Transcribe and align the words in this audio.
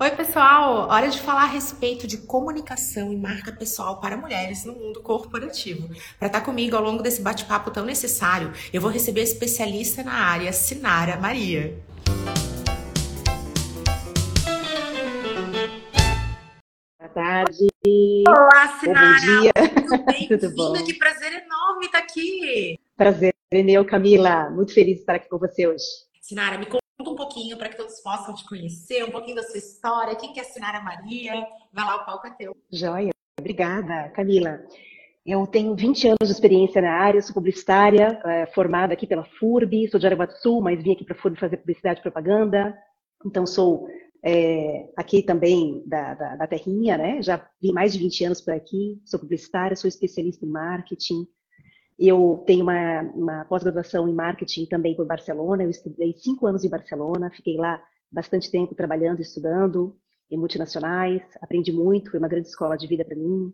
Oi, 0.00 0.12
pessoal! 0.12 0.86
Hora 0.88 1.08
de 1.08 1.20
falar 1.20 1.42
a 1.42 1.46
respeito 1.46 2.06
de 2.06 2.18
comunicação 2.18 3.12
e 3.12 3.16
marca 3.16 3.50
pessoal 3.50 4.00
para 4.00 4.16
mulheres 4.16 4.64
no 4.64 4.72
mundo 4.72 5.02
corporativo. 5.02 5.88
Para 6.20 6.28
estar 6.28 6.40
comigo 6.42 6.76
ao 6.76 6.84
longo 6.84 7.02
desse 7.02 7.20
bate-papo 7.20 7.72
tão 7.72 7.84
necessário, 7.84 8.52
eu 8.72 8.80
vou 8.80 8.92
receber 8.92 9.22
a 9.22 9.24
especialista 9.24 10.04
na 10.04 10.12
área, 10.12 10.52
Sinara 10.52 11.16
Maria. 11.16 11.76
Boa 17.00 17.10
tarde. 17.12 17.66
Olá, 18.28 18.78
Sinara! 18.78 19.18
Bom 19.18 19.40
dia. 19.40 19.52
Tudo 19.82 20.04
bem? 20.04 20.28
Tudo 20.28 20.54
bom? 20.54 20.72
Que 20.74 20.94
prazer 20.94 21.32
enorme 21.44 21.86
estar 21.86 21.98
aqui! 21.98 22.78
Prazer 22.96 23.34
é 23.50 23.62
meu, 23.64 23.84
Camila. 23.84 24.48
Muito 24.48 24.72
feliz 24.72 24.94
de 24.94 25.00
estar 25.00 25.16
aqui 25.16 25.28
com 25.28 25.38
você 25.38 25.66
hoje. 25.66 25.82
Sinara, 26.22 26.56
me 26.56 26.66
um 27.06 27.14
pouquinho 27.14 27.56
para 27.56 27.68
que 27.68 27.76
todos 27.76 28.00
possam 28.00 28.34
te 28.34 28.44
conhecer, 28.44 29.04
um 29.04 29.10
pouquinho 29.10 29.36
da 29.36 29.42
sua 29.44 29.58
história, 29.58 30.16
quem 30.16 30.32
que 30.32 30.40
é 30.40 30.42
a 30.42 30.82
Maria. 30.82 31.46
Vai 31.72 31.84
lá, 31.84 31.96
o 31.96 32.04
palco 32.04 32.26
é 32.26 32.30
teu. 32.30 32.56
Joia. 32.72 33.10
Obrigada, 33.38 34.08
Camila. 34.10 34.60
Eu 35.24 35.46
tenho 35.46 35.76
20 35.76 36.08
anos 36.08 36.26
de 36.26 36.32
experiência 36.32 36.82
na 36.82 36.92
área, 36.92 37.22
sou 37.22 37.34
publicitária, 37.34 38.20
é, 38.24 38.46
formada 38.46 38.94
aqui 38.94 39.06
pela 39.06 39.24
FURB, 39.38 39.88
sou 39.88 40.00
de 40.00 40.06
Aragua 40.06 40.26
do 40.26 40.32
Sul, 40.38 40.60
mas 40.60 40.82
vim 40.82 40.92
aqui 40.92 41.04
para 41.04 41.14
a 41.14 41.18
FURB 41.18 41.38
fazer 41.38 41.58
publicidade 41.58 42.00
e 42.00 42.02
propaganda. 42.02 42.76
Então, 43.24 43.46
sou 43.46 43.86
é, 44.24 44.88
aqui 44.96 45.22
também 45.22 45.82
da, 45.86 46.14
da, 46.14 46.36
da, 46.36 46.46
Terrinha, 46.46 46.98
né? 46.98 47.22
Já 47.22 47.46
vim 47.60 47.72
mais 47.72 47.92
de 47.92 47.98
20 47.98 48.24
anos 48.24 48.40
por 48.40 48.54
aqui, 48.54 49.00
sou 49.04 49.20
publicitária, 49.20 49.76
sou 49.76 49.86
especialista 49.86 50.44
em 50.44 50.48
marketing, 50.48 51.26
eu 51.98 52.44
tenho 52.46 52.62
uma, 52.62 53.02
uma 53.14 53.44
pós-graduação 53.46 54.08
em 54.08 54.14
marketing 54.14 54.66
também 54.66 54.94
por 54.94 55.06
Barcelona. 55.06 55.64
Eu 55.64 55.70
estudei 55.70 56.14
cinco 56.16 56.46
anos 56.46 56.64
em 56.64 56.68
Barcelona, 56.68 57.30
fiquei 57.30 57.56
lá 57.56 57.82
bastante 58.10 58.50
tempo 58.50 58.74
trabalhando, 58.74 59.20
estudando 59.20 59.96
em 60.30 60.38
multinacionais, 60.38 61.22
aprendi 61.40 61.72
muito, 61.72 62.10
foi 62.10 62.18
uma 62.18 62.28
grande 62.28 62.48
escola 62.48 62.76
de 62.76 62.86
vida 62.86 63.04
para 63.04 63.16
mim. 63.16 63.52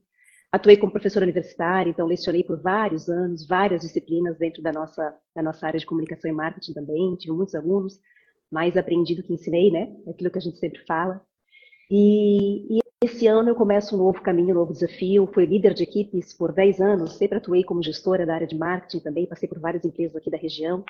Atuei 0.52 0.76
como 0.76 0.92
professora 0.92 1.24
universitária, 1.24 1.90
então 1.90 2.06
lecionei 2.06 2.44
por 2.44 2.60
vários 2.60 3.08
anos, 3.08 3.46
várias 3.46 3.80
disciplinas 3.80 4.38
dentro 4.38 4.62
da 4.62 4.72
nossa, 4.72 5.16
da 5.34 5.42
nossa 5.42 5.66
área 5.66 5.80
de 5.80 5.86
comunicação 5.86 6.30
e 6.30 6.34
marketing 6.34 6.72
também. 6.74 7.16
Tive 7.16 7.32
muitos 7.32 7.54
alunos, 7.54 7.98
mais 8.50 8.76
aprendi 8.76 9.14
do 9.14 9.22
que 9.22 9.32
ensinei, 9.32 9.70
né? 9.70 9.92
É 10.06 10.10
aquilo 10.10 10.30
que 10.30 10.38
a 10.38 10.40
gente 10.40 10.58
sempre 10.58 10.84
fala. 10.86 11.20
E, 11.90 12.78
e 12.78 12.83
esse 13.04 13.26
ano 13.26 13.50
eu 13.50 13.54
começo 13.54 13.94
um 13.94 13.98
novo 13.98 14.20
caminho, 14.20 14.50
um 14.50 14.58
novo 14.58 14.72
desafio. 14.72 15.28
Fui 15.32 15.44
líder 15.44 15.74
de 15.74 15.82
equipes 15.82 16.32
por 16.32 16.52
10 16.52 16.80
anos, 16.80 17.12
sempre 17.14 17.38
atuei 17.38 17.62
como 17.62 17.82
gestora 17.82 18.24
da 18.24 18.34
área 18.34 18.46
de 18.46 18.56
marketing 18.56 19.00
também, 19.00 19.26
passei 19.26 19.48
por 19.48 19.58
várias 19.58 19.84
empresas 19.84 20.16
aqui 20.16 20.30
da 20.30 20.38
região. 20.38 20.84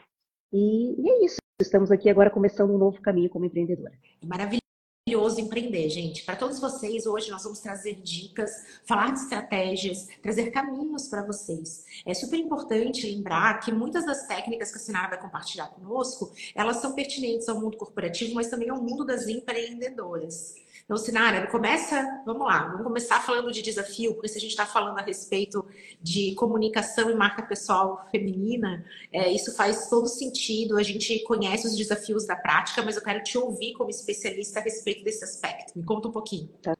E, 0.52 1.00
e 1.00 1.10
é 1.10 1.24
isso, 1.24 1.38
estamos 1.60 1.90
aqui 1.90 2.08
agora 2.08 2.30
começando 2.30 2.72
um 2.72 2.78
novo 2.78 3.00
caminho 3.00 3.28
como 3.28 3.44
empreendedora. 3.44 3.92
Maravilhoso 4.24 5.40
empreender, 5.40 5.88
gente. 5.88 6.24
Para 6.24 6.36
todos 6.36 6.60
vocês, 6.60 7.04
hoje 7.04 7.30
nós 7.30 7.42
vamos 7.42 7.58
trazer 7.58 7.94
dicas, 7.96 8.50
falar 8.86 9.12
de 9.12 9.18
estratégias, 9.18 10.06
trazer 10.22 10.50
caminhos 10.50 11.08
para 11.08 11.26
vocês. 11.26 11.84
É 12.06 12.14
super 12.14 12.38
importante 12.38 13.06
lembrar 13.06 13.58
que 13.60 13.72
muitas 13.72 14.06
das 14.06 14.26
técnicas 14.26 14.70
que 14.70 14.76
a 14.76 14.80
Sinara 14.80 15.08
vai 15.08 15.20
compartilhar 15.20 15.66
conosco, 15.66 16.32
elas 16.54 16.76
são 16.76 16.94
pertinentes 16.94 17.48
ao 17.48 17.60
mundo 17.60 17.76
corporativo, 17.76 18.34
mas 18.34 18.48
também 18.48 18.70
ao 18.70 18.80
mundo 18.80 19.04
das 19.04 19.26
empreendedoras. 19.26 20.63
Então, 20.84 20.98
Sinara, 20.98 21.46
começa, 21.46 22.22
vamos 22.27 22.46
lá, 22.46 22.68
vamos 22.68 22.82
começar 22.82 23.18
falando 23.20 23.50
de 23.50 23.62
desafio, 23.62 24.12
porque 24.12 24.28
se 24.28 24.36
a 24.36 24.40
gente 24.40 24.50
está 24.50 24.66
falando 24.66 24.98
a 24.98 25.02
respeito 25.02 25.64
de 26.00 26.34
comunicação 26.34 27.10
e 27.10 27.14
marca 27.14 27.42
pessoal 27.42 28.06
feminina, 28.10 28.84
é, 29.10 29.32
isso 29.32 29.56
faz 29.56 29.88
todo 29.88 30.06
sentido. 30.06 30.77
A 30.77 30.82
gente 30.82 31.20
conhece 31.20 31.66
os 31.66 31.74
desafios 31.74 32.27
da 32.27 32.36
prática, 32.36 32.82
mas 32.82 32.96
eu 32.96 33.02
quero 33.02 33.22
te 33.22 33.38
ouvir 33.38 33.72
como 33.72 33.88
especialista 33.88 34.60
a 34.60 34.62
respeito 34.62 35.02
desse 35.02 35.24
aspecto. 35.24 35.72
Me 35.74 35.84
conta 35.84 36.08
um 36.08 36.12
pouquinho. 36.12 36.48
Tá. 36.62 36.77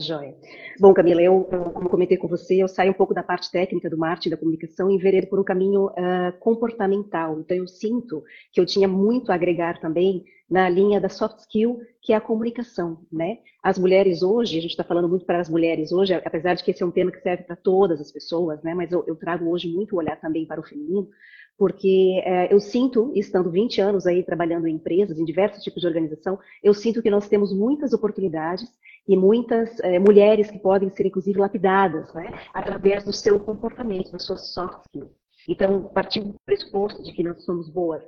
Joia. 0.00 0.36
Bom, 0.78 0.92
Camila, 0.92 1.22
eu, 1.22 1.44
como 1.72 1.88
comentei 1.88 2.16
com 2.16 2.26
você, 2.26 2.62
eu 2.62 2.66
saio 2.66 2.90
um 2.90 2.94
pouco 2.94 3.14
da 3.14 3.22
parte 3.22 3.50
técnica 3.50 3.88
do 3.88 3.96
marketing, 3.96 4.30
da 4.30 4.36
comunicação 4.36 4.90
e 4.90 4.94
enveredo 4.94 5.28
por 5.28 5.38
um 5.38 5.44
caminho 5.44 5.86
uh, 5.86 6.32
comportamental. 6.40 7.38
Então, 7.38 7.56
eu 7.56 7.66
sinto 7.66 8.24
que 8.52 8.60
eu 8.60 8.66
tinha 8.66 8.88
muito 8.88 9.30
a 9.30 9.36
agregar 9.36 9.80
também 9.80 10.24
na 10.48 10.68
linha 10.68 11.00
da 11.00 11.08
soft 11.08 11.38
skill, 11.40 11.80
que 12.02 12.12
é 12.12 12.16
a 12.16 12.20
comunicação, 12.20 12.98
né? 13.10 13.38
As 13.62 13.78
mulheres 13.78 14.22
hoje, 14.22 14.58
a 14.58 14.60
gente 14.60 14.72
está 14.72 14.84
falando 14.84 15.08
muito 15.08 15.24
para 15.24 15.40
as 15.40 15.48
mulheres 15.48 15.90
hoje, 15.90 16.14
apesar 16.14 16.54
de 16.54 16.62
que 16.62 16.70
esse 16.70 16.82
é 16.82 16.86
um 16.86 16.90
tema 16.90 17.10
que 17.10 17.20
serve 17.20 17.44
para 17.44 17.56
todas 17.56 18.00
as 18.00 18.12
pessoas, 18.12 18.62
né? 18.62 18.74
Mas 18.74 18.92
eu, 18.92 19.04
eu 19.06 19.16
trago 19.16 19.50
hoje 19.50 19.68
muito 19.68 19.96
olhar 19.96 20.20
também 20.20 20.46
para 20.46 20.60
o 20.60 20.64
feminino, 20.64 21.08
porque 21.56 22.20
é, 22.24 22.52
eu 22.52 22.60
sinto, 22.60 23.10
estando 23.14 23.50
20 23.50 23.80
anos 23.80 24.06
aí 24.06 24.22
trabalhando 24.22 24.66
em 24.66 24.74
empresas, 24.74 25.18
em 25.18 25.24
diversos 25.24 25.62
tipos 25.62 25.80
de 25.80 25.86
organização, 25.86 26.38
eu 26.62 26.74
sinto 26.74 27.02
que 27.02 27.10
nós 27.10 27.28
temos 27.28 27.52
muitas 27.52 27.92
oportunidades 27.92 28.68
e 29.08 29.16
muitas 29.16 29.78
é, 29.80 29.98
mulheres 29.98 30.50
que 30.50 30.58
podem 30.58 30.90
ser, 30.90 31.06
inclusive, 31.06 31.38
lapidadas, 31.38 32.12
né? 32.12 32.32
Através 32.52 33.04
do 33.04 33.12
seu 33.12 33.40
comportamento, 33.40 34.12
das 34.12 34.24
suas 34.24 34.52
soft 34.52 34.84
skills. 34.86 35.10
Então, 35.48 35.84
partindo 35.84 36.32
do 36.32 36.40
pressuposto 36.44 37.02
de 37.02 37.12
que 37.12 37.22
nós 37.22 37.44
somos 37.44 37.68
boas 37.68 38.02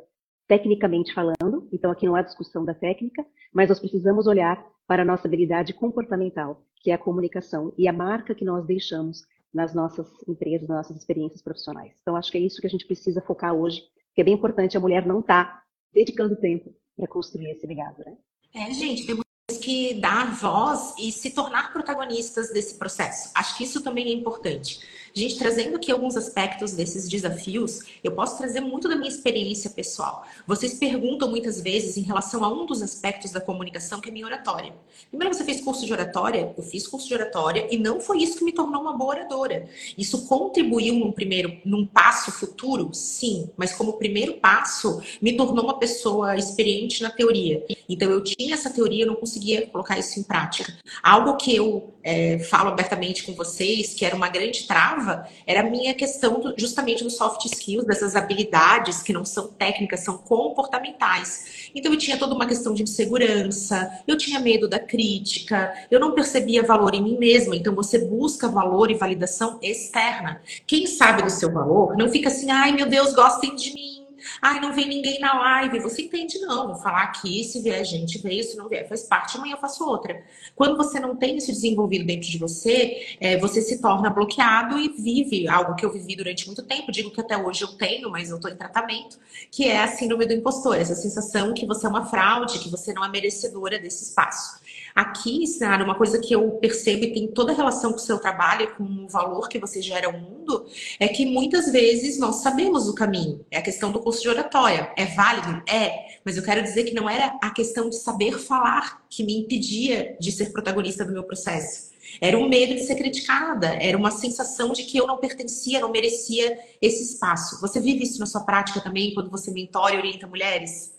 tecnicamente 0.46 1.12
falando, 1.12 1.68
então 1.72 1.90
aqui 1.90 2.06
não 2.06 2.14
há 2.14 2.22
discussão 2.22 2.64
da 2.64 2.74
técnica, 2.74 3.24
mas 3.52 3.68
nós 3.68 3.80
precisamos 3.80 4.26
olhar 4.26 4.64
para 4.86 5.02
a 5.02 5.04
nossa 5.04 5.26
habilidade 5.26 5.74
comportamental, 5.74 6.62
que 6.76 6.90
é 6.90 6.94
a 6.94 6.98
comunicação 6.98 7.72
e 7.76 7.88
a 7.88 7.92
marca 7.92 8.34
que 8.34 8.44
nós 8.44 8.64
deixamos 8.64 9.24
nas 9.52 9.74
nossas 9.74 10.06
empresas, 10.28 10.68
nas 10.68 10.78
nossas 10.78 10.96
experiências 10.96 11.42
profissionais. 11.42 11.92
Então 12.00 12.14
acho 12.14 12.30
que 12.30 12.38
é 12.38 12.40
isso 12.40 12.60
que 12.60 12.66
a 12.66 12.70
gente 12.70 12.86
precisa 12.86 13.20
focar 13.20 13.54
hoje, 13.54 13.82
que 14.14 14.20
é 14.20 14.24
bem 14.24 14.34
importante 14.34 14.76
a 14.76 14.80
mulher 14.80 15.06
não 15.06 15.20
estar 15.20 15.44
tá 15.44 15.62
dedicando 15.92 16.36
tempo 16.36 16.74
para 16.96 17.08
construir 17.08 17.50
esse 17.50 17.66
legado, 17.66 17.98
né? 18.04 18.16
É, 18.54 18.72
gente, 18.72 19.06
temos 19.06 19.24
que 19.62 19.94
dar 19.94 20.34
voz 20.34 20.94
e 20.98 21.12
se 21.12 21.30
tornar 21.30 21.72
protagonistas 21.72 22.50
desse 22.52 22.78
processo. 22.78 23.30
Acho 23.34 23.56
que 23.56 23.64
isso 23.64 23.82
também 23.82 24.08
é 24.08 24.12
importante. 24.12 24.80
Gente, 25.18 25.38
trazendo 25.38 25.76
aqui 25.76 25.90
alguns 25.90 26.14
aspectos 26.14 26.74
desses 26.74 27.08
desafios, 27.08 27.80
eu 28.04 28.12
posso 28.12 28.36
trazer 28.36 28.60
muito 28.60 28.86
da 28.86 28.94
minha 28.94 29.08
experiência 29.08 29.70
pessoal. 29.70 30.26
Vocês 30.46 30.74
perguntam 30.74 31.30
muitas 31.30 31.58
vezes 31.58 31.96
em 31.96 32.02
relação 32.02 32.44
a 32.44 32.52
um 32.52 32.66
dos 32.66 32.82
aspectos 32.82 33.30
da 33.30 33.40
comunicação, 33.40 33.98
que 33.98 34.10
é 34.10 34.12
minha 34.12 34.26
oratória. 34.26 34.74
Primeiro, 35.08 35.32
você 35.32 35.42
fez 35.42 35.62
curso 35.62 35.86
de 35.86 35.92
oratória? 35.94 36.52
Eu 36.54 36.62
fiz 36.62 36.86
curso 36.86 37.08
de 37.08 37.14
oratória 37.14 37.66
e 37.70 37.78
não 37.78 37.98
foi 37.98 38.18
isso 38.18 38.36
que 38.36 38.44
me 38.44 38.52
tornou 38.52 38.82
uma 38.82 38.92
boa 38.92 39.14
oradora. 39.14 39.66
Isso 39.96 40.26
contribuiu 40.26 40.94
num 40.96 41.10
primeiro, 41.10 41.62
num 41.64 41.86
passo 41.86 42.30
futuro? 42.30 42.90
Sim, 42.92 43.48
mas 43.56 43.72
como 43.72 43.94
primeiro 43.94 44.34
passo, 44.34 45.00
me 45.22 45.34
tornou 45.34 45.64
uma 45.64 45.78
pessoa 45.78 46.36
experiente 46.36 47.02
na 47.02 47.08
teoria. 47.08 47.64
Então, 47.88 48.10
eu 48.10 48.22
tinha 48.22 48.52
essa 48.52 48.68
teoria, 48.68 49.04
eu 49.04 49.08
não 49.08 49.16
conseguia 49.16 49.66
colocar 49.68 49.98
isso 49.98 50.20
em 50.20 50.22
prática. 50.22 50.76
Algo 51.02 51.38
que 51.38 51.56
eu 51.56 51.94
é, 52.02 52.38
falo 52.38 52.68
abertamente 52.68 53.24
com 53.24 53.32
vocês, 53.32 53.94
que 53.94 54.04
era 54.04 54.14
uma 54.14 54.28
grande 54.28 54.64
trava, 54.64 55.05
era 55.46 55.60
a 55.60 55.70
minha 55.70 55.94
questão 55.94 56.40
do, 56.40 56.54
justamente 56.56 57.04
dos 57.04 57.16
soft 57.16 57.44
skills, 57.46 57.86
dessas 57.86 58.16
habilidades 58.16 59.02
que 59.02 59.12
não 59.12 59.24
são 59.24 59.48
técnicas, 59.48 60.00
são 60.00 60.18
comportamentais. 60.18 61.70
Então 61.74 61.92
eu 61.92 61.98
tinha 61.98 62.18
toda 62.18 62.34
uma 62.34 62.46
questão 62.46 62.74
de 62.74 62.82
insegurança, 62.82 64.02
eu 64.06 64.16
tinha 64.16 64.40
medo 64.40 64.68
da 64.68 64.78
crítica, 64.78 65.72
eu 65.90 66.00
não 66.00 66.14
percebia 66.14 66.62
valor 66.62 66.94
em 66.94 67.02
mim 67.02 67.18
mesma. 67.18 67.56
Então 67.56 67.74
você 67.74 67.98
busca 67.98 68.48
valor 68.48 68.90
e 68.90 68.94
validação 68.94 69.58
externa. 69.62 70.40
Quem 70.66 70.86
sabe 70.86 71.22
do 71.22 71.30
seu 71.30 71.52
valor 71.52 71.96
não 71.96 72.08
fica 72.08 72.28
assim, 72.28 72.50
ai 72.50 72.72
meu 72.72 72.86
Deus, 72.86 73.14
gostem 73.14 73.54
de 73.54 73.74
mim 73.74 73.95
Ai, 74.40 74.60
não 74.60 74.72
vem 74.72 74.88
ninguém 74.88 75.18
na 75.18 75.34
live. 75.34 75.80
Você 75.80 76.02
entende, 76.02 76.38
não. 76.38 76.68
Vou 76.68 76.76
falar 76.76 77.02
aqui, 77.02 77.44
se 77.44 77.60
vier 77.60 77.84
gente, 77.84 78.18
veio, 78.18 78.42
se 78.42 78.56
não 78.56 78.68
vier, 78.68 78.88
faz 78.88 79.02
parte, 79.04 79.36
amanhã 79.36 79.54
eu 79.54 79.60
faço 79.60 79.84
outra. 79.84 80.22
Quando 80.54 80.76
você 80.76 80.98
não 81.00 81.16
tem 81.16 81.36
isso 81.36 81.52
desenvolvido 81.52 82.04
dentro 82.04 82.28
de 82.28 82.38
você, 82.38 83.16
é, 83.20 83.36
você 83.38 83.60
se 83.60 83.80
torna 83.80 84.10
bloqueado 84.10 84.78
e 84.78 84.88
vive 84.88 85.48
algo 85.48 85.74
que 85.74 85.84
eu 85.84 85.92
vivi 85.92 86.16
durante 86.16 86.46
muito 86.46 86.62
tempo. 86.62 86.92
Digo 86.92 87.10
que 87.10 87.20
até 87.20 87.36
hoje 87.36 87.62
eu 87.62 87.68
tenho, 87.68 88.10
mas 88.10 88.30
eu 88.30 88.36
estou 88.36 88.50
em 88.50 88.56
tratamento, 88.56 89.18
que 89.50 89.64
é 89.64 89.82
a 89.82 89.88
síndrome 89.88 90.26
do 90.26 90.32
impostor, 90.32 90.76
essa 90.76 90.94
sensação 90.94 91.54
que 91.54 91.66
você 91.66 91.86
é 91.86 91.88
uma 91.88 92.06
fraude, 92.06 92.58
que 92.58 92.68
você 92.68 92.92
não 92.92 93.04
é 93.04 93.08
merecedora 93.08 93.78
desse 93.78 94.04
espaço. 94.04 94.60
Aqui, 94.96 95.46
Sinara, 95.46 95.84
uma 95.84 95.94
coisa 95.94 96.18
que 96.18 96.34
eu 96.34 96.52
percebo 96.52 97.04
e 97.04 97.12
tem 97.12 97.28
toda 97.28 97.52
a 97.52 97.54
relação 97.54 97.90
com 97.90 97.98
o 97.98 98.00
seu 98.00 98.18
trabalho 98.18 98.62
e 98.62 98.66
com 98.68 99.04
o 99.04 99.06
valor 99.06 99.46
que 99.46 99.58
você 99.58 99.82
gera 99.82 100.06
ao 100.06 100.14
mundo, 100.14 100.64
é 100.98 101.06
que 101.06 101.26
muitas 101.26 101.70
vezes 101.70 102.18
nós 102.18 102.36
sabemos 102.36 102.88
o 102.88 102.94
caminho. 102.94 103.44
É 103.50 103.58
a 103.58 103.62
questão 103.62 103.92
do 103.92 104.00
curso 104.00 104.22
de 104.22 104.30
oratória. 104.30 104.90
É 104.96 105.04
válido? 105.04 105.62
É. 105.70 106.18
Mas 106.24 106.38
eu 106.38 106.42
quero 106.42 106.62
dizer 106.62 106.84
que 106.84 106.94
não 106.94 107.10
era 107.10 107.38
a 107.42 107.50
questão 107.50 107.90
de 107.90 107.96
saber 107.96 108.38
falar 108.38 109.04
que 109.10 109.22
me 109.22 109.38
impedia 109.38 110.16
de 110.18 110.32
ser 110.32 110.50
protagonista 110.50 111.04
do 111.04 111.12
meu 111.12 111.24
processo. 111.24 111.90
Era 112.18 112.38
um 112.38 112.48
medo 112.48 112.74
de 112.74 112.80
ser 112.80 112.94
criticada, 112.94 113.76
era 113.78 113.98
uma 113.98 114.10
sensação 114.10 114.72
de 114.72 114.84
que 114.84 114.96
eu 114.96 115.06
não 115.06 115.18
pertencia, 115.18 115.78
não 115.78 115.92
merecia 115.92 116.58
esse 116.80 117.02
espaço. 117.02 117.60
Você 117.60 117.80
vive 117.80 118.04
isso 118.04 118.18
na 118.18 118.24
sua 118.24 118.44
prática 118.44 118.80
também, 118.80 119.12
quando 119.12 119.28
você 119.28 119.50
mentora 119.50 119.94
e 119.94 119.98
orienta 119.98 120.26
mulheres? 120.26 120.95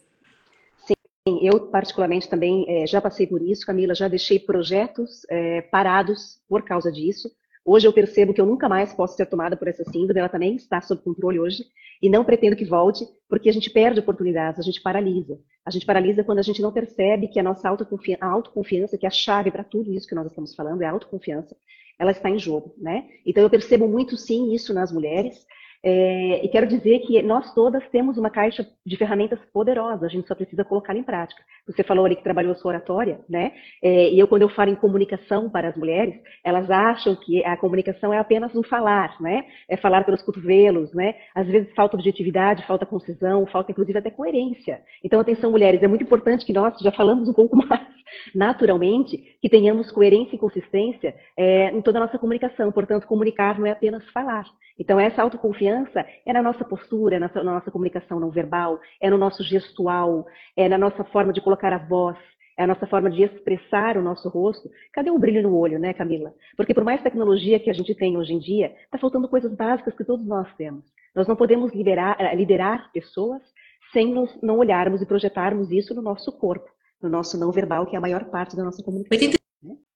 Eu, 1.41 1.67
particularmente, 1.67 2.29
também 2.29 2.65
é, 2.67 2.87
já 2.87 3.01
passei 3.01 3.25
por 3.27 3.41
isso, 3.41 3.65
Camila, 3.65 3.95
já 3.95 4.07
deixei 4.07 4.39
projetos 4.39 5.25
é, 5.29 5.61
parados 5.61 6.41
por 6.47 6.63
causa 6.63 6.91
disso, 6.91 7.29
Hoje 7.69 7.85
eu 7.85 7.91
percebo 7.91 8.33
que 8.33 8.39
eu 8.39 8.45
nunca 8.45 8.69
mais 8.69 8.93
posso 8.93 9.17
ser 9.17 9.25
tomada 9.25 9.57
por 9.57 9.67
essa 9.67 9.83
síndrome, 9.83 10.21
ela 10.21 10.29
também 10.29 10.55
está 10.55 10.79
sob 10.79 11.01
controle 11.01 11.37
hoje, 11.37 11.65
e 12.01 12.09
não 12.09 12.23
pretendo 12.23 12.55
que 12.55 12.63
volte, 12.63 13.05
porque 13.27 13.49
a 13.49 13.51
gente 13.51 13.69
perde 13.69 13.99
oportunidades, 13.99 14.57
a 14.57 14.63
gente 14.63 14.81
paralisa. 14.81 15.37
A 15.65 15.69
gente 15.69 15.85
paralisa 15.85 16.23
quando 16.23 16.39
a 16.39 16.43
gente 16.43 16.61
não 16.61 16.71
percebe 16.71 17.27
que 17.27 17.37
a 17.37 17.43
nossa 17.43 17.67
autoconfiança, 17.67 18.23
a 18.23 18.29
autoconfiança 18.29 18.97
que 18.97 19.05
é 19.05 19.09
a 19.09 19.11
chave 19.11 19.51
para 19.51 19.65
tudo 19.65 19.91
isso 19.91 20.07
que 20.07 20.15
nós 20.15 20.27
estamos 20.27 20.55
falando, 20.55 20.81
é 20.81 20.85
a 20.85 20.91
autoconfiança, 20.91 21.57
ela 21.99 22.11
está 22.11 22.29
em 22.29 22.39
jogo, 22.39 22.73
né? 22.77 23.09
Então 23.25 23.43
eu 23.43 23.49
percebo 23.49 23.85
muito 23.85 24.15
sim 24.15 24.53
isso 24.53 24.73
nas 24.73 24.89
mulheres, 24.89 25.45
é, 25.83 26.45
e 26.45 26.49
quero 26.49 26.67
dizer 26.67 26.99
que 26.99 27.21
nós 27.21 27.53
todas 27.53 27.87
temos 27.89 28.17
uma 28.17 28.29
caixa 28.29 28.65
de 28.85 28.97
ferramentas 28.97 29.39
poderosa, 29.53 30.05
a 30.05 30.09
gente 30.09 30.27
só 30.27 30.35
precisa 30.35 30.63
colocá-la 30.63 30.99
em 30.99 31.03
prática. 31.03 31.41
Você 31.67 31.83
falou 31.83 32.05
ali 32.05 32.15
que 32.15 32.23
trabalhou 32.23 32.55
sua 32.55 32.69
oratória, 32.69 33.19
né? 33.29 33.51
É, 33.83 34.09
e 34.09 34.19
eu, 34.19 34.27
quando 34.27 34.41
eu 34.41 34.49
falo 34.49 34.71
em 34.71 34.75
comunicação 34.75 35.49
para 35.49 35.69
as 35.69 35.75
mulheres, 35.75 36.15
elas 36.43 36.69
acham 36.69 37.15
que 37.15 37.43
a 37.45 37.57
comunicação 37.57 38.13
é 38.13 38.17
apenas 38.17 38.55
um 38.55 38.63
falar, 38.63 39.15
né? 39.21 39.45
É 39.69 39.77
falar 39.77 40.03
pelos 40.03 40.21
cotovelos, 40.21 40.93
né? 40.93 41.15
Às 41.35 41.47
vezes 41.47 41.73
falta 41.73 41.95
objetividade, 41.95 42.65
falta 42.65 42.85
concisão, 42.85 43.45
falta 43.45 43.71
inclusive 43.71 43.99
até 43.99 44.09
coerência. 44.09 44.81
Então, 45.03 45.19
atenção, 45.19 45.51
mulheres, 45.51 45.83
é 45.83 45.87
muito 45.87 46.03
importante 46.03 46.45
que 46.45 46.53
nós 46.53 46.73
já 46.81 46.91
falamos 46.91 47.29
um 47.29 47.33
pouco 47.33 47.55
mais 47.67 47.96
naturalmente, 48.33 49.17
que 49.41 49.49
tenhamos 49.49 49.91
coerência 49.91 50.35
e 50.35 50.39
consistência 50.39 51.15
é, 51.35 51.71
em 51.71 51.81
toda 51.81 51.99
a 51.99 52.05
nossa 52.05 52.17
comunicação. 52.17 52.71
Portanto, 52.71 53.07
comunicar 53.07 53.59
não 53.59 53.65
é 53.65 53.71
apenas 53.71 54.07
falar. 54.11 54.45
Então, 54.79 54.99
essa 54.99 55.21
autoconfiança 55.21 56.05
é 56.25 56.33
na 56.33 56.41
nossa 56.41 56.63
postura, 56.63 57.15
é 57.15 57.19
na, 57.19 57.31
na 57.33 57.53
nossa 57.53 57.71
comunicação 57.71 58.19
não 58.19 58.29
verbal, 58.29 58.79
é 59.01 59.09
no 59.09 59.17
nosso 59.17 59.43
gestual, 59.43 60.25
é 60.55 60.69
na 60.69 60.77
nossa 60.77 61.03
forma 61.05 61.33
de 61.33 61.41
colocar 61.41 61.73
a 61.73 61.79
voz, 61.79 62.17
é 62.57 62.63
a 62.63 62.67
nossa 62.67 62.87
forma 62.87 63.09
de 63.09 63.23
expressar 63.23 63.97
o 63.97 64.01
nosso 64.01 64.27
rosto. 64.29 64.69
Cadê 64.91 65.11
o 65.11 65.19
brilho 65.19 65.43
no 65.43 65.55
olho, 65.55 65.79
né, 65.79 65.93
Camila? 65.93 66.33
Porque 66.55 66.73
por 66.73 66.83
mais 66.83 67.01
tecnologia 67.01 67.59
que 67.59 67.69
a 67.69 67.73
gente 67.73 67.93
tem 67.93 68.17
hoje 68.17 68.33
em 68.33 68.39
dia, 68.39 68.73
está 68.83 68.97
faltando 68.97 69.27
coisas 69.27 69.53
básicas 69.55 69.95
que 69.95 70.03
todos 70.03 70.25
nós 70.25 70.47
temos. 70.55 70.83
Nós 71.15 71.27
não 71.27 71.35
podemos 71.35 71.71
liderar, 71.73 72.15
eh, 72.19 72.35
liderar 72.35 72.91
pessoas 72.91 73.41
sem 73.93 74.11
nos, 74.13 74.41
não 74.41 74.57
olharmos 74.57 75.01
e 75.01 75.05
projetarmos 75.05 75.71
isso 75.71 75.93
no 75.93 76.01
nosso 76.01 76.31
corpo, 76.31 76.69
no 77.01 77.09
nosso 77.09 77.37
não 77.37 77.51
verbal, 77.51 77.85
que 77.85 77.95
é 77.95 77.97
a 77.97 78.01
maior 78.01 78.25
parte 78.25 78.55
da 78.55 78.63
nossa 78.63 78.83
comunicação. 78.83 79.31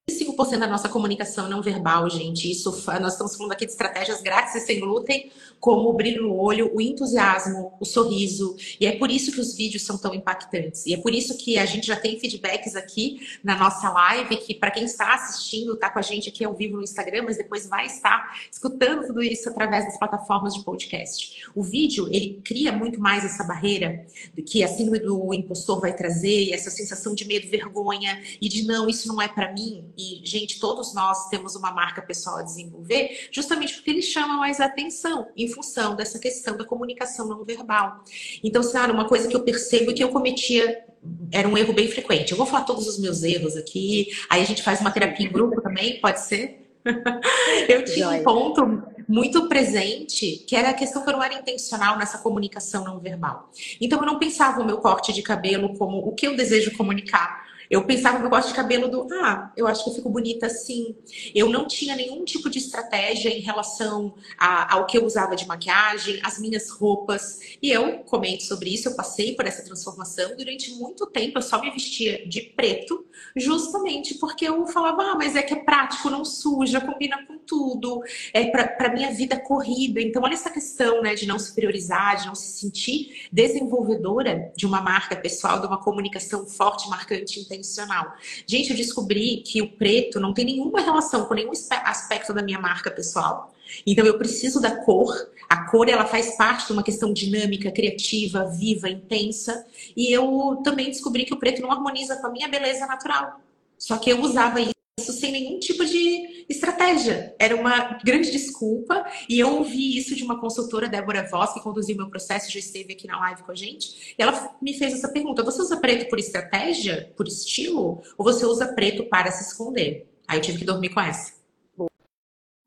85% 0.09 0.59
da 0.59 0.68
nossa 0.68 0.89
comunicação 0.89 1.48
não 1.48 1.62
verbal, 1.62 2.09
gente. 2.09 2.50
Isso, 2.50 2.71
nós 3.00 3.13
estamos 3.13 3.36
falando 3.36 3.53
aqui 3.53 3.65
de 3.65 3.71
estratégias 3.71 4.21
grátis 4.21 4.56
e 4.56 4.59
sem 4.59 4.80
glúten, 4.80 5.31
como 5.59 5.89
o 5.89 5.94
brilho 5.94 6.24
no 6.24 6.36
olho, 6.36 6.71
o 6.74 6.81
entusiasmo, 6.81 7.74
o 7.80 7.86
sorriso. 7.86 8.56
E 8.80 8.86
é 8.86 8.98
por 8.98 9.12
isso 9.12 9.31
que 9.31 9.39
os 9.39 9.56
vídeos 9.56 9.83
são 9.83 9.98
tão 9.98 10.13
impactantes. 10.13 10.86
E 10.86 10.94
é 10.94 10.98
por 10.98 11.13
isso 11.13 11.38
que 11.38 11.57
a 11.57 11.65
gente 11.65 11.88
já 11.88 11.95
tem 11.95 12.19
feedbacks 12.19 12.75
aqui 12.75 13.21
na 13.44 13.56
nossa 13.56 13.89
live, 13.89 14.38
que 14.38 14.56
para 14.56 14.71
quem 14.71 14.83
está 14.83 15.13
assistindo, 15.13 15.74
está 15.74 15.89
com 15.89 16.00
a 16.00 16.01
gente 16.01 16.30
aqui 16.30 16.44
ao 16.44 16.54
vivo 16.54 16.77
no 16.77 16.83
Instagram, 16.83 17.24
mas 17.25 17.38
depois 17.38 17.68
vai 17.68 17.86
estar 17.86 18.39
escutando 18.51 19.06
tudo 19.06 19.21
isso 19.21 19.50
através 19.50 19.86
das 19.86 19.97
plataformas 19.97 20.54
de 20.56 20.63
podcast. 20.63 21.44
O 21.56 21.63
vídeo, 21.63 22.07
ele 22.12 22.42
cria 22.44 22.71
muito 22.71 23.00
mais 23.00 23.24
essa 23.24 23.44
barreira 23.44 24.06
que 24.45 24.63
a 24.63 24.68
síndrome 24.68 25.00
do 25.00 25.33
impostor 25.33 25.80
vai 25.80 25.94
trazer, 25.94 26.51
essa 26.51 26.71
sensação 26.71 27.13
de 27.13 27.25
medo, 27.25 27.47
vergonha 27.50 28.21
e 28.42 28.50
de 28.50 28.63
não, 28.65 28.89
isso 28.89 29.07
não 29.07 29.21
é 29.21 29.27
para 29.27 29.54
mim 29.54 29.86
e, 30.01 30.25
gente, 30.25 30.59
todos 30.59 30.94
nós 30.94 31.30
temos 31.30 31.56
uma 31.56 31.71
marca 31.71 32.01
pessoal 32.01 32.38
a 32.38 32.42
desenvolver, 32.42 33.30
justamente 33.31 33.75
porque 33.75 33.92
ele 33.92 34.01
chama 34.01 34.38
mais 34.38 34.59
atenção 34.59 35.27
em 35.38 35.48
função 35.48 35.95
dessa 35.95 36.18
questão 36.18 36.57
da 36.57 36.65
comunicação 36.65 37.27
não 37.27 37.44
verbal. 37.44 38.03
Então, 38.44 38.63
Senhora, 38.63 38.92
uma 38.92 39.07
coisa 39.07 39.27
que 39.27 39.36
eu 39.36 39.44
percebo 39.44 39.94
que 39.94 40.03
eu 40.03 40.09
cometia 40.09 40.83
era 41.31 41.48
um 41.48 41.57
erro 41.57 41.74
bem 41.74 41.88
frequente. 41.88 42.31
Eu 42.31 42.38
vou 42.38 42.45
falar 42.45 42.63
todos 42.63 42.88
os 42.88 43.00
meus 43.00 43.24
erros 43.24 43.56
aqui, 43.56 44.09
aí 44.30 44.42
a 44.42 44.45
gente 44.45 44.63
faz 44.63 44.81
uma 44.81 44.92
terapia 44.92 45.27
em 45.27 45.31
grupo 45.31 45.62
também, 45.62 46.00
pode 46.00 46.21
ser? 46.21 46.62
eu 47.69 47.86
tinha 47.86 48.09
um 48.09 48.24
ponto 48.24 48.83
muito 49.07 49.47
presente, 49.47 50.44
que 50.47 50.56
era 50.56 50.69
a 50.69 50.74
questão 50.74 51.04
que 51.04 51.09
eu 51.09 51.13
não 51.13 51.24
era 51.24 51.33
intencional 51.33 51.97
nessa 51.97 52.18
comunicação 52.18 52.83
não 52.83 53.00
verbal. 53.00 53.51
Então 53.80 54.00
eu 54.00 54.06
não 54.06 54.18
pensava 54.18 54.62
o 54.62 54.65
meu 54.65 54.77
corte 54.77 55.13
de 55.13 55.21
cabelo 55.21 55.77
como 55.77 55.97
o 55.97 56.13
que 56.13 56.27
eu 56.27 56.36
desejo 56.36 56.75
comunicar, 56.77 57.45
eu 57.71 57.85
pensava 57.85 58.19
no 58.19 58.29
corte 58.29 58.50
de 58.50 58.53
cabelo 58.53 58.89
do, 58.89 59.07
ah, 59.13 59.50
eu 59.56 59.65
acho 59.65 59.85
que 59.85 59.89
eu 59.89 59.94
fico 59.94 60.09
bonita 60.09 60.47
assim. 60.47 60.94
Eu 61.33 61.47
não 61.47 61.65
tinha 61.65 61.95
nenhum 61.95 62.25
tipo 62.25 62.50
de 62.50 62.57
estratégia 62.57 63.29
em 63.29 63.39
relação 63.39 64.13
a, 64.38 64.75
ao 64.75 64.85
que 64.85 64.97
eu 64.97 65.06
usava 65.06 65.38
de 65.38 65.47
maquiagem, 65.47 66.19
as 66.21 66.38
minhas 66.38 66.69
roupas. 66.69 67.39
E 67.62 67.71
eu 67.71 68.00
comento 68.00 68.44
sobre 68.44 68.73
isso, 68.73 68.89
eu 68.89 68.95
passei 68.95 69.35
por 69.35 69.47
essa 69.47 69.63
transformação. 69.63 70.35
Durante 70.35 70.71
muito 70.73 71.07
tempo 71.07 71.38
eu 71.38 71.41
só 71.41 71.62
me 71.62 71.71
vestia 71.71 72.27
de 72.27 72.41
preto, 72.41 73.06
justamente 73.38 74.15
porque 74.15 74.50
eu 74.50 74.68
falava, 74.68 75.03
ah, 75.03 75.15
mas 75.15 75.38
é 75.38 75.41
que 75.41 75.53
é 75.53 75.63
prático, 75.63 76.09
não 76.09 76.25
suja, 76.25 76.81
combina 76.81 77.25
com 77.25 77.38
tudo, 77.51 78.01
é 78.33 78.45
para 78.45 78.94
minha 78.94 79.12
vida 79.12 79.38
corrida. 79.38 80.00
Então, 80.00 80.24
olha 80.24 80.36
essa 80.36 80.50
questão 80.50 81.01
né, 81.01 81.13
de 81.15 81.27
não 81.27 81.38
se 81.38 81.53
priorizar, 81.53 82.15
de 82.15 82.27
não 82.27 82.33
se 82.33 82.48
sentir 82.48 83.27
desenvolvedora 83.30 84.53
de 84.56 84.65
uma 84.65 84.80
marca 84.80 85.18
pessoal, 85.18 85.59
de 85.59 85.68
uma 85.68 85.77
comunicação 85.77 86.45
forte, 86.45 86.88
marcante, 86.88 87.42
intencional. 87.42 88.13
Gente, 88.48 88.69
eu 88.69 88.77
descobri 88.77 89.44
que 89.45 89.62
o 89.62 89.68
preto 89.68 90.18
não 90.18 90.33
tem 90.33 90.45
nenhuma 90.45 90.80
relação 90.80 91.25
com 91.25 91.33
nenhum 91.33 91.51
aspecto 91.83 92.33
da 92.33 92.42
minha 92.42 92.59
marca 92.59 92.89
pessoal. 92.89 93.54
Então 93.86 94.06
eu 94.06 94.18
preciso 94.18 94.62
da 94.62 94.77
cor. 94.86 95.13
A 95.50 95.69
cor 95.69 95.89
ela 95.89 96.06
faz 96.06 96.38
parte 96.38 96.68
de 96.68 96.74
uma 96.74 96.83
questão 96.83 97.12
dinâmica, 97.12 97.69
criativa, 97.69 98.45
viva, 98.45 98.89
intensa. 98.89 99.65
E 99.95 100.09
eu 100.15 100.62
também 100.63 100.88
descobri 100.88 101.25
que 101.25 101.33
o 101.33 101.38
preto 101.38 101.62
não 101.62 101.71
harmoniza 101.71 102.15
com 102.15 102.27
a 102.27 102.31
minha 102.31 102.47
beleza 102.47 102.86
natural. 102.86 103.42
Só 103.77 103.97
que 103.97 104.09
eu 104.09 104.21
usava 104.21 104.62
isso 104.62 104.81
isso 105.00 105.14
sem 105.14 105.32
nenhum 105.32 105.60
tipo 105.60 105.86
de 105.86 106.46
estratégia. 106.50 107.36
Era 107.40 107.56
uma 107.56 107.98
grande 108.04 108.32
desculpa. 108.32 109.06
E 109.30 109.40
eu 109.40 109.58
ouvi 109.58 109.98
isso 109.98 110.16
de 110.16 110.24
uma 110.24 110.40
consultora, 110.40 110.88
Débora 110.88 111.28
Voss, 111.30 111.54
que 111.54 111.62
conduziu 111.62 111.96
meu 111.96 112.10
processo, 112.10 112.52
já 112.52 112.60
esteve 112.60 112.94
aqui 112.94 113.08
na 113.08 113.20
live 113.20 113.44
com 113.44 113.52
a 113.52 113.56
gente. 113.56 114.16
E 114.18 114.22
ela 114.22 114.56
me 114.62 114.74
fez 114.74 114.94
essa 114.94 115.12
pergunta: 115.12 115.44
você 115.44 115.62
usa 115.62 115.78
preto 115.78 116.10
por 116.10 116.20
estratégia, 116.20 117.12
por 117.16 117.28
estilo? 117.28 118.02
Ou 118.18 118.26
você 118.26 118.46
usa 118.46 118.74
preto 118.74 119.06
para 119.06 119.32
se 119.32 119.50
esconder? 119.50 120.08
Aí 120.28 120.38
eu 120.38 120.42
tive 120.42 120.60
que 120.60 120.66
dormir 120.66 120.90
com 120.90 121.02
essa. 121.02 121.40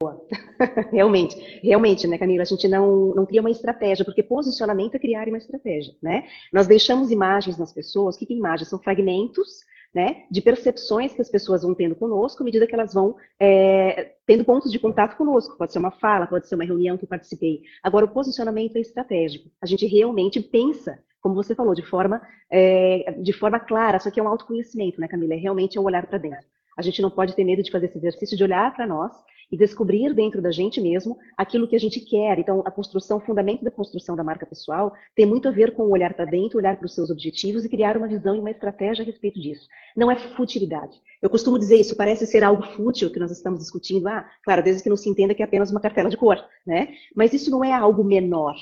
Boa. 0.03 0.27
realmente, 0.93 1.37
realmente, 1.63 2.07
né, 2.07 2.19
Camila? 2.19 2.43
A 2.43 2.47
gente 2.47 2.67
não, 2.69 3.15
não 3.15 3.25
cria 3.25 3.41
uma 3.41 3.51
estratégia, 3.51 4.05
porque 4.05 4.23
posicionamento 4.23 4.97
é 4.97 4.99
criar 4.99 5.29
uma 5.29 5.39
estratégia, 5.39 5.95
né? 6.03 6.27
Nós 6.53 6.67
deixamos 6.67 7.11
imagens 7.11 7.57
nas 7.57 7.73
pessoas. 7.73 8.17
O 8.17 8.19
que, 8.19 8.27
que 8.27 8.35
é 8.35 8.37
imagem? 8.37 8.67
São 8.67 8.79
fragmentos 8.79 9.65
né, 9.95 10.25
de 10.29 10.43
percepções 10.43 11.15
que 11.15 11.23
as 11.23 11.31
pessoas 11.31 11.63
vão 11.63 11.75
tendo 11.75 11.95
conosco 11.95 12.43
à 12.43 12.45
medida 12.45 12.67
que 12.67 12.75
elas 12.75 12.93
vão 12.93 13.15
é, 13.39 14.15
tendo 14.27 14.45
pontos 14.45 14.73
de 14.73 14.79
contato 14.79 15.17
conosco. 15.17 15.57
Pode 15.57 15.73
ser 15.73 15.79
uma 15.79 15.93
fala, 15.93 16.27
pode 16.27 16.49
ser 16.49 16.57
uma 16.57 16.65
reunião 16.65 16.99
que 16.99 17.05
eu 17.05 17.09
participei. 17.09 17.63
Agora, 17.83 18.05
o 18.05 18.09
posicionamento 18.09 18.77
é 18.77 18.81
estratégico. 18.81 19.49
A 19.63 19.67
gente 19.67 19.87
realmente 19.87 20.41
pensa, 20.41 20.99
como 21.21 21.37
você 21.37 21.55
falou, 21.55 21.75
de 21.75 21.83
forma, 21.83 22.21
é, 22.51 23.13
de 23.23 23.33
forma 23.33 23.61
clara. 23.61 23.99
Isso 23.99 24.09
aqui 24.09 24.19
é 24.19 24.23
um 24.23 24.29
autoconhecimento, 24.29 25.01
né, 25.01 25.07
Camila? 25.07 25.35
É 25.35 25.37
realmente 25.37 25.79
é 25.79 25.81
um 25.81 25.85
olhar 25.85 26.05
para 26.07 26.19
dentro. 26.19 26.45
A 26.77 26.83
gente 26.83 27.01
não 27.01 27.11
pode 27.11 27.37
ter 27.37 27.45
medo 27.45 27.63
de 27.63 27.71
fazer 27.71 27.87
esse 27.87 27.99
exercício 27.99 28.37
de 28.37 28.43
olhar 28.43 28.75
para 28.75 28.87
nós 28.87 29.13
e 29.51 29.57
descobrir 29.57 30.15
dentro 30.15 30.41
da 30.41 30.51
gente 30.51 30.81
mesmo 30.81 31.17
aquilo 31.37 31.69
que 31.69 31.77
a 31.77 31.81
gente 31.81 32.01
quer. 32.01 32.39
Então, 32.39 32.63
a 32.65 32.71
construção, 32.71 33.19
o 33.19 33.21
fundamento 33.21 33.65
da 33.65 33.71
construção 33.71 34.17
da 34.17 34.25
marca 34.25 34.47
pessoal 34.47 34.93
tem 35.15 35.27
muito 35.27 35.49
a 35.49 35.51
ver 35.51 35.73
com 35.73 35.85
olhar 35.91 36.15
para 36.15 36.25
dentro, 36.25 36.59
olhar 36.59 36.77
para 36.77 36.87
os 36.87 36.95
seus 36.95 37.11
objetivos 37.11 37.65
e 37.65 37.69
criar 37.69 37.97
uma 37.97 38.09
visão 38.09 38.35
e 38.35 38.41
uma 38.41 38.51
estratégia 38.51 39.03
a 39.03 39.07
respeito 39.07 39.41
disso. 39.41 39.67
Não 39.97 40.11
é 40.11 40.17
futilidade. 40.17 41.01
Eu 41.23 41.31
costumo 41.31 41.59
dizer 41.59 41.77
isso, 41.81 41.97
parece 41.97 42.27
ser 42.27 42.45
algo 42.45 42.63
fútil 42.63 43.11
que 43.11 43.19
nós 43.19 43.31
estamos 43.31 43.61
discutindo. 43.61 44.07
Ah, 44.09 44.29
claro, 44.43 44.63
desde 44.63 44.83
que 44.83 44.89
não 44.89 44.97
se 44.97 45.09
entenda 45.09 45.35
que 45.35 45.43
é 45.43 45.45
apenas 45.45 45.71
uma 45.71 45.81
cartela 45.81 46.11
de 46.11 46.17
cor, 46.17 46.39
né? 46.67 46.95
Mas 47.15 47.33
isso 47.33 47.51
não 47.51 47.65
é 47.65 47.73
algo 47.73 48.05
menor. 48.05 48.55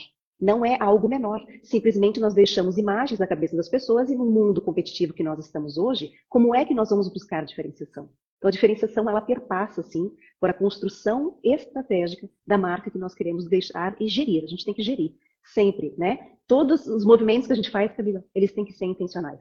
Não 0.42 0.66
é 0.66 0.76
algo 0.80 1.08
menor. 1.08 1.40
Simplesmente 1.62 2.18
nós 2.18 2.34
deixamos 2.34 2.76
imagens 2.76 3.20
na 3.20 3.28
cabeça 3.28 3.56
das 3.56 3.68
pessoas 3.68 4.10
e 4.10 4.16
no 4.16 4.26
mundo 4.26 4.60
competitivo 4.60 5.14
que 5.14 5.22
nós 5.22 5.38
estamos 5.38 5.78
hoje, 5.78 6.10
como 6.28 6.52
é 6.52 6.64
que 6.64 6.74
nós 6.74 6.90
vamos 6.90 7.08
buscar 7.08 7.44
diferenciação? 7.44 8.10
Então, 8.38 8.48
a 8.48 8.50
diferenciação, 8.50 9.08
ela 9.08 9.20
perpassa, 9.20 9.84
sim, 9.84 10.10
por 10.40 10.50
a 10.50 10.52
construção 10.52 11.38
estratégica 11.44 12.28
da 12.44 12.58
marca 12.58 12.90
que 12.90 12.98
nós 12.98 13.14
queremos 13.14 13.48
deixar 13.48 13.94
e 14.00 14.08
gerir. 14.08 14.42
A 14.42 14.48
gente 14.48 14.64
tem 14.64 14.74
que 14.74 14.82
gerir, 14.82 15.12
sempre, 15.44 15.94
né? 15.96 16.32
Todos 16.48 16.88
os 16.88 17.04
movimentos 17.04 17.46
que 17.46 17.52
a 17.52 17.56
gente 17.56 17.70
faz, 17.70 17.92
Camila, 17.92 18.24
eles 18.34 18.50
têm 18.50 18.64
que 18.64 18.72
ser 18.72 18.86
intencionais. 18.86 19.38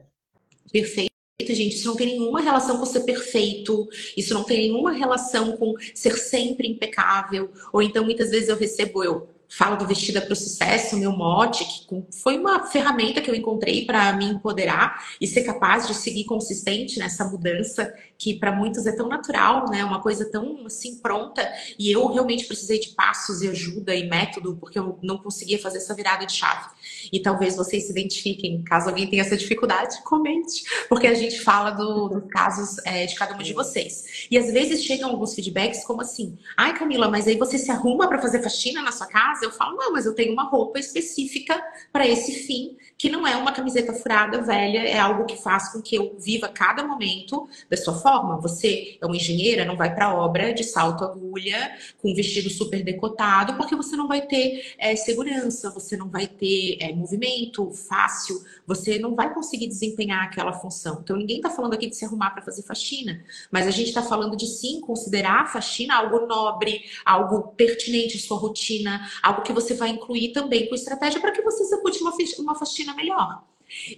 Perfeito. 0.70 1.10
Gente, 1.40 1.74
isso 1.74 1.88
não 1.88 1.96
tem 1.96 2.06
nenhuma 2.06 2.40
relação 2.40 2.78
com 2.78 2.86
ser 2.86 3.00
perfeito, 3.00 3.88
isso 4.16 4.32
não 4.32 4.44
tem 4.44 4.68
nenhuma 4.68 4.92
relação 4.92 5.56
com 5.56 5.74
ser 5.92 6.16
sempre 6.16 6.68
impecável, 6.68 7.50
ou 7.72 7.82
então 7.82 8.04
muitas 8.04 8.30
vezes 8.30 8.48
eu 8.48 8.56
recebo, 8.56 9.02
eu 9.02 9.28
falo 9.56 9.76
do 9.76 9.86
Vestida 9.86 10.20
para 10.20 10.32
o 10.32 10.36
Sucesso, 10.36 10.96
meu 10.96 11.12
mote, 11.12 11.64
que 11.64 12.04
foi 12.22 12.38
uma 12.38 12.66
ferramenta 12.66 13.20
que 13.20 13.30
eu 13.30 13.34
encontrei 13.34 13.84
para 13.84 14.12
me 14.14 14.24
empoderar 14.24 15.04
e 15.20 15.26
ser 15.26 15.42
capaz 15.42 15.86
de 15.86 15.94
seguir 15.94 16.24
consistente 16.24 16.98
nessa 16.98 17.24
mudança 17.24 17.92
que 18.16 18.34
para 18.34 18.50
muitos 18.50 18.86
é 18.86 18.92
tão 18.92 19.08
natural, 19.08 19.68
né? 19.68 19.84
Uma 19.84 20.00
coisa 20.00 20.30
tão 20.30 20.64
assim 20.64 20.96
pronta. 21.00 21.46
E 21.78 21.90
eu 21.90 22.06
realmente 22.06 22.46
precisei 22.46 22.80
de 22.80 22.90
passos 22.90 23.42
e 23.42 23.48
ajuda 23.48 23.94
e 23.94 24.08
método, 24.08 24.56
porque 24.56 24.78
eu 24.78 24.98
não 25.02 25.18
conseguia 25.18 25.58
fazer 25.58 25.78
essa 25.78 25.94
virada 25.94 26.24
de 26.24 26.32
chave. 26.32 26.70
E 27.12 27.20
talvez 27.20 27.56
vocês 27.56 27.84
se 27.84 27.90
identifiquem, 27.90 28.62
caso 28.62 28.88
alguém 28.88 29.08
tenha 29.08 29.22
essa 29.22 29.36
dificuldade, 29.36 30.02
comente, 30.04 30.62
porque 30.88 31.06
a 31.06 31.14
gente 31.14 31.40
fala 31.40 31.70
do, 31.70 32.08
dos 32.08 32.30
casos 32.30 32.78
é, 32.84 33.06
de 33.06 33.14
cada 33.14 33.34
uma 33.34 33.42
de 33.42 33.52
vocês. 33.52 34.26
E 34.30 34.38
às 34.38 34.52
vezes 34.52 34.84
chegam 34.84 35.10
alguns 35.10 35.34
feedbacks 35.34 35.84
como 35.84 36.02
assim: 36.02 36.38
ai 36.56 36.76
Camila, 36.76 37.08
mas 37.08 37.26
aí 37.26 37.36
você 37.36 37.58
se 37.58 37.70
arruma 37.70 38.08
para 38.08 38.20
fazer 38.20 38.42
faxina 38.42 38.82
na 38.82 38.92
sua 38.92 39.06
casa? 39.06 39.44
Eu 39.44 39.50
falo, 39.50 39.76
não, 39.76 39.92
mas 39.92 40.06
eu 40.06 40.14
tenho 40.14 40.32
uma 40.32 40.44
roupa 40.44 40.78
específica 40.78 41.60
para 41.92 42.06
esse 42.06 42.32
fim, 42.46 42.76
que 42.98 43.08
não 43.08 43.26
é 43.26 43.36
uma 43.36 43.52
camiseta 43.52 43.92
furada 43.92 44.40
velha, 44.42 44.78
é 44.78 44.98
algo 44.98 45.24
que 45.24 45.36
faz 45.36 45.72
com 45.72 45.80
que 45.80 45.94
eu 45.94 46.16
viva 46.18 46.48
cada 46.48 46.86
momento 46.86 47.48
da 47.68 47.76
sua 47.76 47.94
forma. 47.94 48.40
Você 48.40 48.98
é 49.00 49.06
uma 49.06 49.16
engenheira, 49.16 49.64
não 49.64 49.76
vai 49.76 49.94
para 49.94 50.14
obra 50.14 50.52
de 50.52 50.64
salto 50.64 51.04
agulha, 51.04 51.76
com 52.00 52.10
um 52.10 52.14
vestido 52.14 52.50
super 52.50 52.82
decotado, 52.82 53.54
porque 53.54 53.74
você 53.74 53.96
não 53.96 54.08
vai 54.08 54.22
ter 54.22 54.74
é, 54.78 54.94
segurança, 54.96 55.70
você 55.70 55.96
não 55.96 56.08
vai 56.08 56.26
ter 56.26 56.76
é, 56.82 56.92
movimento 56.92 57.70
fácil, 57.70 58.42
você 58.66 58.98
não 58.98 59.14
vai 59.14 59.32
conseguir 59.32 59.68
desempenhar 59.68 60.24
aquela 60.24 60.52
função. 60.52 61.00
Então, 61.02 61.16
ninguém 61.16 61.36
está 61.36 61.50
falando 61.50 61.74
aqui 61.74 61.88
de 61.88 61.96
se 61.96 62.04
arrumar 62.04 62.30
para 62.30 62.42
fazer 62.42 62.62
faxina, 62.62 63.24
mas 63.50 63.66
a 63.66 63.70
gente 63.70 63.88
está 63.88 64.02
falando 64.02 64.36
de 64.36 64.46
sim 64.46 64.80
considerar 64.80 65.42
a 65.42 65.46
faxina 65.46 65.94
algo 65.94 66.26
nobre, 66.26 66.84
algo 67.04 67.48
pertinente 67.56 68.16
à 68.16 68.20
sua 68.20 68.38
rotina, 68.38 69.08
algo 69.22 69.42
que 69.42 69.52
você 69.52 69.74
vai 69.74 69.90
incluir 69.90 70.32
também 70.32 70.68
com 70.68 70.74
estratégia 70.74 71.20
para 71.20 71.32
que 71.32 71.42
você 71.42 71.62
execute 71.62 72.00
uma 72.38 72.54
faxina 72.54 72.94
melhor. 72.94 73.44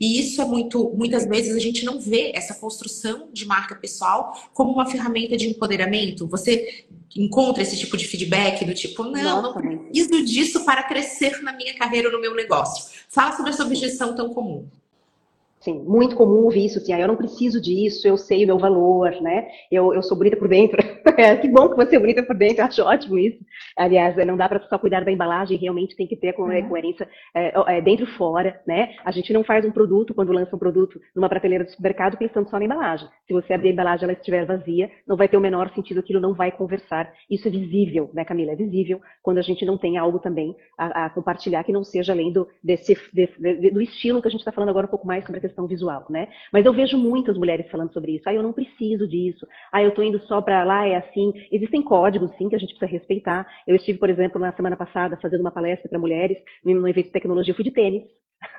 E 0.01 0.21
isso 0.21 0.41
é 0.41 0.45
muito, 0.45 0.91
muitas 0.95 1.27
vezes 1.27 1.57
a 1.57 1.59
gente 1.59 1.85
não 1.85 2.01
vê 2.01 2.33
essa 2.35 2.55
construção 2.55 3.29
de 3.33 3.45
marca 3.45 3.75
pessoal 3.75 4.33
como 4.53 4.73
uma 4.73 4.87
ferramenta 4.87 5.37
de 5.37 5.49
empoderamento. 5.49 6.27
Você 6.29 6.87
encontra 7.17 7.63
esse 7.63 7.79
tipo 7.79 7.97
de 7.97 8.07
feedback 8.07 8.65
do 8.65 8.75
tipo, 8.75 9.05
não, 9.05 9.43
Nossa, 9.43 9.43
não 9.43 9.53
preciso 9.53 10.25
disso 10.25 10.65
para 10.65 10.83
crescer 10.83 11.43
na 11.43 11.53
minha 11.53 11.75
carreira 11.75 12.09
ou 12.09 12.15
no 12.15 12.21
meu 12.21 12.35
negócio. 12.35 12.93
Fala 13.09 13.37
sobre 13.37 13.51
essa 13.51 13.65
objeção 13.65 14.15
tão 14.15 14.35
comum. 14.35 14.67
Sim, 15.65 15.83
muito 15.83 16.15
comum 16.15 16.45
ouvir 16.45 16.67
isso, 16.67 16.77
assim, 16.77 16.93
ah, 16.93 17.01
eu 17.01 17.09
não 17.09 17.17
preciso 17.17 17.59
disso, 17.59 18.07
eu 18.07 18.19
sei 18.19 18.45
o 18.45 18.47
meu 18.47 18.59
valor, 18.59 19.11
né? 19.23 19.49
Eu, 19.73 19.95
eu 19.95 20.03
sou 20.03 20.15
bonita 20.15 20.37
por 20.37 20.47
dentro. 20.47 20.77
É, 21.17 21.37
que 21.41 21.49
bom 21.49 21.71
que 21.71 21.77
você 21.77 21.97
é 21.97 21.99
bonita 21.99 22.23
por 22.23 22.37
dentro, 22.37 22.61
eu 22.61 22.67
acho 22.67 22.83
ótimo 22.83 23.19
isso. 23.19 23.39
Aliás, 23.75 24.15
não 24.27 24.37
dá 24.37 24.47
para 24.47 24.61
só 24.69 24.79
cuidar 24.79 25.03
da 25.03 25.11
embalagem, 25.11 25.57
realmente 25.57 25.97
tem 25.97 26.07
que 26.07 26.17
ter 26.17 26.39
uhum. 26.39 26.69
coerência 26.69 27.09
é, 27.35 27.79
é, 27.79 27.81
dentro 27.81 28.05
e 28.05 28.09
fora, 28.09 28.61
né? 28.67 28.95
A 29.03 29.11
gente 29.11 29.33
não 29.33 29.43
faz 29.43 29.65
um 29.65 29.71
produto, 29.71 30.13
quando 30.13 30.33
lança 30.33 30.55
um 30.55 30.59
produto 30.59 31.01
numa 31.17 31.31
prateleira 31.31 31.65
do 31.65 31.71
supermercado, 31.71 32.19
pensando 32.19 32.51
só 32.51 32.59
na 32.59 32.67
embalagem. 32.67 33.09
Se 33.27 33.33
você 33.33 33.55
abrir 33.55 33.71
a 33.71 33.73
embalagem 33.73 34.05
ela 34.05 34.13
estiver 34.13 34.45
vazia, 34.45 34.91
não 35.07 35.17
vai 35.17 35.29
ter 35.29 35.39
o 35.39 35.41
menor 35.41 35.71
sentido, 35.71 36.01
aquilo 36.01 36.21
não 36.21 36.35
vai 36.35 36.53
conversar. 36.53 37.11
Isso 37.31 37.49
é 37.49 37.51
visível, 37.51 38.11
né, 38.13 38.23
Camila? 38.23 38.53
É 38.53 38.57
visível 38.57 39.01
quando 39.23 39.39
a 39.39 39.43
gente 39.43 39.65
não 39.65 39.79
tem 39.79 39.97
algo 39.97 40.19
também 40.19 40.55
a, 40.77 41.07
a 41.07 41.11
compartilhar 41.11 41.65
que 41.65 41.73
não 41.73 41.85
seja 41.85 42.13
além 42.13 42.31
do, 42.31 42.47
desse, 42.63 42.99
desse, 43.15 43.41
do 43.71 43.81
estilo 43.81 44.21
que 44.21 44.29
a 44.29 44.31
gente 44.31 44.41
está 44.41 44.53
falando 44.53 44.69
agora 44.69 44.87
um 44.87 44.91
pouco 44.91 45.07
mais 45.07 45.25
sobre 45.25 45.39
a 45.39 45.41
questão 45.41 45.54
questão 45.55 45.67
visual, 45.67 46.05
né? 46.11 46.29
Mas 46.53 46.67
eu 46.67 46.73
vejo 46.73 46.99
muitas 46.99 47.39
mulheres 47.39 47.71
falando 47.71 47.93
sobre 47.93 48.17
isso. 48.17 48.29
Ah, 48.29 48.35
eu 48.35 48.43
não 48.43 48.53
preciso 48.53 49.07
disso. 49.07 49.47
Ah, 49.73 49.83
eu 49.83 49.91
estou 49.91 50.05
indo 50.05 50.19
só 50.27 50.43
para 50.43 50.65
lá, 50.65 50.87
é 50.87 50.97
assim. 50.97 51.33
Existem 51.51 51.81
códigos, 51.81 52.31
sim, 52.37 52.49
que 52.49 52.57
a 52.57 52.59
gente 52.59 52.75
precisa 52.77 52.91
respeitar. 52.91 53.47
Eu 53.67 53.77
estive, 53.77 53.99
por 53.99 54.11
exemplo, 54.11 54.41
na 54.41 54.53
semana 54.53 54.77
passada 54.77 55.17
fazendo 55.23 55.41
uma 55.41 55.53
palestra 55.53 55.89
para 55.89 55.99
mulheres 55.99 56.37
no 56.65 56.89
evento 56.89 57.07
de 57.07 57.13
tecnologia, 57.13 57.53
eu 57.53 57.57
fui 57.57 57.65
de 57.65 57.71
tênis. 57.71 58.03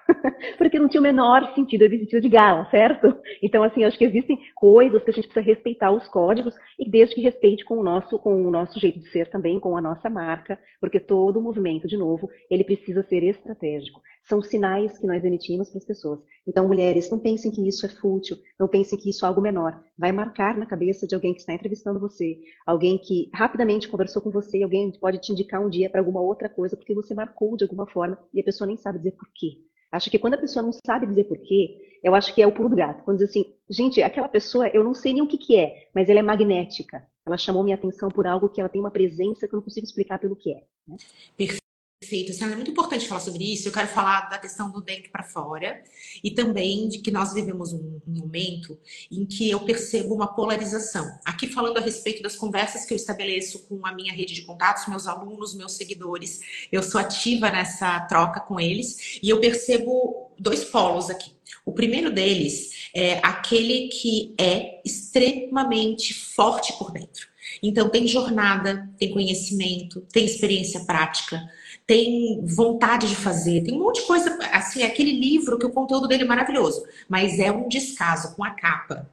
Porque 0.57 0.79
não 0.79 0.87
tinha 0.87 0.99
o 0.99 1.03
menor 1.03 1.53
sentido 1.53 1.83
eu 1.83 1.89
vestido 1.89 2.21
de 2.21 2.29
gala, 2.29 2.67
certo? 2.69 3.15
Então, 3.41 3.63
assim, 3.63 3.83
acho 3.83 3.97
que 3.97 4.05
existem 4.05 4.39
coisas 4.55 5.03
que 5.03 5.11
a 5.11 5.13
gente 5.13 5.27
precisa 5.27 5.45
respeitar 5.45 5.91
os 5.91 6.07
códigos 6.07 6.55
e 6.79 6.89
desde 6.89 7.15
que 7.15 7.21
respeite 7.21 7.63
com 7.65 7.77
o 7.77 7.83
nosso, 7.83 8.17
com 8.19 8.45
o 8.45 8.51
nosso 8.51 8.79
jeito 8.79 8.99
de 8.99 9.09
ser 9.09 9.29
também, 9.29 9.59
com 9.59 9.75
a 9.77 9.81
nossa 9.81 10.09
marca, 10.09 10.59
porque 10.79 10.99
todo 10.99 11.41
movimento, 11.41 11.87
de 11.87 11.97
novo, 11.97 12.29
ele 12.49 12.63
precisa 12.63 13.03
ser 13.03 13.23
estratégico. 13.23 14.01
São 14.27 14.41
sinais 14.41 14.97
que 14.97 15.07
nós 15.07 15.23
emitimos 15.23 15.69
para 15.69 15.77
as 15.77 15.85
pessoas. 15.85 16.19
Então, 16.47 16.67
mulheres, 16.67 17.09
não 17.09 17.17
pensem 17.17 17.51
que 17.51 17.67
isso 17.67 17.85
é 17.85 17.89
fútil, 17.89 18.37
não 18.59 18.67
pensem 18.67 18.97
que 18.99 19.09
isso 19.09 19.25
é 19.25 19.27
algo 19.27 19.41
menor. 19.41 19.83
Vai 19.97 20.11
marcar 20.11 20.55
na 20.57 20.65
cabeça 20.65 21.07
de 21.07 21.15
alguém 21.15 21.33
que 21.33 21.39
está 21.39 21.53
entrevistando 21.53 21.99
você, 21.99 22.39
alguém 22.65 22.97
que 22.97 23.29
rapidamente 23.33 23.87
conversou 23.87 24.21
com 24.21 24.29
você, 24.29 24.61
alguém 24.61 24.91
pode 24.91 25.19
te 25.19 25.31
indicar 25.31 25.59
um 25.59 25.69
dia 25.69 25.89
para 25.89 26.01
alguma 26.01 26.21
outra 26.21 26.47
coisa, 26.47 26.77
porque 26.77 26.93
você 26.93 27.15
marcou 27.15 27.57
de 27.57 27.63
alguma 27.63 27.87
forma 27.87 28.17
e 28.33 28.39
a 28.39 28.43
pessoa 28.43 28.67
nem 28.67 28.77
sabe 28.77 28.99
dizer 28.99 29.11
por 29.11 29.27
quê. 29.33 29.57
Acho 29.91 30.11
que 30.11 30.19
quando 30.19 30.33
a 30.33 30.37
pessoa 30.37 30.61
não 30.61 30.71
sabe 30.85 31.07
dizer 31.07 31.23
porquê, 31.23 31.99
eu 32.03 32.13
acho 32.13 32.33
que 32.33 32.41
é 32.41 32.47
o 32.47 32.51
pulo 32.51 32.69
do 32.69 32.75
gato. 32.75 33.03
Quando 33.03 33.17
diz 33.17 33.29
assim, 33.29 33.45
gente, 33.69 34.01
aquela 34.01 34.27
pessoa, 34.27 34.67
eu 34.67 34.83
não 34.83 34.93
sei 34.93 35.13
nem 35.13 35.23
o 35.23 35.27
que, 35.27 35.37
que 35.37 35.57
é, 35.57 35.87
mas 35.93 36.09
ela 36.09 36.19
é 36.19 36.23
magnética. 36.23 37.07
Ela 37.25 37.37
chamou 37.37 37.63
minha 37.63 37.75
atenção 37.75 38.09
por 38.09 38.27
algo 38.27 38.49
que 38.49 38.59
ela 38.59 38.69
tem 38.69 38.79
uma 38.79 38.91
presença 38.91 39.47
que 39.47 39.55
eu 39.55 39.57
não 39.57 39.63
consigo 39.63 39.85
explicar 39.85 40.19
pelo 40.19 40.35
que 40.35 40.51
é. 40.51 40.63
Né? 40.87 40.97
Perfeito. 41.35 41.64
Perfeito. 42.05 42.31
Assim, 42.31 42.43
é 42.43 42.55
muito 42.55 42.69
importante 42.69 43.07
falar 43.07 43.19
sobre 43.19 43.51
isso. 43.51 43.67
Eu 43.67 43.71
quero 43.71 43.88
falar 43.88 44.29
da 44.29 44.38
questão 44.38 44.69
do 44.69 44.79
dentro 44.79 45.09
para 45.09 45.24
fora 45.24 45.81
e 46.24 46.29
também 46.29 46.88
de 46.88 47.00
que 47.00 47.09
nós 47.09 47.33
vivemos 47.33 47.74
um, 47.74 48.00
um, 48.07 48.19
momento 48.19 48.77
em 49.12 49.25
que 49.25 49.50
eu 49.50 49.59
percebo 49.62 50.13
uma 50.13 50.27
polarização. 50.27 51.17
Aqui 51.25 51.47
falando 51.47 51.77
a 51.77 51.81
respeito 51.81 52.21
das 52.21 52.35
conversas 52.35 52.85
que 52.85 52.93
eu 52.93 52.95
estabeleço 52.95 53.63
com 53.67 53.83
a 53.88 53.91
minha 53.91 54.13
rede 54.13 54.35
de 54.35 54.43
contatos, 54.43 54.85
meus 54.88 55.07
alunos, 55.07 55.55
meus 55.55 55.74
seguidores, 55.74 56.41
eu 56.71 56.83
sou 56.83 57.01
ativa 57.01 57.50
nessa 57.50 58.01
troca 58.01 58.39
com 58.39 58.59
eles 58.59 59.19
e 59.24 59.27
eu 59.27 59.39
percebo 59.39 60.31
dois 60.38 60.63
polos 60.63 61.09
aqui. 61.09 61.31
O 61.65 61.71
primeiro 61.71 62.12
deles 62.12 62.89
é 62.93 63.19
aquele 63.24 63.88
que 63.88 64.35
é 64.39 64.79
extremamente 64.85 66.13
forte 66.13 66.71
por 66.77 66.91
dentro. 66.91 67.27
Então, 67.62 67.89
tem 67.89 68.07
jornada, 68.07 68.89
tem 69.00 69.12
conhecimento, 69.12 70.01
tem 70.12 70.25
experiência 70.25 70.81
prática, 70.85 71.41
tem 71.87 72.43
vontade 72.45 73.07
de 73.07 73.15
fazer, 73.15 73.63
tem 73.63 73.75
um 73.75 73.83
monte 73.83 74.01
de 74.01 74.07
coisa. 74.07 74.37
Assim, 74.51 74.83
aquele 74.83 75.11
livro 75.11 75.57
que 75.57 75.65
o 75.65 75.71
conteúdo 75.71 76.07
dele 76.07 76.23
é 76.23 76.27
maravilhoso, 76.27 76.83
mas 77.07 77.39
é 77.39 77.51
um 77.51 77.67
descaso 77.67 78.35
com 78.35 78.43
a 78.43 78.51
capa. 78.51 79.09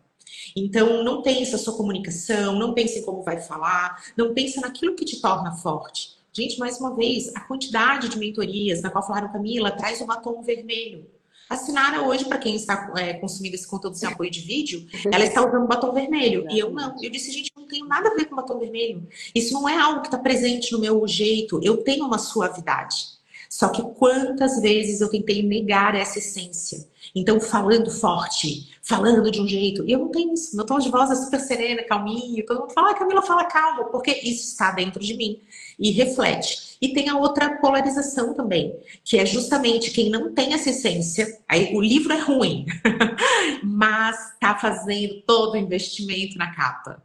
Então, 0.56 1.02
não 1.04 1.22
pensa 1.22 1.58
sua 1.58 1.76
comunicação, 1.76 2.58
não 2.58 2.74
pense 2.74 2.98
em 2.98 3.02
como 3.02 3.22
vai 3.22 3.40
falar, 3.40 4.02
não 4.16 4.34
pensa 4.34 4.60
naquilo 4.60 4.94
que 4.94 5.04
te 5.04 5.20
torna 5.20 5.52
forte. 5.52 6.16
Gente, 6.32 6.58
mais 6.58 6.80
uma 6.80 6.94
vez, 6.94 7.30
a 7.34 7.40
quantidade 7.40 8.08
de 8.08 8.18
mentorias 8.18 8.80
na 8.80 8.90
qual 8.90 9.06
falaram, 9.06 9.30
Camila, 9.32 9.70
traz 9.70 10.00
o 10.00 10.06
batom 10.06 10.42
vermelho. 10.42 11.06
A 11.52 11.56
Sinara 11.58 12.00
hoje, 12.00 12.24
para 12.24 12.38
quem 12.38 12.56
está 12.56 12.90
é, 12.96 13.12
consumindo 13.12 13.54
esse 13.54 13.66
conteúdo 13.66 13.94
sem 13.94 14.08
apoio 14.08 14.30
de 14.30 14.40
vídeo, 14.40 14.86
ela 15.12 15.22
está 15.22 15.46
usando 15.46 15.66
batom 15.66 15.92
vermelho. 15.92 16.46
E 16.50 16.58
eu 16.58 16.70
não. 16.70 16.96
Eu 17.02 17.10
disse, 17.10 17.30
gente, 17.30 17.52
não 17.54 17.66
tenho 17.66 17.84
nada 17.84 18.08
a 18.08 18.14
ver 18.14 18.24
com 18.24 18.34
batom 18.34 18.58
vermelho. 18.58 19.06
Isso 19.34 19.52
não 19.52 19.68
é 19.68 19.76
algo 19.76 20.00
que 20.00 20.06
está 20.06 20.16
presente 20.16 20.72
no 20.72 20.78
meu 20.78 21.06
jeito. 21.06 21.60
Eu 21.62 21.84
tenho 21.84 22.06
uma 22.06 22.16
suavidade. 22.16 23.04
Só 23.50 23.68
que 23.68 23.82
quantas 23.82 24.62
vezes 24.62 25.02
eu 25.02 25.10
tentei 25.10 25.42
negar 25.42 25.94
essa 25.94 26.20
essência? 26.20 26.88
Então, 27.14 27.40
falando 27.40 27.90
forte, 27.90 28.70
falando 28.82 29.30
de 29.30 29.40
um 29.40 29.46
jeito. 29.46 29.84
E 29.86 29.92
eu 29.92 29.98
não 29.98 30.08
tenho 30.08 30.32
isso. 30.32 30.56
Meu 30.56 30.64
tom 30.64 30.78
de 30.78 30.90
voz 30.90 31.10
é 31.10 31.14
super 31.14 31.40
serena, 31.40 31.82
calminho. 31.82 32.44
Todo 32.46 32.60
mundo 32.60 32.72
fala, 32.72 32.90
ah, 32.90 32.94
Camila, 32.94 33.22
fala 33.22 33.44
calmo, 33.44 33.86
porque 33.86 34.10
isso 34.10 34.50
está 34.50 34.70
dentro 34.70 35.00
de 35.00 35.14
mim 35.14 35.40
e 35.78 35.90
reflete. 35.90 36.76
E 36.80 36.92
tem 36.92 37.08
a 37.08 37.16
outra 37.16 37.56
polarização 37.58 38.34
também, 38.34 38.76
que 39.04 39.18
é 39.18 39.24
justamente 39.24 39.90
quem 39.90 40.10
não 40.10 40.32
tem 40.32 40.54
essa 40.54 40.70
essência. 40.70 41.38
Aí 41.48 41.74
o 41.74 41.80
livro 41.80 42.12
é 42.12 42.18
ruim, 42.18 42.66
mas 43.62 44.32
está 44.32 44.56
fazendo 44.56 45.22
todo 45.22 45.54
o 45.54 45.56
investimento 45.56 46.36
na 46.36 46.54
capa. 46.54 47.02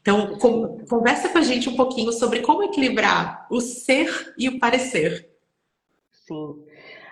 Então, 0.00 0.38
com, 0.38 0.84
conversa 0.86 1.28
com 1.28 1.38
a 1.38 1.42
gente 1.42 1.68
um 1.68 1.74
pouquinho 1.74 2.12
sobre 2.12 2.40
como 2.40 2.62
equilibrar 2.62 3.46
o 3.50 3.60
ser 3.60 4.34
e 4.38 4.48
o 4.48 4.60
parecer. 4.60 5.28
Sim. 6.12 6.64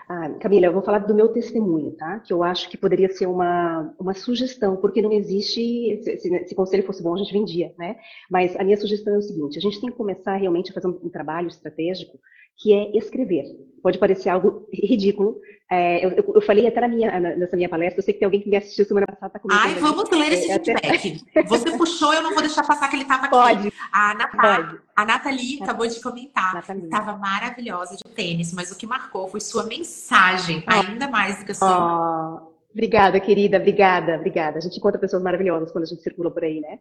Ah, 0.07 0.29
Camila, 0.39 0.67
eu 0.67 0.73
vou 0.73 0.83
falar 0.83 0.99
do 0.99 1.15
meu 1.15 1.29
testemunho, 1.29 1.91
tá? 1.93 2.19
Que 2.19 2.31
eu 2.31 2.43
acho 2.43 2.69
que 2.69 2.77
poderia 2.77 3.09
ser 3.09 3.25
uma, 3.25 3.91
uma 3.99 4.13
sugestão, 4.13 4.77
porque 4.77 5.01
não 5.01 5.11
existe. 5.11 5.99
Se, 6.03 6.17
se, 6.19 6.47
se 6.47 6.55
conselho 6.55 6.85
fosse 6.85 7.01
bom, 7.01 7.15
a 7.15 7.17
gente 7.17 7.33
vendia, 7.33 7.73
né? 7.77 7.97
Mas 8.29 8.55
a 8.55 8.63
minha 8.63 8.77
sugestão 8.77 9.15
é 9.15 9.17
o 9.17 9.21
seguinte: 9.21 9.57
a 9.57 9.61
gente 9.61 9.81
tem 9.81 9.89
que 9.89 9.97
começar 9.97 10.35
realmente 10.35 10.69
a 10.69 10.73
fazer 10.75 10.87
um, 10.87 10.99
um 11.03 11.09
trabalho 11.09 11.47
estratégico 11.47 12.19
que 12.57 12.73
é 12.73 12.97
escrever. 12.97 13.45
Pode 13.81 13.99
parecer 13.99 14.29
algo 14.29 14.67
ridículo. 14.73 15.39
É, 15.69 16.05
eu, 16.05 16.11
eu, 16.35 16.41
falei 16.41 16.67
até 16.67 16.81
na 16.81 16.87
minha, 16.87 17.19
nessa 17.19 17.55
minha 17.55 17.69
palestra, 17.69 17.99
eu 17.99 18.03
sei 18.03 18.13
que 18.13 18.19
tem 18.19 18.25
alguém 18.25 18.41
que 18.41 18.49
me 18.49 18.55
assistiu 18.55 18.85
semana 18.85 19.07
passada. 19.07 19.33
Tá 19.33 19.41
Ai, 19.49 19.73
vamos 19.75 20.09
ler 20.09 20.31
esse 20.31 20.49
é, 20.49 20.53
feedback. 20.55 21.23
Até... 21.31 21.43
Você 21.49 21.77
puxou, 21.77 22.13
eu 22.13 22.21
não 22.21 22.33
vou 22.33 22.41
deixar 22.41 22.63
passar 22.63 22.87
que 22.87 22.95
ele 22.95 23.03
estava 23.03 23.25
aqui. 23.25 23.31
Pode. 23.31 23.73
A, 23.91 24.13
Natália, 24.13 24.81
a 24.95 25.05
Nathalie 25.05 25.61
acabou 25.61 25.87
de 25.87 25.99
comentar. 25.99 26.63
Estava 26.83 27.17
maravilhosa 27.17 27.95
de 27.95 28.03
tênis, 28.13 28.53
mas 28.53 28.71
o 28.71 28.77
que 28.77 28.85
marcou 28.85 29.27
foi 29.27 29.41
sua 29.41 29.63
mensagem, 29.63 30.63
ainda 30.67 31.07
mais 31.07 31.39
do 31.39 31.45
que 31.45 31.51
a 31.51 31.55
sua. 31.55 32.51
Oh. 32.51 32.54
Obrigada, 32.75 33.21
querida, 33.21 33.55
obrigada, 33.55 34.17
obrigada. 34.17 34.57
A 34.57 34.61
gente 34.61 34.77
encontra 34.77 34.99
pessoas 34.99 35.23
maravilhosas 35.23 35.71
quando 35.71 35.85
a 35.85 35.87
gente 35.87 36.01
circula 36.01 36.29
por 36.29 36.43
aí, 36.43 36.59
né? 36.59 36.79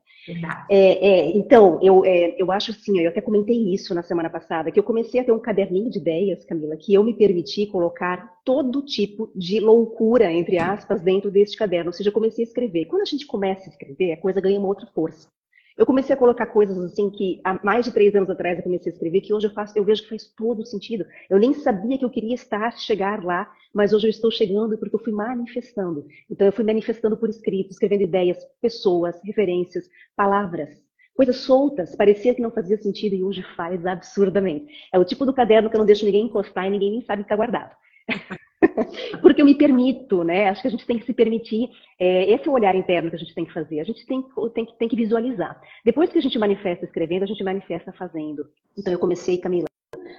É, 0.69 1.09
é, 1.09 1.37
então, 1.37 1.79
eu, 1.81 2.05
é, 2.05 2.35
eu 2.37 2.51
acho 2.51 2.73
assim, 2.73 2.99
eu 2.99 3.11
até 3.11 3.21
comentei 3.21 3.73
isso 3.73 3.95
na 3.95 4.03
semana 4.03 4.29
passada, 4.29 4.73
que 4.73 4.79
eu 4.79 4.83
comecei 4.83 5.21
a 5.21 5.25
ter 5.25 5.31
um 5.31 5.39
caderninho 5.39 5.89
de 5.89 5.99
ideias, 5.99 6.45
Camila, 6.45 6.77
que 6.77 6.93
eu 6.93 7.05
me 7.05 7.15
permiti 7.15 7.65
colocar 7.69 8.29
todo 8.45 8.83
tipo 8.83 9.31
de 9.37 9.61
loucura, 9.61 10.33
entre 10.33 10.59
aspas, 10.59 11.01
dentro 11.01 11.31
deste 11.31 11.57
caderno. 11.57 11.91
Ou 11.91 11.93
seja, 11.93 12.09
eu 12.09 12.13
comecei 12.13 12.45
a 12.45 12.49
escrever. 12.49 12.87
Quando 12.87 13.03
a 13.03 13.07
gente 13.07 13.25
começa 13.25 13.67
a 13.67 13.71
escrever, 13.71 14.15
a 14.15 14.21
coisa 14.21 14.41
ganha 14.41 14.59
uma 14.59 14.69
outra 14.69 14.89
força. 14.89 15.29
Eu 15.77 15.85
comecei 15.85 16.15
a 16.15 16.19
colocar 16.19 16.47
coisas 16.47 16.79
assim 16.79 17.11
que 17.11 17.41
há 17.45 17.59
mais 17.65 17.85
de 17.85 17.93
três 17.93 18.15
anos 18.15 18.31
atrás 18.31 18.57
eu 18.57 18.63
comecei 18.63 18.93
a 18.93 18.95
escrever, 18.95 19.21
que 19.21 19.35
hoje 19.35 19.49
eu 19.49 19.53
faço, 19.53 19.77
eu 19.77 19.85
vejo 19.85 20.03
que 20.05 20.09
faz 20.09 20.25
todo 20.37 20.65
sentido. 20.65 21.05
Eu 21.29 21.37
nem 21.37 21.53
sabia 21.53 21.99
que 21.99 22.05
eu 22.05 22.11
queria 22.11 22.35
estar, 22.35 22.79
chegar 22.79 23.25
lá, 23.25 23.51
mas 23.75 23.93
hoje 23.93 24.07
eu 24.07 24.11
estou 24.11 24.31
chegando 24.31 24.79
porque 24.79 24.95
eu 24.95 25.01
fui 25.01 25.13
manifestando. 25.13 26.07
Então 26.31 26.47
eu 26.47 26.53
fui 26.53 26.65
manifestando 26.65 27.17
por 27.17 27.29
escrito, 27.29 27.71
escrevendo 27.71 28.03
ideias, 28.03 28.39
pessoas, 28.63 29.21
referências, 29.25 29.89
palavras. 30.17 30.71
Coisas 31.17 31.37
soltas, 31.39 31.97
parecia 31.97 32.35
que 32.35 32.43
não 32.43 32.53
fazia 32.53 32.77
sentido 32.77 33.17
e 33.17 33.25
hoje 33.25 33.43
faz 33.57 33.85
absurdamente. 33.85 34.67
É 34.93 34.99
o 34.99 35.05
tipo 35.05 35.27
do 35.27 35.35
caderno 35.35 35.69
que 35.69 35.75
eu 35.77 35.81
não 35.81 35.87
deixo 35.87 36.05
ninguém 36.05 36.27
encostar 36.27 36.67
e 36.67 36.71
ninguém 36.71 36.93
nem 36.93 37.03
sabe 37.03 37.23
que 37.23 37.27
está 37.27 37.37
guardado. 37.37 37.75
Porque 39.21 39.43
eu 39.43 39.47
me 39.47 39.55
permito, 39.55 40.23
né? 40.25 40.49
Acho 40.49 40.63
que 40.63 40.69
a 40.69 40.71
gente 40.71 40.87
tem 40.87 40.99
que 40.99 41.07
se 41.07 41.13
permitir. 41.13 41.71
É, 41.99 42.31
esse 42.31 42.49
é 42.49 42.51
o 42.51 42.55
olhar 42.55 42.75
interno 42.75 43.11
que 43.11 43.17
a 43.17 43.19
gente 43.19 43.35
tem 43.35 43.45
que 43.45 43.53
fazer. 43.53 43.81
A 43.81 43.85
gente 43.85 44.05
tem, 44.07 44.25
tem, 44.55 44.67
tem 44.79 44.89
que 44.89 44.97
visualizar. 44.97 45.61
Depois 45.85 46.11
que 46.11 46.19
a 46.19 46.23
gente 46.23 46.39
manifesta 46.39 46.85
escrevendo, 46.85 47.23
a 47.23 47.27
gente 47.27 47.43
manifesta 47.45 47.93
fazendo. 47.93 48.47
Então 48.77 48.93
eu 48.93 48.99
comecei, 48.99 49.39
Camila, 49.39 49.67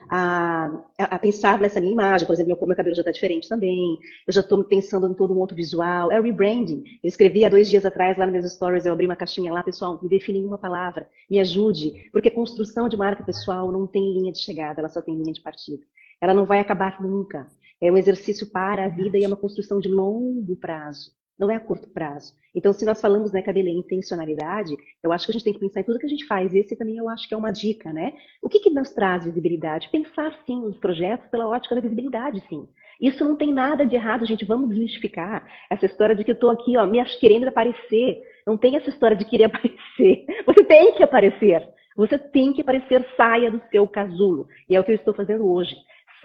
a, 0.10 0.70
a, 0.98 1.20
pensar 1.20 1.60
nessa 1.60 1.80
minha 1.80 1.94
imagem, 1.94 2.26
por 2.26 2.34
exemplo, 2.34 2.56
meu, 2.56 2.68
meu 2.68 2.76
cabelo 2.76 2.96
já 2.96 3.02
está 3.02 3.12
diferente 3.12 3.50
também, 3.50 3.98
eu 4.28 4.34
já 4.34 4.42
estou 4.42 4.64
pensando 4.64 5.08
em 5.08 5.14
todo 5.14 5.34
um 5.34 5.40
outro 5.40 5.56
visual, 5.56 6.12
é 6.12 6.20
o 6.20 6.24
rebranding. 6.24 6.84
Eu 7.04 7.08
escrevi 7.08 7.46
há 7.46 7.50
dois 7.50 7.70
dias 7.70 7.86
atrás, 7.86 8.18
lá 8.18 8.26
nas 8.26 8.34
minhas 8.34 8.54
stories, 8.54 8.86
eu 8.86 8.94
abri 8.94 9.06
uma 9.06 9.16
caixinha 9.16 9.52
lá, 9.52 9.64
pessoal, 9.64 10.00
me 10.02 10.10
define 10.10 10.40
em 10.40 10.46
uma 10.46 10.58
palavra, 10.58 11.08
me 11.30 11.40
ajude, 11.40 12.10
porque 12.12 12.30
construção 12.30 12.88
de 12.88 12.98
marca 12.98 13.24
pessoal 13.24 13.72
não 13.72 13.88
tem 13.88 14.14
linha 14.14 14.32
de 14.32 14.40
chegada, 14.40 14.82
ela 14.82 14.90
só 14.90 15.02
tem 15.02 15.16
linha 15.16 15.34
de 15.34 15.42
partida. 15.42 15.84
Ela 16.22 16.34
não 16.34 16.46
vai 16.46 16.60
acabar 16.60 17.02
nunca. 17.02 17.48
É 17.82 17.92
um 17.92 17.98
exercício 17.98 18.50
para 18.50 18.86
a 18.86 18.90
vida 18.90 19.18
e 19.18 19.24
é 19.24 19.28
uma 19.28 19.36
construção 19.36 19.80
de 19.80 19.90
longo 19.90 20.56
prazo, 20.56 21.12
não 21.38 21.52
é 21.52 21.56
a 21.56 21.60
curto 21.60 21.90
prazo. 21.90 22.34
Então, 22.56 22.72
se 22.72 22.86
nós 22.86 23.02
falamos, 23.02 23.34
né, 23.34 23.42
Cabelo, 23.42 23.68
em 23.68 23.80
intencionalidade, 23.80 24.78
eu 25.04 25.12
acho 25.12 25.26
que 25.26 25.32
a 25.32 25.34
gente 25.34 25.44
tem 25.44 25.54
que 25.54 25.60
pensar 25.60 25.82
em 25.82 25.84
tudo 25.84 26.00
que 26.00 26.06
a 26.06 26.10
gente 26.10 26.26
faz. 26.26 26.54
Esse 26.54 26.76
também 26.76 26.96
eu 26.96 27.10
acho 27.10 27.28
que 27.28 27.34
é 27.34 27.38
uma 27.38 27.52
dica, 27.52 27.92
né? 27.92 28.14
O 28.42 28.48
que, 28.48 28.60
que 28.60 28.70
nos 28.70 28.92
traz 28.92 29.26
visibilidade? 29.26 29.90
Pensar, 29.90 30.34
sim, 30.46 30.62
nos 30.62 30.78
projetos 30.78 31.28
pela 31.28 31.50
ótica 31.50 31.76
da 31.76 31.82
visibilidade, 31.82 32.42
sim. 32.48 32.66
Isso 33.02 33.26
não 33.26 33.36
tem 33.36 33.54
nada 33.54 33.86
de 33.86 33.94
errado, 33.94 34.26
gente. 34.26 34.46
Vamos 34.46 34.70
desmistificar 34.70 35.46
essa 35.70 35.86
história 35.86 36.16
de 36.16 36.24
que 36.24 36.32
eu 36.32 36.36
estou 36.36 36.50
aqui, 36.50 36.78
ó, 36.78 36.86
me 36.88 37.04
querendo 37.20 37.48
aparecer. 37.48 38.22
Não 38.48 38.58
tem 38.58 38.78
essa 38.78 38.90
história 38.90 39.18
de 39.18 39.26
querer 39.26 39.46
aparecer. 39.52 40.26
Você 40.46 40.64
tem 40.64 40.94
que 40.94 41.04
aparecer. 41.04 41.68
Você 41.98 42.18
tem 42.18 42.54
que 42.54 42.62
aparecer, 42.62 43.06
saia 43.18 43.52
do 43.52 43.62
seu 43.70 43.86
casulo. 43.86 44.48
E 44.70 44.76
é 44.76 44.80
o 44.80 44.84
que 44.84 44.92
eu 44.92 44.96
estou 44.96 45.14
fazendo 45.14 45.46
hoje 45.46 45.76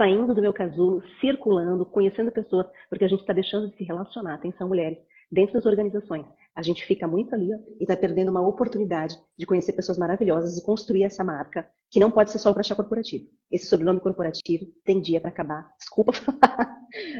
saindo 0.00 0.34
do 0.34 0.40
meu 0.40 0.54
casulo, 0.54 1.02
circulando, 1.20 1.84
conhecendo 1.84 2.32
pessoas, 2.32 2.66
porque 2.88 3.04
a 3.04 3.08
gente 3.08 3.20
está 3.20 3.34
deixando 3.34 3.68
de 3.68 3.76
se 3.76 3.84
relacionar. 3.84 4.32
Atenção, 4.32 4.66
mulheres, 4.66 4.96
dentro 5.30 5.52
das 5.52 5.66
organizações. 5.66 6.24
A 6.56 6.62
gente 6.62 6.86
fica 6.86 7.06
muito 7.06 7.34
ali 7.34 7.52
ó, 7.52 7.58
e 7.78 7.82
está 7.82 7.94
perdendo 7.94 8.30
uma 8.30 8.40
oportunidade 8.40 9.14
de 9.36 9.44
conhecer 9.44 9.74
pessoas 9.74 9.98
maravilhosas 9.98 10.56
e 10.56 10.64
construir 10.64 11.02
essa 11.02 11.22
marca, 11.22 11.68
que 11.90 12.00
não 12.00 12.10
pode 12.10 12.30
ser 12.30 12.38
só 12.38 12.50
o 12.50 12.54
crachá 12.54 12.74
corporativo. 12.74 13.26
Esse 13.52 13.66
sobrenome 13.66 14.00
corporativo 14.00 14.64
tem 14.86 15.02
dia 15.02 15.20
para 15.20 15.28
acabar. 15.28 15.70
Desculpa 15.78 16.12
falar, 16.16 16.78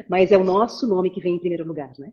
mas 0.09 0.31
é 0.31 0.37
o 0.37 0.43
nosso 0.43 0.87
nome 0.87 1.11
que 1.11 1.21
vem 1.21 1.35
em 1.35 1.39
primeiro 1.39 1.67
lugar, 1.67 1.93
né? 1.99 2.11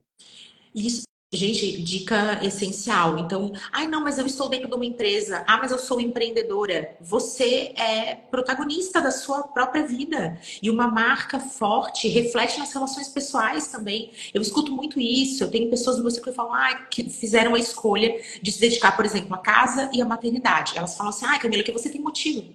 Isso 0.75 1.05
Gente, 1.31 1.83
dica 1.83 2.43
essencial. 2.43 3.19
Então, 3.19 3.53
ai 3.71 3.87
não, 3.87 4.01
mas 4.01 4.19
eu 4.19 4.25
estou 4.25 4.49
dentro 4.49 4.67
de 4.67 4.75
uma 4.75 4.87
empresa. 4.87 5.45
Ah, 5.47 5.59
mas 5.59 5.71
eu 5.71 5.79
sou 5.79 6.01
empreendedora. 6.01 6.97
Você 7.03 7.75
é 7.77 8.15
protagonista 8.15 8.99
da 8.99 9.11
sua 9.11 9.43
própria 9.43 9.87
vida. 9.87 10.41
E 10.63 10.71
uma 10.71 10.89
marca 10.89 11.39
forte 11.39 12.09
reflete 12.09 12.59
nas 12.59 12.73
relações 12.73 13.09
pessoais 13.09 13.69
também. 13.69 14.11
Eu 14.33 14.41
escuto 14.41 14.73
muito 14.73 14.99
isso. 14.99 15.45
Eu 15.45 15.51
tenho 15.51 15.69
pessoas 15.69 15.97
no 15.99 16.03
meu 16.03 16.11
ciclo 16.11 16.31
que 16.33 16.37
falam 16.37 16.55
ah, 16.55 16.75
que 16.87 17.11
fizeram 17.11 17.55
a 17.55 17.59
escolha 17.59 18.19
de 18.41 18.51
se 18.51 18.61
dedicar, 18.61 18.97
por 18.97 19.05
exemplo, 19.05 19.35
à 19.35 19.39
casa 19.39 19.91
e 19.93 20.01
à 20.01 20.07
maternidade. 20.07 20.79
Elas 20.79 20.97
falam 20.97 21.11
assim, 21.11 21.27
ah, 21.27 21.39
Camila, 21.39 21.63
que 21.63 21.73
você 21.73 21.91
tem 21.91 22.01
motivo. 22.01 22.55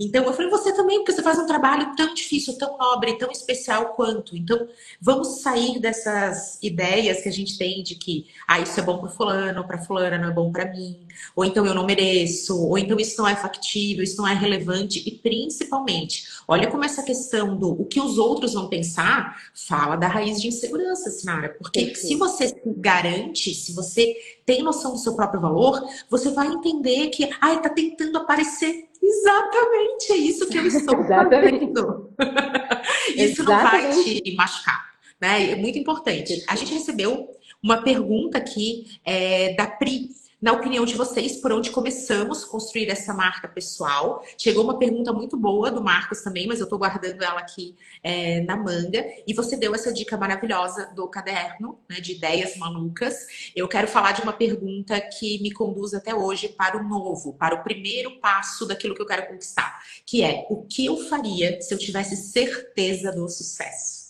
Então 0.00 0.24
eu 0.24 0.32
falei, 0.32 0.50
você 0.50 0.72
também, 0.72 0.98
porque 0.98 1.12
você 1.12 1.22
faz 1.22 1.38
um 1.38 1.46
trabalho 1.46 1.94
tão 1.96 2.12
difícil, 2.14 2.56
tão 2.58 2.76
nobre, 2.76 3.18
tão 3.18 3.30
especial 3.30 3.94
quanto. 3.94 4.36
Então 4.36 4.66
vamos 5.00 5.40
sair 5.40 5.78
dessas 5.78 6.58
ideias 6.62 7.22
que 7.22 7.28
a 7.28 7.32
gente 7.32 7.56
tem 7.58 7.82
de 7.82 7.94
que, 7.94 8.26
ah, 8.46 8.60
isso 8.60 8.78
é 8.78 8.82
bom 8.82 8.98
para 8.98 9.10
fulano, 9.10 9.66
para 9.66 9.78
fulana 9.78 10.18
não 10.18 10.28
é 10.28 10.32
bom 10.32 10.50
para 10.50 10.70
mim, 10.70 10.98
ou 11.34 11.44
então 11.44 11.64
eu 11.66 11.74
não 11.74 11.86
mereço, 11.86 12.60
ou 12.60 12.78
então 12.78 12.98
isso 12.98 13.16
não 13.18 13.28
é 13.28 13.36
factível, 13.36 14.02
isso 14.02 14.16
não 14.16 14.26
é 14.26 14.34
relevante. 14.34 15.02
E 15.06 15.12
principalmente, 15.12 16.24
olha 16.46 16.70
como 16.70 16.84
essa 16.84 17.02
questão 17.02 17.56
do 17.56 17.72
o 17.72 17.84
que 17.84 18.00
os 18.00 18.18
outros 18.18 18.54
vão 18.54 18.68
pensar 18.68 19.36
fala 19.54 19.96
da 19.96 20.08
raiz 20.08 20.40
de 20.40 20.48
insegurança, 20.48 21.10
Sinara. 21.10 21.50
Porque 21.58 21.94
se 21.94 22.16
você 22.16 22.48
se 22.48 22.62
garante, 22.76 23.54
se 23.54 23.72
você 23.72 24.16
tem 24.44 24.62
noção 24.62 24.92
do 24.92 24.98
seu 24.98 25.14
próprio 25.14 25.40
valor, 25.40 25.82
você 26.10 26.30
vai 26.30 26.48
entender 26.48 27.08
que, 27.08 27.28
ai, 27.40 27.60
tá 27.60 27.68
tentando 27.68 28.18
aparecer 28.18 28.88
Exatamente, 29.06 30.12
é 30.12 30.16
isso 30.16 30.48
que 30.48 30.58
eu 30.58 30.66
estou 30.66 31.04
fazendo. 31.06 32.10
isso 33.14 33.42
Exatamente. 33.42 33.44
não 33.44 33.60
vai 33.60 33.92
te 33.92 34.34
machucar, 34.34 34.94
né? 35.20 35.50
É 35.50 35.56
muito 35.56 35.78
importante. 35.78 36.42
A 36.48 36.56
gente 36.56 36.72
recebeu 36.72 37.28
uma 37.62 37.82
pergunta 37.82 38.38
aqui 38.38 38.98
é, 39.04 39.54
da 39.54 39.66
Pri 39.66 40.08
na 40.44 40.52
opinião 40.52 40.84
de 40.84 40.94
vocês, 40.94 41.38
por 41.38 41.50
onde 41.52 41.70
começamos 41.70 42.44
a 42.44 42.46
construir 42.48 42.90
essa 42.90 43.14
marca 43.14 43.48
pessoal? 43.48 44.22
Chegou 44.36 44.62
uma 44.62 44.78
pergunta 44.78 45.10
muito 45.10 45.38
boa 45.38 45.70
do 45.70 45.82
Marcos 45.82 46.20
também, 46.20 46.46
mas 46.46 46.58
eu 46.58 46.64
estou 46.64 46.78
guardando 46.78 47.24
ela 47.24 47.40
aqui 47.40 47.74
é, 48.02 48.42
na 48.42 48.54
manga. 48.54 49.02
E 49.26 49.32
você 49.32 49.56
deu 49.56 49.74
essa 49.74 49.90
dica 49.90 50.18
maravilhosa 50.18 50.92
do 50.94 51.08
caderno, 51.08 51.78
né, 51.88 51.98
de 51.98 52.12
ideias 52.12 52.58
malucas. 52.58 53.26
Eu 53.56 53.66
quero 53.66 53.88
falar 53.88 54.12
de 54.12 54.20
uma 54.20 54.34
pergunta 54.34 55.00
que 55.00 55.40
me 55.42 55.50
conduz 55.50 55.94
até 55.94 56.14
hoje 56.14 56.48
para 56.48 56.76
o 56.76 56.86
novo, 56.86 57.32
para 57.32 57.54
o 57.54 57.62
primeiro 57.62 58.20
passo 58.20 58.66
daquilo 58.66 58.94
que 58.94 59.00
eu 59.00 59.06
quero 59.06 59.26
conquistar, 59.26 59.80
que 60.04 60.22
é 60.22 60.46
o 60.50 60.66
que 60.66 60.84
eu 60.84 60.98
faria 61.08 61.58
se 61.62 61.72
eu 61.72 61.78
tivesse 61.78 62.16
certeza 62.16 63.10
do 63.10 63.26
sucesso? 63.30 64.03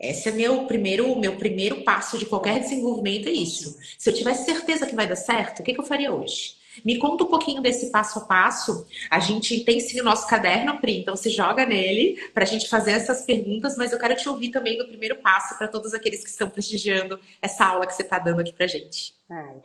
Esse 0.00 0.28
é 0.28 0.32
meu 0.32 0.64
primeiro, 0.66 1.18
meu 1.18 1.36
primeiro 1.36 1.82
passo 1.82 2.18
de 2.18 2.26
qualquer 2.26 2.60
desenvolvimento, 2.60 3.28
é 3.28 3.32
isso. 3.32 3.76
Se 3.98 4.08
eu 4.08 4.14
tivesse 4.14 4.44
certeza 4.44 4.86
que 4.86 4.94
vai 4.94 5.08
dar 5.08 5.16
certo, 5.16 5.60
o 5.60 5.62
que, 5.62 5.74
que 5.74 5.80
eu 5.80 5.84
faria 5.84 6.12
hoje? 6.12 6.56
Me 6.84 6.98
conta 6.98 7.24
um 7.24 7.26
pouquinho 7.26 7.60
desse 7.60 7.90
passo 7.90 8.20
a 8.20 8.24
passo. 8.24 8.86
A 9.10 9.18
gente 9.18 9.64
tem 9.64 9.80
sim 9.80 10.00
o 10.00 10.04
nosso 10.04 10.28
caderno, 10.28 10.78
Pri, 10.80 11.00
então 11.00 11.16
se 11.16 11.30
joga 11.30 11.66
nele 11.66 12.16
para 12.32 12.44
a 12.44 12.46
gente 12.46 12.68
fazer 12.68 12.92
essas 12.92 13.22
perguntas, 13.22 13.76
mas 13.76 13.92
eu 13.92 13.98
quero 13.98 14.14
te 14.14 14.28
ouvir 14.28 14.50
também 14.50 14.78
no 14.78 14.86
primeiro 14.86 15.16
passo 15.16 15.58
para 15.58 15.66
todos 15.66 15.92
aqueles 15.92 16.22
que 16.22 16.30
estão 16.30 16.48
prestigiando 16.48 17.18
essa 17.42 17.64
aula 17.64 17.86
que 17.86 17.94
você 17.94 18.02
está 18.02 18.20
dando 18.20 18.40
aqui 18.40 18.52
para 18.52 18.66
gente. 18.66 19.14
Ai, 19.28 19.56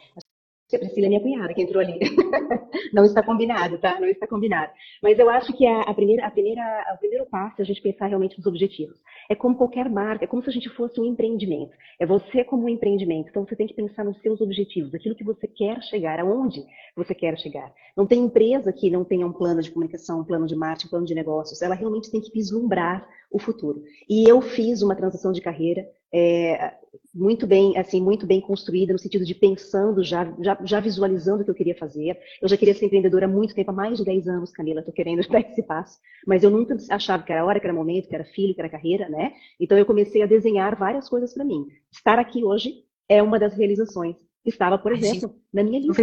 Priscila 0.80 1.08
é 1.08 1.10
minha 1.10 1.22
cunhada 1.22 1.54
que 1.54 1.62
entrou 1.62 1.82
ali. 1.82 2.00
Não 2.94 3.06
está 3.06 3.24
combinado, 3.24 3.78
tá? 3.78 4.00
Não 4.00 4.08
está 4.08 4.28
combinado. 4.28 4.72
Mas 5.02 5.18
eu 5.18 5.30
acho 5.30 5.52
que 5.54 5.66
a, 5.66 5.82
a, 5.82 5.94
primeira, 5.94 6.26
a 6.26 6.32
primeira, 6.32 6.62
o 6.96 6.98
primeiro 7.00 7.26
passo 7.26 7.56
é 7.60 7.64
a 7.64 7.66
gente 7.66 7.82
pensar 7.82 8.08
realmente 8.08 8.38
nos 8.38 8.46
objetivos. 8.46 8.98
É 9.30 9.36
como 9.36 9.56
qualquer 9.56 9.90
marca, 9.90 10.26
é 10.26 10.28
como 10.28 10.44
se 10.44 10.50
a 10.50 10.54
gente 10.54 10.70
fosse 10.70 11.00
um 11.00 11.06
empreendimento. 11.06 11.72
É 12.00 12.06
você 12.06 12.44
como 12.44 12.66
um 12.66 12.70
empreendimento. 12.70 13.30
Então 13.30 13.46
você 13.46 13.56
tem 13.56 13.68
que 13.68 13.74
pensar 13.74 14.04
nos 14.04 14.20
seus 14.22 14.42
objetivos, 14.42 14.94
aquilo 14.94 15.16
que 15.16 15.24
você 15.24 15.48
quer 15.48 15.82
chegar, 15.84 16.20
aonde 16.20 16.64
você 16.96 17.16
quer 17.16 17.38
chegar. 17.38 17.72
Não 17.96 18.06
tem 18.06 18.20
empresa 18.20 18.72
que 18.72 18.90
não 18.90 19.04
tenha 19.04 19.26
um 19.26 19.34
plano 19.34 19.62
de 19.62 19.72
comunicação, 19.72 20.20
um 20.20 20.24
plano 20.24 20.46
de 20.46 20.56
marketing, 20.56 20.88
um 20.88 20.90
plano 20.90 21.06
de 21.06 21.16
negócios. 21.16 21.62
Ela 21.62 21.76
realmente 21.76 22.12
tem 22.12 22.22
que 22.22 22.32
vislumbrar 22.32 23.08
o 23.34 23.40
futuro. 23.40 23.84
E 24.08 24.30
eu 24.30 24.40
fiz 24.42 24.84
uma 24.84 24.96
transição 24.96 25.32
de 25.32 25.42
carreira 25.42 25.86
é, 26.14 26.76
muito 27.14 27.48
bem, 27.48 27.76
assim, 27.76 28.00
muito 28.00 28.28
bem 28.28 28.40
construída 28.40 28.94
no 28.94 29.00
sentido 29.00 29.26
de 29.26 29.34
pensando 29.34 30.04
já, 30.04 30.32
já, 30.40 30.56
já, 30.64 30.80
visualizando 30.80 31.42
o 31.42 31.44
que 31.44 31.50
eu 31.50 31.56
queria 31.56 31.76
fazer. 31.76 32.16
Eu 32.40 32.48
já 32.48 32.56
queria 32.56 32.76
ser 32.76 32.86
empreendedora 32.86 33.26
há 33.26 33.30
muito 33.30 33.56
tempo, 33.56 33.72
há 33.72 33.74
mais 33.74 33.98
de 33.98 34.06
10 34.06 34.28
anos, 34.28 34.52
Camila, 34.52 34.82
estou 34.82 34.94
querendo 34.94 35.26
dar 35.28 35.40
esse 35.42 35.64
passo, 35.64 35.98
mas 36.28 36.44
eu 36.44 36.52
nunca 36.52 36.78
achava 36.92 37.24
que 37.24 37.32
era 37.32 37.44
hora, 37.44 37.60
que 37.60 37.66
era 37.66 37.74
momento, 37.74 38.08
que 38.08 38.14
era 38.14 38.24
filho, 38.24 38.54
que 38.54 38.62
era 38.62 38.70
carreira, 38.70 39.10
né? 39.10 39.34
Então 39.60 39.76
eu 39.76 39.86
comecei 39.86 40.22
a 40.22 40.28
desenhar 40.28 40.78
várias 40.78 41.10
coisas 41.10 41.34
para 41.34 41.44
mim. 41.44 41.66
Estar 41.92 42.20
aqui 42.20 42.44
hoje 42.44 42.84
é 43.10 43.22
uma 43.22 43.40
das 43.40 43.56
realizações. 43.56 44.16
Estava, 44.46 44.78
por 44.78 44.92
exemplo, 44.92 45.34
na 45.52 45.64
minha 45.64 45.80
lista. 45.80 45.94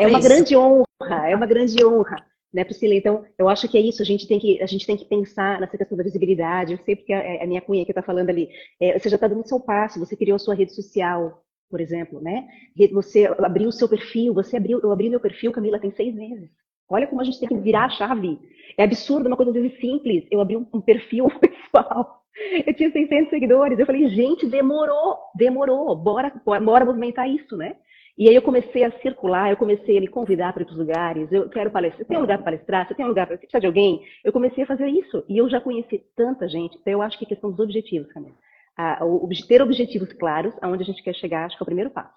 É 0.00 0.06
uma 0.08 0.20
grande 0.20 0.56
honra, 0.56 1.28
é 1.30 1.36
uma 1.36 1.46
grande 1.46 1.84
honra 1.84 2.16
né, 2.52 2.64
Priscila? 2.64 2.94
Então, 2.94 3.24
eu 3.38 3.48
acho 3.48 3.68
que 3.68 3.78
é 3.78 3.80
isso, 3.80 4.02
a 4.02 4.04
gente 4.04 4.26
tem 4.26 4.38
que, 4.38 4.62
a 4.62 4.66
gente 4.66 4.86
tem 4.86 4.96
que 4.96 5.04
pensar 5.04 5.60
nessa 5.60 5.78
questão 5.78 5.96
da 5.96 6.04
visibilidade. 6.04 6.72
Eu 6.72 6.78
sei 6.84 6.96
porque 6.96 7.12
a, 7.12 7.44
a 7.44 7.46
minha 7.46 7.60
cunha 7.60 7.84
que 7.84 7.90
está 7.90 8.02
falando 8.02 8.30
ali, 8.30 8.48
é, 8.80 8.98
você 8.98 9.08
já 9.08 9.16
está 9.16 9.28
dando 9.28 9.46
seu 9.46 9.60
passo, 9.60 9.98
você 9.98 10.16
criou 10.16 10.38
sua 10.38 10.54
rede 10.54 10.74
social, 10.74 11.42
por 11.70 11.80
exemplo, 11.80 12.20
né? 12.20 12.46
Você 12.92 13.26
abriu 13.38 13.68
o 13.68 13.72
seu 13.72 13.88
perfil, 13.88 14.34
você 14.34 14.56
abriu, 14.56 14.80
eu 14.82 14.92
abri 14.92 15.08
meu 15.08 15.20
perfil, 15.20 15.52
Camila, 15.52 15.80
tem 15.80 15.90
seis 15.92 16.14
meses. 16.14 16.50
Olha 16.88 17.06
como 17.06 17.20
a 17.22 17.24
gente 17.24 17.40
tem 17.40 17.48
que 17.48 17.56
virar 17.56 17.86
a 17.86 17.90
chave. 17.90 18.38
É 18.76 18.84
absurdo, 18.84 19.26
uma 19.26 19.36
coisa 19.36 19.50
às 19.50 19.80
simples. 19.80 20.26
Eu 20.30 20.40
abri 20.40 20.56
um, 20.56 20.66
um 20.72 20.80
perfil 20.80 21.28
pessoal 21.40 22.22
Eu 22.66 22.74
tinha 22.74 22.90
600 22.90 23.30
seguidores. 23.30 23.78
Eu 23.78 23.86
falei, 23.86 24.08
gente, 24.08 24.46
demorou, 24.46 25.16
demorou. 25.34 25.94
Bora, 25.96 26.32
bora 26.44 26.84
movimentar 26.84 27.28
isso, 27.28 27.56
né? 27.56 27.76
E 28.16 28.28
aí 28.28 28.34
eu 28.34 28.42
comecei 28.42 28.84
a 28.84 28.92
circular, 29.00 29.50
eu 29.50 29.56
comecei 29.56 29.96
a 29.96 30.00
me 30.00 30.08
convidar 30.08 30.52
para 30.52 30.62
outros 30.62 30.78
lugares. 30.78 31.32
Eu 31.32 31.48
quero 31.48 31.70
palestrar. 31.70 31.98
Você 31.98 32.04
tem 32.04 32.18
um 32.18 32.20
lugar 32.20 32.38
para 32.38 32.44
palestrar? 32.44 32.86
Você 32.86 32.94
tem 32.94 33.04
um 33.04 33.08
lugar 33.08 33.26
para. 33.26 33.36
Você 33.36 33.46
precisa 33.46 33.60
de 33.60 33.66
alguém? 33.66 34.06
Eu 34.22 34.32
comecei 34.32 34.64
a 34.64 34.66
fazer 34.66 34.88
isso. 34.88 35.24
E 35.28 35.38
eu 35.38 35.48
já 35.48 35.60
conheci 35.60 36.02
tanta 36.14 36.48
gente. 36.48 36.76
Então 36.76 36.92
eu 36.92 37.02
acho 37.02 37.18
que 37.18 37.24
é 37.24 37.28
questão 37.28 37.50
dos 37.50 37.58
objetivos, 37.58 38.12
Camila. 38.12 38.34
Ah, 38.76 39.04
o, 39.04 39.28
ter 39.46 39.62
objetivos 39.62 40.12
claros, 40.12 40.54
aonde 40.60 40.82
a 40.82 40.86
gente 40.86 41.02
quer 41.02 41.14
chegar, 41.14 41.46
acho 41.46 41.56
que 41.56 41.62
é 41.62 41.64
o 41.64 41.66
primeiro 41.66 41.90
passo. 41.90 42.14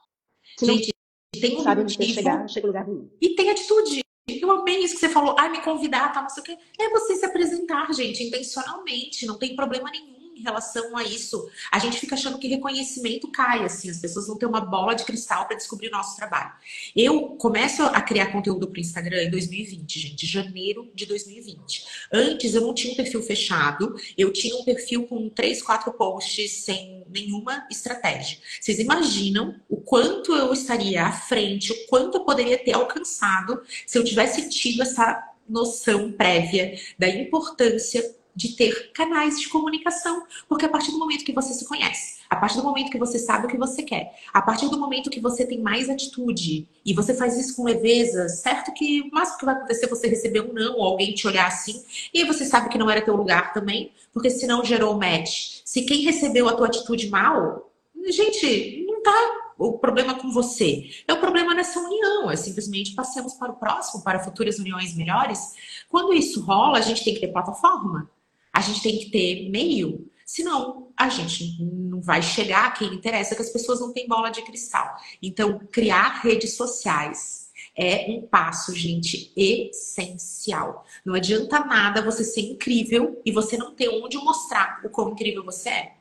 Se 0.58 0.65
gente, 0.65 0.91
não, 1.34 1.41
tem 1.41 1.58
um 1.58 1.62
sabe 1.62 1.81
objetivo, 1.81 2.13
chegar, 2.13 2.47
chega 2.49 2.67
lugar 2.67 2.88
nenhum. 2.88 3.10
E 3.21 3.29
tem 3.36 3.49
atitude. 3.49 4.01
Eu 4.27 4.51
amei 4.51 4.79
isso 4.79 4.95
que 4.95 4.99
você 4.99 5.10
falou. 5.10 5.36
Ai, 5.38 5.49
me 5.49 5.62
convidar, 5.62 6.12
tá, 6.12 6.21
não 6.21 6.29
sei 6.29 6.41
o 6.41 6.45
quê. 6.45 6.58
É 6.79 6.89
você 6.89 7.15
se 7.15 7.25
apresentar, 7.25 7.91
gente, 7.93 8.23
intencionalmente. 8.23 9.25
Não 9.25 9.38
tem 9.38 9.55
problema 9.55 9.89
nenhum 9.91 10.14
em 10.36 10.41
relação 10.41 10.95
a 10.98 11.04
isso. 11.04 11.50
A 11.71 11.80
gente 11.80 12.00
fica 12.00 12.15
achando 12.15 12.38
que 12.38 12.48
reconhecimento 12.48 13.32
cai, 13.32 13.63
assim, 13.63 13.89
as 13.89 14.00
pessoas 14.00 14.28
vão 14.28 14.38
ter 14.38 14.45
uma 14.45 14.62
bola 14.62 14.93
de 14.93 15.06
cristal 15.06 15.45
para 15.48 15.58
descobrir 15.58 15.88
o 15.88 15.91
nosso 15.91 16.15
trabalho. 16.15 16.52
Eu 16.95 17.30
começo 17.38 17.84
a 17.84 18.02
criar 18.02 18.28
conteúdo 18.28 18.67
para 18.67 18.78
o 18.78 18.82
Instagram 18.82 19.24
em 19.24 19.32
2020, 19.32 20.00
gente, 20.00 20.26
janeiro 20.26 20.91
de 20.93 21.06
2020. 21.06 21.86
Antes 22.12 22.54
eu 22.54 22.62
não 22.62 22.74
tinha 22.74 22.93
um 22.93 22.95
perfil 22.95 23.21
fechado, 23.21 23.95
eu 24.17 24.32
tinha 24.32 24.56
um 24.56 24.63
perfil 24.63 25.08
com 25.08 25.30
três, 25.30 25.62
quatro 25.62 25.91
posts 25.93 26.52
sem 26.63 27.04
nenhuma 27.10 27.65
estratégia. 27.71 28.38
Vocês 28.60 28.80
imaginam 28.80 29.56
o 29.69 29.78
quanto 29.78 30.34
eu 30.34 30.52
estaria 30.52 31.06
à 31.06 31.12
frente, 31.12 31.71
o 31.71 31.88
quanto 31.88 32.17
eu 32.17 32.26
poderia 32.26 32.58
ter 32.58 32.74
alcançado 32.74 33.62
se 33.86 33.98
eu 33.98 34.04
tivesse 34.04 34.50
tido 34.50 34.82
essa 34.82 35.36
noção 35.48 36.12
prévia 36.12 36.78
da 36.98 37.08
importância 37.08 38.15
de 38.36 38.56
ter 38.56 38.91
canais 38.91 39.39
de 39.39 39.48
comunicação, 39.48 40.26
porque 40.48 40.65
a 40.65 40.69
partir 40.69 40.91
do 40.91 41.00
momento 41.00 41.24
que 41.24 41.32
você 41.32 41.54
se 41.54 41.65
conhece, 41.65 42.19
a 42.30 42.36
partir 42.36 42.58
do 42.58 42.63
momento 42.63 42.91
que 42.91 43.00
você 43.00 43.17
sabe 43.17 43.45
o 43.45 43.50
que 43.50 43.58
você 43.58 43.84
quer, 43.84 44.13
a 44.34 44.41
partir 44.41 44.67
do 44.67 44.80
momento 44.80 45.10
que 45.10 45.19
você 45.19 45.45
tem 45.45 45.62
mais 45.62 45.89
atitude 45.89 46.67
e 46.86 46.93
você 46.93 47.13
faz 47.13 47.38
isso 47.38 47.56
com 47.56 47.63
leveza, 47.63 48.28
certo 48.28 48.74
que 48.74 49.02
o 49.02 49.12
máximo 49.12 49.39
que 49.39 49.45
vai 49.45 49.56
acontecer 49.56 49.86
é 49.86 49.89
você 49.89 50.08
receber 50.08 50.41
um 50.41 50.54
não 50.54 50.76
ou 50.78 50.84
alguém 50.84 51.13
te 51.13 51.28
olhar 51.28 51.48
assim, 51.48 51.84
e 52.13 52.24
você 52.26 52.45
sabe 52.45 52.69
que 52.69 52.78
não 52.78 52.89
era 52.89 53.02
teu 53.02 53.15
lugar 53.15 53.54
também, 53.54 53.91
porque 54.12 54.30
se 54.30 54.45
não 54.45 54.65
gerou 54.65 54.98
match. 54.98 55.62
Se 55.63 55.84
quem 55.84 56.02
recebeu 56.02 56.50
a 56.50 56.54
tua 56.54 56.67
atitude 56.67 57.10
mal, 57.10 57.71
gente, 58.10 58.86
não 58.88 59.02
tá 59.02 59.45
o 59.58 59.78
problema 59.78 60.15
com 60.15 60.30
você. 60.32 60.89
É 61.08 61.13
o 61.13 61.19
problema 61.19 61.54
nessa 61.54 61.80
união. 61.80 62.30
É 62.30 62.36
simplesmente 62.36 62.93
passemos 62.93 63.34
para 63.34 63.52
o 63.52 63.56
próximo, 63.56 64.04
para 64.04 64.19
futuras 64.19 64.60
uniões 64.60 64.95
melhores. 64.95 65.54
Quando 65.89 66.13
isso 66.13 66.41
rola, 66.41 66.78
a 66.78 66.82
gente 66.82 67.04
tem 67.04 67.13
que 67.13 67.21
ter 67.21 67.32
plataforma. 67.32 68.10
A 68.56 68.62
gente 68.62 68.82
tem 68.82 68.98
que 68.98 69.12
ter 69.12 69.50
meio, 69.50 70.10
senão 70.26 70.94
a 70.96 71.10
gente 71.10 71.62
não 71.62 72.00
vai 72.00 72.22
chegar 72.22 72.68
a 72.68 72.72
quem 72.72 72.94
interessa, 72.94 73.36
que 73.36 73.41
as 73.41 73.50
pessoas 73.50 73.82
não 73.82 73.91
têm 73.91 74.08
bola 74.08 74.30
de 74.30 74.41
cristal. 74.44 74.96
Então, 75.22 75.60
criar 75.70 76.22
redes 76.22 76.54
sociais 76.56 77.52
é 77.76 78.06
um 78.10 78.26
passo, 78.26 78.74
gente, 78.74 79.34
essencial. 79.36 80.86
Não 81.04 81.13
adianta 81.13 81.60
nada 81.65 82.02
você 82.02 82.24
ser 82.24 82.39
incrível 82.39 83.22
e 83.26 83.32
você 83.34 83.58
não 83.58 83.76
ter 83.76 83.89
onde 83.89 84.15
mostrar 84.18 84.80
o 84.86 84.89
quão 84.89 85.12
incrível 85.12 85.44
você 85.44 85.70
é. 85.70 85.96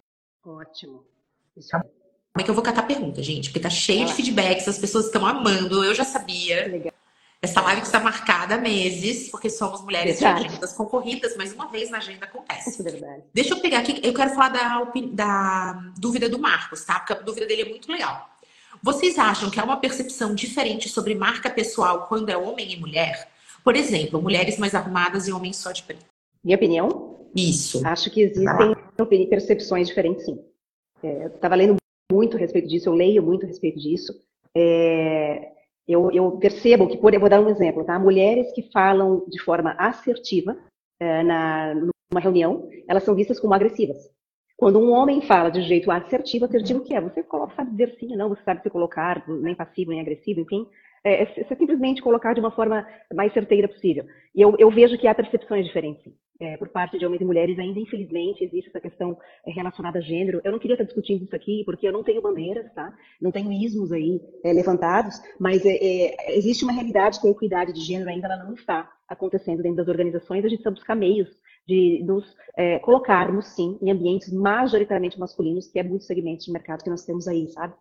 Ótimo. 0.47 1.05
Isso 1.57 1.71
Como 1.73 1.85
é 2.38 2.45
que 2.45 2.51
eu 2.51 2.55
vou 2.55 2.62
catar 2.62 2.85
pergunta, 2.85 3.21
gente? 3.21 3.49
Porque 3.49 3.59
tá 3.59 3.71
cheio 3.71 4.07
de 4.07 4.14
feedbacks, 4.14 4.69
as 4.69 4.79
pessoas 4.79 5.07
estão 5.07 5.27
amando, 5.27 5.83
eu 5.83 5.93
já 5.93 6.05
sabia. 6.05 6.69
Legal. 6.69 6.93
Essa 7.44 7.61
live 7.61 7.83
está 7.83 8.00
marcada 8.00 8.54
há 8.54 8.59
meses, 8.59 9.28
porque 9.28 9.50
somos 9.50 9.83
mulheres 9.83 10.18
Verdade. 10.18 10.40
de 10.40 10.48
agendas 10.48 10.72
concorridas, 10.72 11.37
mas 11.37 11.52
uma 11.52 11.66
vez 11.66 11.90
na 11.90 11.98
agenda 11.98 12.24
acontece. 12.24 12.83
Verdade. 12.83 13.22
Deixa 13.35 13.52
eu 13.52 13.61
pegar 13.61 13.80
aqui, 13.80 14.00
eu 14.02 14.14
quero 14.14 14.30
falar 14.30 14.48
da, 14.48 14.90
da 15.12 15.92
dúvida 15.98 16.26
do 16.26 16.38
Marcos, 16.38 16.83
tá? 16.87 16.98
Porque 17.00 17.12
a 17.12 17.16
dúvida 17.16 17.44
dele 17.44 17.61
é 17.61 17.68
muito 17.68 17.92
legal. 17.92 18.30
Vocês 18.83 19.18
acham 19.18 19.50
que 19.50 19.61
há 19.61 19.64
uma 19.64 19.76
percepção 19.76 20.35
diferente 20.35 20.88
sobre 20.88 21.14
marca 21.14 21.50
pessoal 21.50 22.07
quando 22.07 22.30
é 22.30 22.37
homem 22.37 22.72
e 22.72 22.80
mulher? 22.80 23.28
Por 23.62 23.76
exemplo, 23.76 24.22
mulheres 24.22 24.57
mais 24.59 24.74
arrumadas 24.74 25.28
e 25.28 25.33
homens 25.33 25.59
só 25.59 25.70
de 25.70 25.83
preto. 25.83 26.07
Minha 26.42 26.57
opinião? 26.57 27.28
Isso. 27.37 27.87
Acho 27.87 28.11
que 28.11 28.22
existem 28.22 29.26
percepções 29.28 29.87
diferentes, 29.88 30.24
sim. 30.24 30.42
É, 31.02 31.24
eu 31.24 31.28
estava 31.28 31.57
lendo 31.57 31.76
muito 32.11 32.38
a 32.38 32.40
respeito 32.40 32.68
disso, 32.68 32.88
eu 32.88 32.94
leio 32.94 33.22
muito 33.22 33.44
a 33.44 33.48
respeito 33.48 33.78
disso. 33.78 34.18
É, 34.57 35.54
eu, 35.87 36.11
eu 36.11 36.33
percebo 36.38 36.88
que, 36.88 36.97
por, 36.97 37.12
eu 37.12 37.20
vou 37.20 37.29
dar 37.29 37.40
um 37.40 37.49
exemplo, 37.49 37.85
tá? 37.85 37.99
Mulheres 37.99 38.53
que 38.53 38.70
falam 38.73 39.25
de 39.29 39.40
forma 39.42 39.73
assertiva 39.79 40.57
é, 41.01 41.23
na, 41.23 41.75
numa 41.75 42.20
reunião, 42.20 42.68
elas 42.88 43.03
são 43.03 43.14
vistas 43.14 43.38
como 43.38 43.55
agressivas. 43.55 44.11
Quando 44.57 44.79
um 44.79 44.92
homem 44.92 45.20
fala 45.20 45.51
de 45.51 45.62
jeito 45.62 45.90
assertivo, 45.90 46.44
assertivo 46.44 46.83
que 46.83 46.94
é? 46.94 47.01
Você 47.01 47.23
coloca, 47.23 47.55
sabe 47.57 47.73
dizer 47.73 47.97
sim, 47.99 48.16
não, 48.16 48.29
você 48.29 48.42
sabe 48.44 48.62
se 48.62 48.70
colocar, 48.70 49.25
nem 49.29 49.55
passivo, 49.55 49.90
nem 49.90 50.01
agressivo, 50.01 50.40
enfim. 50.40 50.66
É, 51.05 51.23
é, 51.23 51.40
é 51.40 51.55
simplesmente 51.57 52.01
colocar 52.01 52.33
de 52.33 52.40
uma 52.40 52.53
forma 52.53 52.87
mais 53.12 53.33
certeira 53.33 53.68
possível. 53.68 54.07
E 54.35 54.40
eu, 54.40 54.55
eu 54.59 54.70
vejo 54.70 54.97
que 54.97 55.07
há 55.07 55.14
percepções 55.14 55.66
diferentes, 55.66 56.12
é, 56.40 56.57
por 56.57 56.68
parte 56.68 56.99
de 56.99 57.07
homens 57.07 57.20
e 57.20 57.25
mulheres, 57.25 57.59
ainda 57.59 57.79
infelizmente 57.79 58.44
existe 58.44 58.68
essa 58.68 58.81
questão 58.81 59.16
é, 59.47 59.53
relacionada 59.53 59.99
a 59.99 60.03
gênero. 60.03 60.40
Eu 60.44 60.53
não 60.53 60.59
queria 60.59 60.75
estar 60.75 60.85
discutindo 60.85 61.25
isso 61.25 61.35
aqui, 61.35 61.62
porque 61.64 61.87
eu 61.87 61.92
não 61.92 62.03
tenho 62.03 62.20
bandeiras, 62.20 62.73
tá? 62.75 62.92
Não 63.20 63.31
tenho 63.31 63.53
ismos 63.53 63.92
aí 63.92 64.20
é, 64.44 64.53
levantados, 64.53 65.20
mas 65.38 65.64
é, 65.64 65.75
é, 65.75 66.37
existe 66.37 66.64
uma 66.64 66.73
realidade 66.73 67.20
que 67.20 67.29
a 67.29 67.31
equidade 67.31 67.73
de 67.73 67.81
gênero 67.81 68.11
ainda 68.11 68.27
ela 68.27 68.44
não 68.44 68.55
está 68.55 68.90
acontecendo 69.09 69.62
dentro 69.62 69.77
das 69.77 69.88
organizações. 69.88 70.44
A 70.44 70.49
gente 70.49 70.59
precisa 70.59 70.75
buscar 70.75 70.94
meios 70.94 71.29
de 71.66 72.03
nos 72.05 72.25
é, 72.57 72.79
colocarmos, 72.81 73.47
sim, 73.47 73.79
em 73.81 73.90
ambientes 73.90 74.33
majoritariamente 74.33 75.18
masculinos, 75.18 75.68
que 75.68 75.79
é 75.79 75.83
muitos 75.83 76.07
segmentos 76.07 76.44
de 76.44 76.53
mercado 76.53 76.83
que 76.83 76.90
nós 76.90 77.05
temos 77.05 77.27
aí, 77.27 77.49
sabe? 77.49 77.75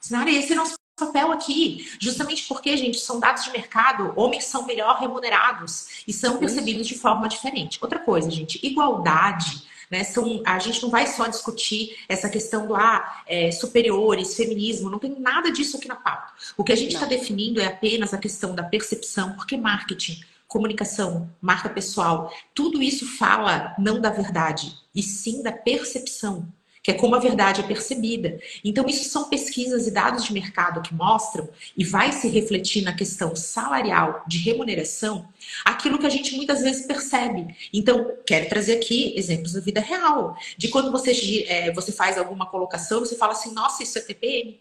Senhora, 0.00 0.30
esse 0.30 0.54
nosso 0.54 0.76
papel 1.00 1.32
aqui, 1.32 1.90
justamente 1.98 2.46
porque, 2.46 2.76
gente, 2.76 2.98
são 2.98 3.18
dados 3.18 3.44
de 3.44 3.50
mercado, 3.50 4.12
homens 4.16 4.44
são 4.44 4.66
melhor 4.66 5.00
remunerados 5.00 6.04
e 6.06 6.12
são 6.12 6.38
percebidos 6.38 6.86
de 6.86 6.96
forma 6.96 7.28
diferente. 7.28 7.78
Outra 7.80 7.98
coisa, 7.98 8.30
gente, 8.30 8.64
igualdade. 8.64 9.68
Né, 9.90 10.04
são, 10.04 10.40
a 10.46 10.56
gente 10.60 10.80
não 10.84 10.88
vai 10.88 11.04
só 11.08 11.26
discutir 11.26 11.96
essa 12.08 12.28
questão 12.28 12.64
do 12.64 12.76
ah, 12.76 13.24
é, 13.26 13.50
superiores, 13.50 14.36
feminismo, 14.36 14.88
não 14.88 15.00
tem 15.00 15.18
nada 15.18 15.50
disso 15.50 15.76
aqui 15.76 15.88
na 15.88 15.96
pauta. 15.96 16.32
O 16.56 16.62
que 16.62 16.72
a 16.72 16.76
gente 16.76 16.94
está 16.94 17.06
definindo 17.06 17.60
é 17.60 17.66
apenas 17.66 18.14
a 18.14 18.18
questão 18.18 18.54
da 18.54 18.62
percepção, 18.62 19.32
porque 19.32 19.56
marketing, 19.56 20.20
comunicação, 20.46 21.28
marca 21.40 21.68
pessoal, 21.68 22.32
tudo 22.54 22.80
isso 22.80 23.04
fala 23.18 23.74
não 23.80 24.00
da 24.00 24.10
verdade, 24.10 24.76
e 24.94 25.02
sim 25.02 25.42
da 25.42 25.50
percepção 25.50 26.46
que 26.82 26.90
é 26.90 26.94
como 26.94 27.14
a 27.14 27.18
verdade 27.18 27.60
é 27.60 27.64
percebida. 27.66 28.40
Então, 28.64 28.86
isso 28.86 29.08
são 29.08 29.28
pesquisas 29.28 29.86
e 29.86 29.90
dados 29.90 30.24
de 30.24 30.32
mercado 30.32 30.80
que 30.80 30.94
mostram, 30.94 31.48
e 31.76 31.84
vai 31.84 32.12
se 32.12 32.28
refletir 32.28 32.82
na 32.82 32.94
questão 32.94 33.36
salarial 33.36 34.24
de 34.26 34.38
remuneração, 34.38 35.28
aquilo 35.64 35.98
que 35.98 36.06
a 36.06 36.10
gente 36.10 36.34
muitas 36.36 36.62
vezes 36.62 36.86
percebe. 36.86 37.54
Então, 37.72 38.16
quero 38.26 38.48
trazer 38.48 38.76
aqui 38.76 39.14
exemplos 39.16 39.52
da 39.52 39.60
vida 39.60 39.80
real, 39.80 40.36
de 40.56 40.68
quando 40.68 40.90
você, 40.90 41.44
é, 41.48 41.72
você 41.72 41.92
faz 41.92 42.16
alguma 42.16 42.46
colocação, 42.46 43.00
você 43.00 43.16
fala 43.16 43.32
assim, 43.32 43.52
nossa, 43.52 43.82
isso 43.82 43.98
é 43.98 44.00
TPM. 44.00 44.60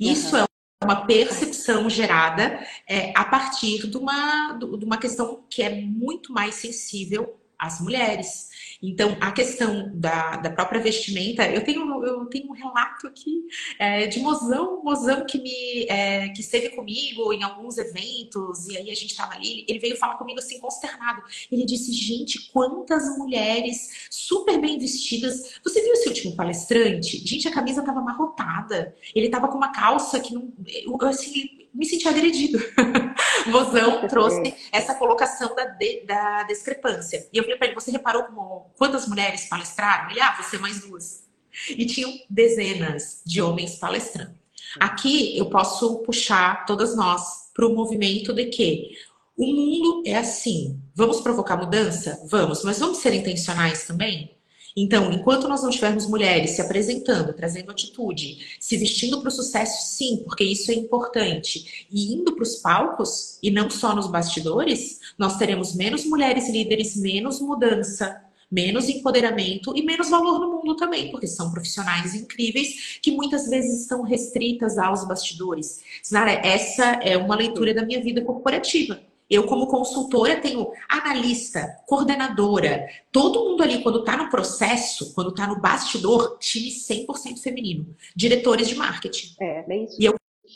Isso 0.00 0.36
uhum. 0.36 0.42
é 0.42 0.84
uma 0.84 1.06
percepção 1.06 1.88
gerada 1.90 2.64
é, 2.86 3.12
a 3.16 3.24
partir 3.24 3.86
de 3.86 3.96
uma, 3.96 4.52
de 4.52 4.84
uma 4.84 4.98
questão 4.98 5.44
que 5.48 5.62
é 5.62 5.70
muito 5.70 6.32
mais 6.32 6.54
sensível 6.56 7.38
às 7.58 7.80
mulheres. 7.80 8.50
Então, 8.88 9.16
a 9.20 9.32
questão 9.32 9.90
da, 9.94 10.36
da 10.36 10.50
própria 10.50 10.80
vestimenta, 10.80 11.48
eu 11.48 11.64
tenho, 11.64 12.04
eu 12.04 12.26
tenho 12.26 12.48
um 12.48 12.52
relato 12.52 13.06
aqui 13.06 13.44
é, 13.78 14.06
de 14.06 14.20
mozão, 14.20 14.82
mozão 14.82 15.24
que 15.24 15.40
me 15.40 15.86
é, 15.88 16.28
que 16.28 16.40
esteve 16.40 16.70
comigo 16.70 17.32
em 17.32 17.42
alguns 17.42 17.78
eventos, 17.78 18.66
e 18.68 18.76
aí 18.76 18.90
a 18.90 18.94
gente 18.94 19.10
estava 19.10 19.34
ali, 19.34 19.64
ele 19.68 19.78
veio 19.78 19.96
falar 19.96 20.16
comigo 20.16 20.38
assim, 20.38 20.60
consternado. 20.60 21.22
Ele 21.50 21.64
disse, 21.64 21.92
gente, 21.92 22.50
quantas 22.52 23.16
mulheres 23.16 24.08
super 24.10 24.60
bem 24.60 24.78
vestidas. 24.78 25.58
Você 25.62 25.80
viu 25.82 25.92
esse 25.92 26.08
último 26.08 26.36
palestrante? 26.36 27.26
Gente, 27.26 27.48
a 27.48 27.52
camisa 27.52 27.80
estava 27.80 28.00
amarrotada. 28.00 28.94
Ele 29.14 29.26
estava 29.26 29.48
com 29.48 29.56
uma 29.56 29.72
calça 29.72 30.20
que 30.20 30.34
não. 30.34 30.52
Eu, 30.66 30.96
assim, 31.08 31.64
me 31.72 31.84
senti 31.84 32.06
agredido. 32.06 32.58
Mozão 33.46 34.06
trouxe 34.08 34.54
essa 34.72 34.94
colocação 34.94 35.54
da, 35.54 35.64
de, 35.66 36.00
da 36.06 36.42
discrepância. 36.44 37.28
E 37.32 37.38
eu 37.38 37.44
falei 37.44 37.58
para 37.58 37.66
ele: 37.68 37.74
você 37.74 37.90
reparou 37.90 38.24
como, 38.24 38.70
quantas 38.76 39.06
mulheres 39.06 39.48
palestraram? 39.48 40.10
Ele, 40.10 40.20
ah, 40.20 40.36
você 40.40 40.58
mais 40.58 40.80
duas. 40.80 41.24
E 41.68 41.86
tinham 41.86 42.12
dezenas 42.28 43.22
de 43.24 43.40
homens 43.40 43.76
palestrando. 43.76 44.34
Aqui 44.80 45.38
eu 45.38 45.46
posso 45.46 45.98
puxar 45.98 46.64
todas 46.66 46.96
nós 46.96 47.50
para 47.54 47.66
o 47.66 47.74
movimento 47.74 48.32
de 48.32 48.46
que 48.46 48.90
o 49.36 49.46
mundo 49.46 50.02
é 50.06 50.16
assim. 50.16 50.80
Vamos 50.94 51.20
provocar 51.20 51.56
mudança? 51.56 52.20
Vamos, 52.28 52.64
mas 52.64 52.78
vamos 52.78 52.98
ser 52.98 53.14
intencionais 53.14 53.86
também? 53.86 54.36
Então, 54.76 55.12
enquanto 55.12 55.46
nós 55.46 55.62
não 55.62 55.70
tivermos 55.70 56.08
mulheres 56.08 56.50
se 56.50 56.60
apresentando, 56.60 57.32
trazendo 57.32 57.70
atitude, 57.70 58.56
se 58.58 58.76
vestindo 58.76 59.20
para 59.20 59.28
o 59.28 59.32
sucesso, 59.32 59.96
sim, 59.96 60.22
porque 60.24 60.42
isso 60.42 60.70
é 60.72 60.74
importante, 60.74 61.86
e 61.90 62.12
indo 62.12 62.34
para 62.34 62.42
os 62.42 62.56
palcos, 62.56 63.38
e 63.40 63.52
não 63.52 63.70
só 63.70 63.94
nos 63.94 64.08
bastidores, 64.08 64.98
nós 65.16 65.36
teremos 65.36 65.76
menos 65.76 66.04
mulheres 66.04 66.48
líderes, 66.50 66.96
menos 66.96 67.40
mudança, 67.40 68.20
menos 68.50 68.88
empoderamento 68.88 69.76
e 69.76 69.82
menos 69.82 70.10
valor 70.10 70.40
no 70.40 70.50
mundo 70.56 70.76
também, 70.76 71.10
porque 71.10 71.26
são 71.26 71.52
profissionais 71.52 72.14
incríveis 72.14 72.98
que 73.00 73.12
muitas 73.12 73.48
vezes 73.48 73.82
estão 73.82 74.02
restritas 74.02 74.76
aos 74.76 75.06
bastidores. 75.06 75.82
Sinara, 76.02 76.32
essa 76.32 76.84
é 77.02 77.16
uma 77.16 77.36
leitura 77.36 77.72
da 77.72 77.84
minha 77.84 78.02
vida 78.02 78.22
corporativa. 78.22 79.00
Eu, 79.34 79.44
como 79.44 79.66
consultora, 79.66 80.40
tenho 80.40 80.70
analista, 80.88 81.76
coordenadora, 81.86 82.86
todo 83.10 83.44
mundo 83.48 83.62
ali, 83.62 83.82
quando 83.82 84.00
está 84.00 84.16
no 84.16 84.30
processo, 84.30 85.12
quando 85.14 85.30
está 85.30 85.46
no 85.46 85.60
bastidor, 85.60 86.38
time 86.38 86.70
100% 86.70 87.40
feminino. 87.42 87.94
Diretores 88.14 88.68
de 88.68 88.76
marketing. 88.76 89.34
É, 89.40 89.62
bem 89.62 89.84
isso. 89.84 89.96
E 90.00 90.04
eu 90.04 90.14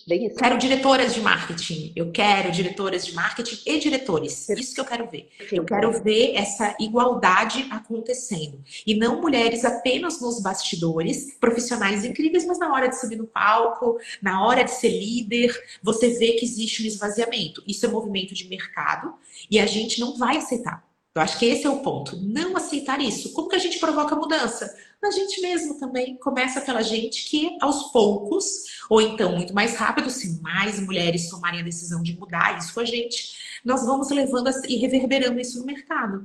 Bem 0.08 0.24
isso. 0.24 0.36
Quero 0.36 0.56
diretoras 0.56 1.14
de 1.14 1.20
marketing. 1.20 1.92
Eu 1.94 2.10
quero 2.10 2.50
diretoras 2.50 3.04
de 3.04 3.14
marketing 3.14 3.60
e 3.66 3.78
diretores. 3.78 4.48
Isso 4.48 4.74
que 4.74 4.80
eu 4.80 4.84
quero 4.86 5.06
ver. 5.06 5.28
Eu 5.52 5.66
quero 5.66 6.02
ver 6.02 6.34
essa 6.34 6.74
igualdade 6.80 7.68
acontecendo. 7.70 8.58
E 8.86 8.94
não 8.94 9.20
mulheres 9.20 9.66
apenas 9.66 10.18
nos 10.18 10.40
bastidores, 10.40 11.34
profissionais 11.34 12.06
incríveis, 12.06 12.46
mas 12.46 12.58
na 12.58 12.72
hora 12.72 12.88
de 12.88 12.98
subir 12.98 13.16
no 13.16 13.26
palco, 13.26 13.98
na 14.22 14.46
hora 14.46 14.64
de 14.64 14.70
ser 14.70 14.88
líder, 14.88 15.54
você 15.82 16.08
vê 16.18 16.32
que 16.32 16.44
existe 16.46 16.82
um 16.82 16.86
esvaziamento. 16.86 17.62
Isso 17.66 17.84
é 17.84 17.88
movimento 17.90 18.32
de 18.32 18.48
mercado 18.48 19.12
e 19.50 19.60
a 19.60 19.66
gente 19.66 20.00
não 20.00 20.16
vai 20.16 20.38
aceitar. 20.38 20.87
Eu 21.18 21.22
acho 21.22 21.36
que 21.36 21.46
esse 21.46 21.66
é 21.66 21.70
o 21.70 21.82
ponto. 21.82 22.16
Não 22.22 22.56
aceitar 22.56 23.00
isso. 23.00 23.32
Como 23.32 23.48
que 23.48 23.56
a 23.56 23.58
gente 23.58 23.80
provoca 23.80 24.14
mudança? 24.14 24.72
Na 25.02 25.10
gente 25.10 25.40
mesmo 25.40 25.76
também. 25.76 26.16
Começa 26.16 26.60
pela 26.60 26.80
gente 26.80 27.28
que, 27.28 27.58
aos 27.60 27.90
poucos, 27.90 28.46
ou 28.88 29.00
então 29.00 29.34
muito 29.34 29.52
mais 29.52 29.74
rápido, 29.74 30.10
se 30.10 30.40
mais 30.40 30.78
mulheres 30.78 31.28
tomarem 31.28 31.58
a 31.58 31.64
decisão 31.64 32.04
de 32.04 32.16
mudar 32.16 32.56
isso 32.56 32.72
com 32.72 32.78
a 32.78 32.84
gente, 32.84 33.36
nós 33.64 33.84
vamos 33.84 34.08
levando 34.10 34.48
e 34.68 34.76
reverberando 34.76 35.40
isso 35.40 35.58
no 35.58 35.66
mercado. 35.66 36.24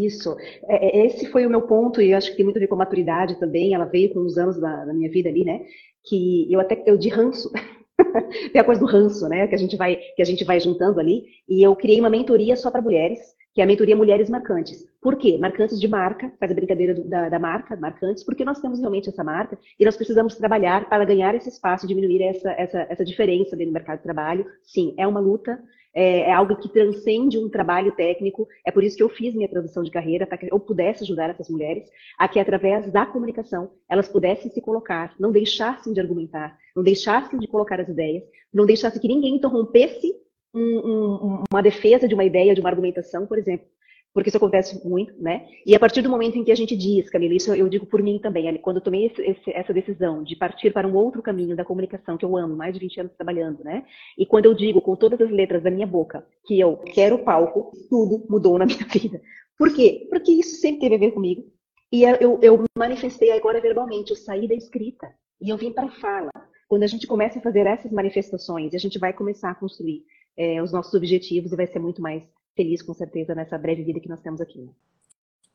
Isso. 0.00 0.36
É, 0.68 1.00
é, 1.00 1.06
esse 1.06 1.26
foi 1.26 1.44
o 1.44 1.50
meu 1.50 1.62
ponto, 1.62 2.00
e 2.00 2.12
eu 2.12 2.16
acho 2.16 2.30
que 2.30 2.36
tem 2.36 2.44
muito 2.44 2.58
a 2.58 2.60
ver 2.60 2.68
com 2.68 2.76
a 2.76 2.78
maturidade 2.78 3.40
também. 3.40 3.74
Ela 3.74 3.86
veio 3.86 4.14
com 4.14 4.20
os 4.20 4.38
anos 4.38 4.56
da, 4.60 4.84
da 4.84 4.94
minha 4.94 5.10
vida 5.10 5.28
ali, 5.28 5.44
né? 5.44 5.66
Que 6.04 6.46
eu 6.48 6.60
até, 6.60 6.80
eu 6.86 6.96
de 6.96 7.08
ranço. 7.08 7.50
tem 8.52 8.60
a 8.60 8.64
coisa 8.64 8.80
do 8.80 8.86
ranço, 8.86 9.28
né? 9.28 9.48
Que 9.48 9.56
a 9.56 9.58
gente 9.58 9.76
vai, 9.76 9.96
que 9.96 10.22
a 10.22 10.24
gente 10.24 10.44
vai 10.44 10.60
juntando 10.60 11.00
ali. 11.00 11.24
E 11.48 11.60
eu 11.60 11.74
criei 11.74 11.98
uma 11.98 12.08
mentoria 12.08 12.56
só 12.56 12.70
para 12.70 12.80
mulheres 12.80 13.39
que 13.54 13.60
é 13.60 13.64
a 13.64 13.66
mentoria 13.66 13.96
Mulheres 13.96 14.30
Marcantes. 14.30 14.86
Por 15.00 15.16
quê? 15.16 15.38
Marcantes 15.38 15.80
de 15.80 15.88
marca, 15.88 16.32
faz 16.38 16.52
a 16.52 16.54
brincadeira 16.54 16.94
do, 16.94 17.08
da, 17.08 17.28
da, 17.28 17.38
marca, 17.38 17.74
marcantes, 17.76 18.22
porque 18.22 18.44
nós 18.44 18.60
temos 18.60 18.78
realmente 18.78 19.08
essa 19.08 19.24
marca 19.24 19.58
e 19.78 19.84
nós 19.84 19.96
precisamos 19.96 20.36
trabalhar 20.36 20.88
para 20.88 21.04
ganhar 21.04 21.34
esse 21.34 21.48
espaço, 21.48 21.86
diminuir 21.86 22.22
essa, 22.22 22.50
essa, 22.52 22.86
essa 22.88 23.04
diferença 23.04 23.56
dentro 23.56 23.72
do 23.72 23.74
mercado 23.74 23.98
de 23.98 24.04
trabalho. 24.04 24.46
Sim, 24.62 24.94
é 24.98 25.06
uma 25.06 25.18
luta, 25.18 25.58
é, 25.92 26.20
é, 26.20 26.32
algo 26.32 26.54
que 26.56 26.68
transcende 26.68 27.38
um 27.38 27.48
trabalho 27.48 27.92
técnico. 27.92 28.46
É 28.64 28.70
por 28.70 28.84
isso 28.84 28.96
que 28.96 29.02
eu 29.02 29.08
fiz 29.08 29.34
minha 29.34 29.48
transição 29.48 29.82
de 29.82 29.90
carreira, 29.90 30.26
para 30.26 30.38
que 30.38 30.52
eu 30.52 30.60
pudesse 30.60 31.02
ajudar 31.02 31.30
essas 31.30 31.48
mulheres 31.48 31.88
a 32.18 32.28
que, 32.28 32.38
através 32.38 32.90
da 32.92 33.04
comunicação, 33.06 33.72
elas 33.88 34.08
pudessem 34.08 34.50
se 34.50 34.60
colocar, 34.60 35.14
não 35.18 35.32
deixassem 35.32 35.92
de 35.92 36.00
argumentar, 36.00 36.56
não 36.76 36.82
deixassem 36.82 37.38
de 37.38 37.48
colocar 37.48 37.80
as 37.80 37.88
ideias, 37.88 38.22
não 38.52 38.66
deixassem 38.66 39.00
que 39.00 39.08
ninguém 39.08 39.36
interrompesse 39.36 40.14
um, 40.54 40.78
um, 40.78 41.44
uma 41.50 41.62
defesa 41.62 42.08
de 42.08 42.14
uma 42.14 42.24
ideia, 42.24 42.54
de 42.54 42.60
uma 42.60 42.70
argumentação, 42.70 43.26
por 43.26 43.38
exemplo. 43.38 43.66
Porque 44.12 44.28
isso 44.28 44.36
acontece 44.36 44.86
muito, 44.86 45.14
né? 45.22 45.46
E 45.64 45.74
a 45.74 45.78
partir 45.78 46.02
do 46.02 46.10
momento 46.10 46.36
em 46.36 46.42
que 46.42 46.50
a 46.50 46.56
gente 46.56 46.76
diz, 46.76 47.08
Camila, 47.08 47.32
isso 47.32 47.54
eu 47.54 47.68
digo 47.68 47.86
por 47.86 48.02
mim 48.02 48.18
também, 48.18 48.52
quando 48.56 48.78
eu 48.78 48.82
tomei 48.82 49.06
esse, 49.06 49.22
esse, 49.22 49.52
essa 49.52 49.72
decisão 49.72 50.24
de 50.24 50.34
partir 50.34 50.72
para 50.72 50.86
um 50.86 50.96
outro 50.96 51.22
caminho 51.22 51.54
da 51.54 51.64
comunicação, 51.64 52.16
que 52.16 52.24
eu 52.24 52.36
amo, 52.36 52.56
mais 52.56 52.74
de 52.74 52.80
20 52.80 53.00
anos 53.00 53.12
trabalhando, 53.14 53.62
né? 53.62 53.84
E 54.18 54.26
quando 54.26 54.46
eu 54.46 54.54
digo 54.54 54.80
com 54.80 54.96
todas 54.96 55.20
as 55.20 55.30
letras 55.30 55.62
da 55.62 55.70
minha 55.70 55.86
boca 55.86 56.26
que 56.44 56.58
eu 56.58 56.76
quero 56.78 57.20
palco, 57.20 57.70
tudo 57.88 58.26
mudou 58.28 58.58
na 58.58 58.66
minha 58.66 58.84
vida. 58.92 59.20
Por 59.56 59.72
quê? 59.72 60.08
Porque 60.10 60.32
isso 60.32 60.56
sempre 60.56 60.80
teve 60.80 60.96
a 60.96 60.98
ver 60.98 61.12
comigo. 61.12 61.44
E 61.92 62.02
eu, 62.02 62.38
eu 62.42 62.64
manifestei 62.76 63.30
agora 63.30 63.60
verbalmente, 63.60 64.10
eu 64.10 64.16
saí 64.16 64.48
da 64.48 64.54
escrita 64.54 65.08
e 65.40 65.50
eu 65.50 65.56
vim 65.56 65.72
para 65.72 65.86
a 65.86 65.90
fala. 65.90 66.30
Quando 66.68 66.82
a 66.82 66.86
gente 66.86 67.06
começa 67.06 67.38
a 67.38 67.42
fazer 67.42 67.66
essas 67.66 67.92
manifestações, 67.92 68.74
a 68.74 68.78
gente 68.78 68.98
vai 68.98 69.12
começar 69.12 69.50
a 69.50 69.54
construir 69.54 70.04
é, 70.40 70.62
os 70.62 70.72
nossos 70.72 70.94
objetivos 70.94 71.52
e 71.52 71.56
vai 71.56 71.66
ser 71.66 71.78
muito 71.78 72.00
mais 72.00 72.22
feliz, 72.56 72.80
com 72.80 72.94
certeza, 72.94 73.34
nessa 73.34 73.58
breve 73.58 73.84
vida 73.84 74.00
que 74.00 74.08
nós 74.08 74.22
temos 74.22 74.40
aqui. 74.40 74.70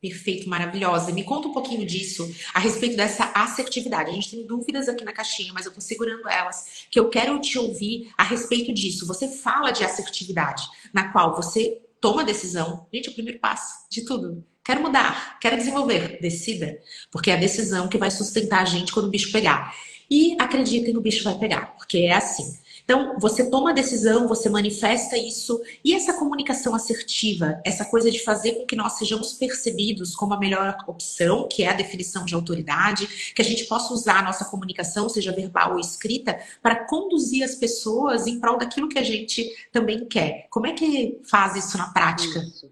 Perfeito, 0.00 0.48
maravilhosa. 0.48 1.10
Me 1.10 1.24
conta 1.24 1.48
um 1.48 1.52
pouquinho 1.52 1.84
disso, 1.84 2.32
a 2.54 2.60
respeito 2.60 2.96
dessa 2.96 3.32
assertividade. 3.34 4.10
A 4.10 4.12
gente 4.12 4.30
tem 4.30 4.46
dúvidas 4.46 4.88
aqui 4.88 5.04
na 5.04 5.12
caixinha, 5.12 5.52
mas 5.52 5.66
eu 5.66 5.72
tô 5.72 5.80
segurando 5.80 6.28
elas, 6.28 6.86
que 6.88 7.00
eu 7.00 7.08
quero 7.08 7.40
te 7.40 7.58
ouvir 7.58 8.12
a 8.16 8.22
respeito 8.22 8.72
disso. 8.72 9.06
Você 9.08 9.26
fala 9.26 9.72
de 9.72 9.82
assertividade, 9.82 10.62
na 10.94 11.10
qual 11.10 11.34
você 11.34 11.82
toma 12.00 12.22
decisão. 12.22 12.86
Gente, 12.94 13.08
é 13.08 13.10
o 13.10 13.14
primeiro 13.14 13.40
passo 13.40 13.88
de 13.90 14.04
tudo. 14.04 14.44
Quero 14.64 14.82
mudar, 14.82 15.40
quero 15.40 15.56
desenvolver. 15.56 16.20
Decida, 16.20 16.78
porque 17.10 17.32
é 17.32 17.34
a 17.34 17.40
decisão 17.40 17.88
que 17.88 17.98
vai 17.98 18.10
sustentar 18.12 18.62
a 18.62 18.66
gente 18.66 18.92
quando 18.92 19.06
o 19.06 19.10
bicho 19.10 19.32
pegar. 19.32 19.74
E 20.08 20.36
acreditem, 20.38 20.96
o 20.96 21.00
bicho 21.00 21.24
vai 21.24 21.36
pegar, 21.36 21.74
porque 21.76 21.98
é 21.98 22.12
assim. 22.12 22.56
Então, 22.86 23.18
você 23.18 23.50
toma 23.50 23.70
a 23.70 23.72
decisão, 23.72 24.28
você 24.28 24.48
manifesta 24.48 25.18
isso, 25.18 25.60
e 25.84 25.92
essa 25.92 26.12
comunicação 26.12 26.72
assertiva, 26.72 27.60
essa 27.64 27.84
coisa 27.84 28.12
de 28.12 28.22
fazer 28.22 28.52
com 28.52 28.64
que 28.64 28.76
nós 28.76 28.92
sejamos 28.92 29.32
percebidos 29.32 30.14
como 30.14 30.34
a 30.34 30.38
melhor 30.38 30.78
opção, 30.86 31.48
que 31.50 31.64
é 31.64 31.68
a 31.68 31.72
definição 31.72 32.24
de 32.24 32.32
autoridade, 32.32 33.32
que 33.34 33.42
a 33.42 33.44
gente 33.44 33.64
possa 33.64 33.92
usar 33.92 34.20
a 34.20 34.22
nossa 34.22 34.44
comunicação, 34.44 35.08
seja 35.08 35.32
verbal 35.32 35.72
ou 35.72 35.80
escrita, 35.80 36.38
para 36.62 36.86
conduzir 36.86 37.42
as 37.42 37.56
pessoas 37.56 38.28
em 38.28 38.38
prol 38.38 38.56
daquilo 38.56 38.88
que 38.88 39.00
a 39.00 39.04
gente 39.04 39.52
também 39.72 40.04
quer. 40.04 40.46
Como 40.48 40.68
é 40.68 40.72
que 40.72 41.20
faz 41.24 41.56
isso 41.56 41.76
na 41.76 41.88
prática? 41.88 42.38
Isso. 42.38 42.70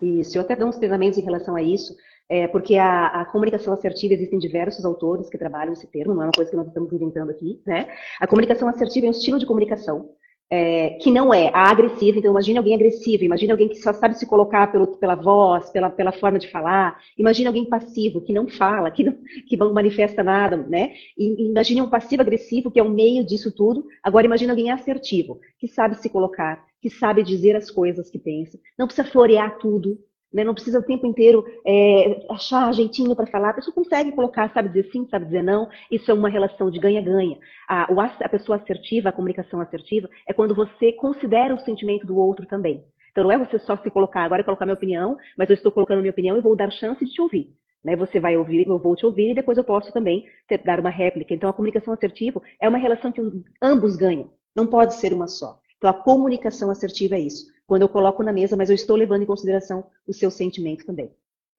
Isso, 0.00 0.38
eu 0.38 0.42
até 0.42 0.56
dou 0.56 0.68
uns 0.68 0.76
treinamentos 0.76 1.18
em 1.18 1.22
relação 1.22 1.54
a 1.56 1.62
isso, 1.62 1.94
é, 2.30 2.46
porque 2.46 2.76
a, 2.76 3.06
a, 3.08 3.24
comunicação 3.24 3.74
assertiva, 3.74 4.14
existem 4.14 4.38
diversos 4.38 4.84
autores 4.84 5.28
que 5.28 5.36
trabalham 5.36 5.72
esse 5.72 5.88
termo, 5.88 6.14
não 6.14 6.22
é 6.22 6.26
uma 6.26 6.32
coisa 6.32 6.48
que 6.48 6.56
nós 6.56 6.68
estamos 6.68 6.92
inventando 6.92 7.30
aqui, 7.30 7.60
né? 7.66 7.88
A 8.20 8.26
comunicação 8.28 8.68
assertiva 8.68 9.06
é 9.06 9.08
um 9.08 9.12
estilo 9.12 9.36
de 9.36 9.46
comunicação 9.46 10.10
é, 10.48 10.90
que 11.00 11.10
não 11.10 11.34
é 11.34 11.48
a 11.52 11.70
agressiva, 11.70 12.18
então 12.18 12.30
imagine 12.30 12.58
alguém 12.58 12.74
agressivo, 12.74 13.24
imagine 13.24 13.50
alguém 13.50 13.68
que 13.68 13.76
só 13.76 13.92
sabe 13.92 14.16
se 14.16 14.26
colocar 14.26 14.70
pelo, 14.70 14.86
pela 14.96 15.16
voz, 15.16 15.70
pela, 15.70 15.90
pela 15.90 16.12
forma 16.12 16.38
de 16.38 16.48
falar, 16.48 16.98
imagine 17.18 17.48
alguém 17.48 17.64
passivo, 17.64 18.20
que 18.20 18.32
não 18.32 18.48
fala, 18.48 18.92
que 18.92 19.02
não, 19.02 19.16
que 19.48 19.56
não 19.56 19.72
manifesta 19.72 20.22
nada, 20.22 20.56
né? 20.56 20.92
E, 21.18 21.48
imagine 21.48 21.82
um 21.82 21.90
passivo-agressivo, 21.90 22.70
que 22.70 22.78
é 22.78 22.82
o 22.82 22.90
meio 22.90 23.24
disso 23.24 23.52
tudo, 23.52 23.84
agora 24.02 24.26
imagine 24.26 24.50
alguém 24.50 24.70
assertivo, 24.70 25.40
que 25.58 25.66
sabe 25.66 25.96
se 25.96 26.08
colocar, 26.08 26.64
que 26.80 26.90
sabe 26.90 27.24
dizer 27.24 27.56
as 27.56 27.70
coisas 27.70 28.10
que 28.10 28.20
pensa, 28.20 28.58
não 28.78 28.86
precisa 28.86 29.08
florear 29.08 29.58
tudo, 29.58 29.98
né? 30.32 30.44
Não 30.44 30.54
precisa 30.54 30.78
o 30.78 30.82
tempo 30.82 31.06
inteiro 31.06 31.44
é, 31.66 32.24
achar 32.30 32.72
jeitinho 32.72 33.14
para 33.16 33.26
falar. 33.26 33.50
A 33.50 33.54
pessoa 33.54 33.74
consegue 33.74 34.12
colocar, 34.12 34.52
sabe 34.52 34.68
dizer 34.68 34.90
sim, 34.90 35.06
sabe 35.10 35.26
dizer 35.26 35.42
não. 35.42 35.68
Isso 35.90 36.10
é 36.10 36.14
uma 36.14 36.28
relação 36.28 36.70
de 36.70 36.78
ganha-ganha. 36.78 37.38
A, 37.68 37.88
a 38.20 38.28
pessoa 38.28 38.56
assertiva, 38.56 39.08
a 39.08 39.12
comunicação 39.12 39.60
assertiva, 39.60 40.08
é 40.26 40.32
quando 40.32 40.54
você 40.54 40.92
considera 40.92 41.54
o 41.54 41.60
sentimento 41.60 42.06
do 42.06 42.16
outro 42.16 42.46
também. 42.46 42.84
Então 43.10 43.24
não 43.24 43.32
é 43.32 43.38
você 43.38 43.58
só 43.58 43.76
se 43.76 43.90
colocar, 43.90 44.22
agora 44.22 44.44
colocar 44.44 44.64
minha 44.64 44.74
opinião, 44.74 45.16
mas 45.36 45.50
eu 45.50 45.54
estou 45.54 45.72
colocando 45.72 46.00
minha 46.00 46.12
opinião 46.12 46.36
e 46.36 46.40
vou 46.40 46.54
dar 46.54 46.70
chance 46.70 47.04
de 47.04 47.12
te 47.12 47.20
ouvir. 47.20 47.52
Né? 47.82 47.96
Você 47.96 48.20
vai 48.20 48.36
ouvir, 48.36 48.68
eu 48.68 48.78
vou 48.78 48.94
te 48.94 49.04
ouvir 49.04 49.30
e 49.30 49.34
depois 49.34 49.58
eu 49.58 49.64
posso 49.64 49.92
também 49.92 50.26
ter, 50.46 50.58
dar 50.58 50.78
uma 50.78 50.90
réplica. 50.90 51.34
Então 51.34 51.50
a 51.50 51.52
comunicação 51.52 51.92
assertiva 51.92 52.40
é 52.60 52.68
uma 52.68 52.78
relação 52.78 53.10
que 53.10 53.20
ambos 53.60 53.96
ganham. 53.96 54.30
Não 54.54 54.66
pode 54.66 54.94
ser 54.94 55.12
uma 55.12 55.26
só. 55.26 55.58
Então 55.76 55.90
a 55.90 55.94
comunicação 55.94 56.70
assertiva 56.70 57.16
é 57.16 57.20
isso 57.20 57.50
quando 57.70 57.82
eu 57.82 57.88
coloco 57.88 58.20
na 58.24 58.32
mesa, 58.32 58.56
mas 58.56 58.68
eu 58.68 58.74
estou 58.74 58.96
levando 58.96 59.22
em 59.22 59.26
consideração 59.26 59.84
o 60.04 60.12
seu 60.12 60.28
sentimento 60.28 60.84
também. 60.84 61.08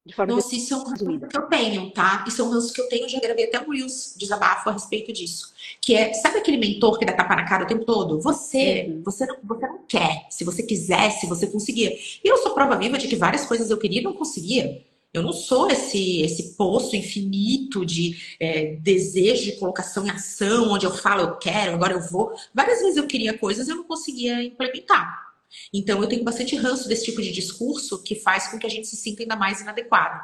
De 0.05 0.13
forma 0.13 0.33
Nossa, 0.33 0.53
isso 0.53 0.73
é 0.73 0.77
um 0.77 0.83
ranço 0.83 1.05
que 1.05 1.37
eu 1.37 1.43
tenho, 1.43 1.89
tá? 1.91 2.25
Isso 2.27 2.41
é 2.41 2.43
um 2.43 2.49
ranço 2.49 2.73
que 2.73 2.81
eu 2.81 2.89
tenho, 2.89 3.07
já 3.07 3.17
gravei 3.21 3.45
até 3.45 3.61
um 3.61 3.71
Reels 3.71 4.13
desabafo 4.17 4.67
a 4.67 4.73
respeito 4.73 5.13
disso. 5.13 5.53
Que 5.79 5.95
é, 5.95 6.13
sabe 6.15 6.39
aquele 6.39 6.57
mentor 6.57 6.99
que 6.99 7.05
dá 7.05 7.13
tapa 7.13 7.33
na 7.33 7.45
cara 7.45 7.63
o 7.63 7.67
tempo 7.67 7.85
todo? 7.85 8.19
Você, 8.19 8.87
uhum. 8.89 9.03
você, 9.05 9.25
não, 9.25 9.37
você 9.41 9.65
não 9.65 9.85
quer. 9.87 10.27
Se 10.29 10.43
você 10.43 10.61
quisesse, 10.63 11.27
você 11.27 11.47
conseguia. 11.47 11.91
E 11.93 12.27
eu 12.27 12.35
sou 12.39 12.53
prova 12.53 12.75
viva 12.75 12.97
de 12.97 13.07
que 13.07 13.15
várias 13.15 13.45
coisas 13.45 13.69
eu 13.69 13.77
queria 13.77 14.01
e 14.01 14.03
não 14.03 14.11
conseguia. 14.11 14.83
Eu 15.13 15.23
não 15.23 15.31
sou 15.31 15.71
esse, 15.71 16.23
esse 16.23 16.57
poço 16.57 16.93
infinito 16.93 17.85
de 17.85 18.17
é, 18.37 18.75
desejo 18.81 19.45
de 19.45 19.53
colocação 19.53 20.05
em 20.05 20.09
ação, 20.09 20.73
onde 20.73 20.85
eu 20.85 20.91
falo, 20.91 21.21
eu 21.21 21.37
quero, 21.37 21.73
agora 21.73 21.93
eu 21.93 22.01
vou. 22.01 22.33
Várias 22.53 22.81
vezes 22.81 22.97
eu 22.97 23.07
queria 23.07 23.37
coisas 23.37 23.69
e 23.69 23.71
eu 23.71 23.77
não 23.77 23.85
conseguia 23.85 24.43
implementar. 24.43 25.30
Então, 25.73 26.01
eu 26.01 26.07
tenho 26.07 26.23
bastante 26.23 26.55
ranço 26.55 26.87
desse 26.87 27.05
tipo 27.05 27.21
de 27.21 27.31
discurso 27.31 28.01
que 28.03 28.15
faz 28.15 28.47
com 28.47 28.57
que 28.57 28.65
a 28.65 28.69
gente 28.69 28.87
se 28.87 28.95
sinta 28.95 29.23
ainda 29.23 29.35
mais 29.35 29.61
inadequado. 29.61 30.19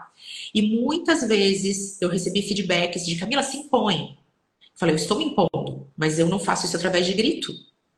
E 0.54 0.62
muitas 0.62 1.28
vezes 1.28 2.02
eu 2.02 2.10
recebi 2.10 2.42
feedbacks 2.42 3.06
de 3.06 3.16
Camila, 3.16 3.44
se 3.44 3.58
impõe. 3.58 4.18
Falei, 4.76 4.94
eu 4.94 4.98
estou 4.98 5.18
me 5.18 5.26
impondo, 5.26 5.92
mas 5.98 6.20
eu 6.20 6.28
não 6.28 6.40
faço 6.40 6.66
isso 6.66 6.76
através 6.76 7.06
de 7.06 7.14
grito, 7.14 7.54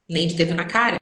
nem 0.08 0.28
de 0.28 0.36
dedo 0.36 0.56
na 0.56 0.66
cara. 0.66 0.98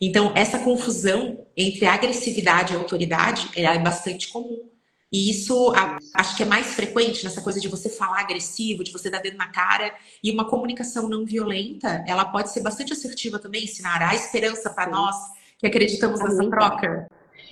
Então, 0.00 0.32
essa 0.34 0.58
confusão 0.58 1.46
entre 1.56 1.86
agressividade 1.86 2.72
e 2.72 2.76
autoridade 2.76 3.48
é 3.54 3.78
bastante 3.78 4.28
comum. 4.28 4.68
E 5.12 5.28
isso 5.28 5.72
acho 6.14 6.36
que 6.36 6.44
é 6.44 6.46
mais 6.46 6.68
frequente 6.68 7.24
nessa 7.24 7.42
coisa 7.42 7.60
de 7.60 7.66
você 7.66 7.88
falar 7.88 8.20
agressivo, 8.20 8.84
de 8.84 8.92
você 8.92 9.10
dar 9.10 9.18
dedo 9.18 9.36
na 9.36 9.48
cara. 9.48 9.92
E 10.22 10.30
uma 10.30 10.48
comunicação 10.48 11.08
não 11.08 11.24
violenta, 11.24 12.04
ela 12.06 12.24
pode 12.24 12.50
ser 12.50 12.60
bastante 12.60 12.92
assertiva 12.92 13.38
também, 13.38 13.64
ensinar 13.64 14.00
a 14.00 14.14
esperança 14.14 14.70
para 14.70 14.88
nós 14.88 15.16
que 15.60 15.66
acreditamos 15.66 16.20
nessa 16.20 16.50
troca. 16.50 17.06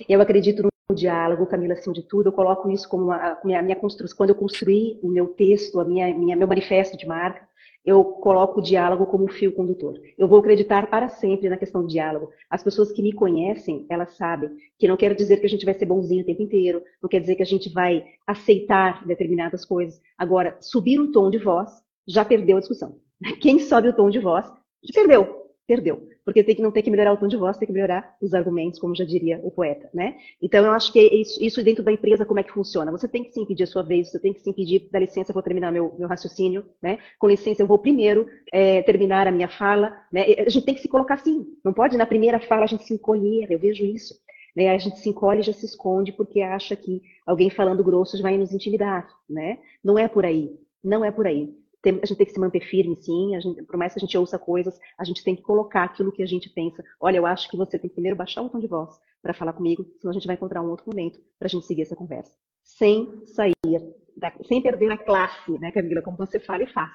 Eu 0.07 0.21
acredito 0.21 0.67
diálogo, 0.95 1.45
Camila, 1.45 1.73
acima 1.73 1.93
de 1.93 2.01
tudo, 2.01 2.29
eu 2.29 2.33
coloco 2.33 2.69
isso 2.71 2.89
como 2.89 3.11
a 3.11 3.39
minha, 3.43 3.61
minha 3.61 3.75
construção. 3.75 4.17
Quando 4.17 4.31
eu 4.31 4.35
construí 4.35 4.99
o 5.03 5.07
meu 5.07 5.27
texto, 5.27 5.79
a 5.79 5.85
minha, 5.85 6.11
minha, 6.17 6.35
meu 6.35 6.47
manifesto 6.47 6.97
de 6.97 7.05
marca, 7.05 7.47
eu 7.85 8.03
coloco 8.03 8.59
o 8.59 8.63
diálogo 8.63 9.05
como 9.05 9.31
fio 9.31 9.53
condutor. 9.53 9.99
Eu 10.17 10.27
vou 10.27 10.39
acreditar 10.39 10.87
para 10.87 11.07
sempre 11.07 11.47
na 11.47 11.57
questão 11.57 11.81
do 11.81 11.87
diálogo. 11.87 12.31
As 12.49 12.63
pessoas 12.63 12.91
que 12.91 13.03
me 13.03 13.13
conhecem, 13.13 13.85
elas 13.87 14.17
sabem 14.17 14.49
que 14.79 14.87
não 14.87 14.97
quero 14.97 15.15
dizer 15.15 15.37
que 15.37 15.45
a 15.45 15.49
gente 15.49 15.63
vai 15.63 15.75
ser 15.75 15.85
bonzinho 15.85 16.23
o 16.23 16.25
tempo 16.25 16.41
inteiro, 16.41 16.81
não 17.01 17.09
quer 17.09 17.21
dizer 17.21 17.35
que 17.35 17.43
a 17.43 17.45
gente 17.45 17.69
vai 17.69 18.03
aceitar 18.25 19.05
determinadas 19.05 19.63
coisas. 19.63 20.01
Agora, 20.17 20.57
subir 20.59 20.99
o 20.99 21.11
tom 21.11 21.29
de 21.29 21.37
voz 21.37 21.69
já 22.07 22.25
perdeu 22.25 22.57
a 22.57 22.59
discussão. 22.59 22.97
Quem 23.39 23.59
sobe 23.59 23.89
o 23.89 23.95
tom 23.95 24.09
de 24.09 24.19
voz, 24.19 24.51
perdeu, 24.93 25.45
perdeu 25.67 26.09
porque 26.29 26.43
tem 26.43 26.55
que 26.55 26.61
não 26.61 26.71
tem 26.71 26.83
que 26.83 26.91
melhorar 26.91 27.11
o 27.11 27.17
tom 27.17 27.27
de 27.27 27.35
voz, 27.35 27.57
tem 27.57 27.65
que 27.65 27.73
melhorar 27.73 28.15
os 28.21 28.35
argumentos, 28.35 28.79
como 28.79 28.95
já 28.95 29.03
diria 29.03 29.39
o 29.43 29.49
poeta, 29.49 29.89
né? 29.91 30.15
Então 30.39 30.63
eu 30.63 30.71
acho 30.73 30.93
que 30.93 30.99
é 30.99 31.15
isso, 31.15 31.43
isso, 31.43 31.63
dentro 31.63 31.83
da 31.83 31.91
empresa 31.91 32.23
como 32.23 32.39
é 32.39 32.43
que 32.43 32.51
funciona. 32.51 32.91
Você 32.91 33.07
tem 33.07 33.23
que 33.23 33.31
se 33.31 33.39
impedir 33.39 33.63
a 33.63 33.65
sua 33.65 33.81
vez, 33.81 34.11
você 34.11 34.19
tem 34.19 34.31
que 34.31 34.39
se 34.39 34.47
impedir, 34.47 34.87
dá 34.91 34.99
licença, 34.99 35.33
vou 35.33 35.41
terminar 35.41 35.71
meu, 35.71 35.91
meu 35.97 36.07
raciocínio, 36.07 36.67
né? 36.83 36.99
Com 37.17 37.27
licença, 37.27 37.63
eu 37.63 37.65
vou 37.65 37.79
primeiro 37.79 38.27
é, 38.53 38.83
terminar 38.83 39.25
a 39.25 39.31
minha 39.31 39.49
fala, 39.49 39.91
né? 40.13 40.21
A 40.37 40.49
gente 40.49 40.67
tem 40.67 40.75
que 40.75 40.81
se 40.81 40.87
colocar 40.87 41.15
assim. 41.15 41.47
Não 41.65 41.73
pode 41.73 41.97
na 41.97 42.05
primeira 42.05 42.39
fala 42.39 42.65
a 42.65 42.67
gente 42.67 42.83
se 42.83 42.93
encolher. 42.93 43.47
Eu 43.49 43.57
vejo 43.57 43.83
isso. 43.83 44.13
Né? 44.55 44.69
A 44.69 44.77
gente 44.77 44.99
se 44.99 45.09
encolhe 45.09 45.39
e 45.39 45.43
já 45.43 45.53
se 45.53 45.65
esconde 45.65 46.11
porque 46.11 46.41
acha 46.41 46.75
que 46.75 47.01
alguém 47.25 47.49
falando 47.49 47.83
grosso 47.83 48.21
vai 48.21 48.37
nos 48.37 48.53
intimidar, 48.53 49.09
né? 49.27 49.57
Não 49.83 49.97
é 49.97 50.07
por 50.07 50.23
aí. 50.25 50.51
Não 50.83 51.03
é 51.03 51.09
por 51.09 51.25
aí 51.25 51.57
tem, 51.81 51.99
a 52.01 52.05
gente 52.05 52.17
tem 52.17 52.25
que 52.25 52.33
se 52.33 52.39
manter 52.39 52.61
firme, 52.61 52.95
sim. 53.01 53.39
Gente, 53.39 53.63
por 53.63 53.77
mais 53.77 53.93
que 53.93 53.99
a 53.99 54.01
gente 54.01 54.17
ouça 54.17 54.37
coisas, 54.37 54.79
a 54.97 55.03
gente 55.03 55.23
tem 55.23 55.35
que 55.35 55.41
colocar 55.41 55.83
aquilo 55.83 56.11
que 56.11 56.21
a 56.21 56.25
gente 56.25 56.49
pensa. 56.49 56.83
Olha, 56.99 57.17
eu 57.17 57.25
acho 57.25 57.49
que 57.49 57.57
você 57.57 57.79
tem 57.79 57.89
que 57.89 57.95
primeiro 57.95 58.17
baixar 58.17 58.41
o 58.41 58.49
tom 58.49 58.59
de 58.59 58.67
voz 58.67 58.99
para 59.21 59.33
falar 59.33 59.53
comigo, 59.53 59.85
senão 59.99 60.11
a 60.11 60.13
gente 60.13 60.27
vai 60.27 60.35
encontrar 60.35 60.61
um 60.61 60.69
outro 60.69 60.85
momento 60.87 61.19
para 61.37 61.47
a 61.47 61.49
gente 61.49 61.65
seguir 61.65 61.83
essa 61.83 61.95
conversa. 61.95 62.31
Sem 62.63 63.25
sair, 63.25 63.53
da, 64.15 64.31
sem 64.45 64.61
perder 64.61 64.91
a 64.91 64.97
classe, 64.97 65.51
né, 65.59 65.71
Camila? 65.71 66.01
Como 66.01 66.17
você 66.17 66.39
fala 66.39 66.63
e 66.63 66.67
faz. 66.67 66.91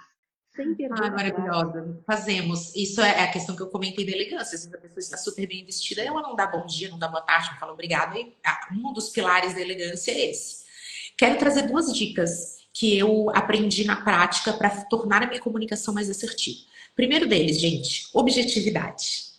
Sem 0.55 0.75
perder 0.75 1.03
ah, 1.03 1.11
maravilhosa. 1.11 2.03
Fazemos. 2.07 2.75
Isso 2.77 3.01
é 3.01 3.25
a 3.25 3.33
questão 3.33 3.57
que 3.57 3.63
eu 3.63 3.71
comentei 3.71 4.07
da 4.07 4.13
elegância. 4.13 4.57
Se 4.57 4.69
a 4.69 4.79
pessoa 4.79 4.99
está 4.99 5.17
super 5.17 5.47
bem 5.49 5.65
vestida, 5.65 6.03
ela 6.03 6.23
não 6.23 6.37
dá 6.37 6.47
bom 6.47 6.65
dia, 6.65 6.89
não 6.91 6.99
dá 6.99 7.09
boa 7.09 7.23
tarde, 7.23 7.51
não 7.51 7.59
fala 7.59 7.73
obrigado. 7.73 8.17
E, 8.17 8.37
ah, 8.47 8.69
um 8.73 8.93
dos 8.93 9.09
pilares 9.09 9.55
da 9.55 9.61
elegância 9.61 10.13
é 10.13 10.31
esse. 10.31 10.65
Quero 11.17 11.39
trazer 11.39 11.63
duas 11.63 11.93
dicas 11.93 12.64
que 12.75 12.99
eu 12.99 13.31
aprendi 13.31 13.85
na 13.85 13.95
prática 13.95 14.53
para 14.53 14.69
tornar 14.87 15.23
a 15.23 15.27
minha 15.29 15.41
comunicação 15.41 15.95
mais 15.95 16.11
assertiva. 16.11 16.59
Primeiro 16.97 17.29
deles, 17.29 17.61
gente, 17.61 18.09
objetividade. 18.13 19.33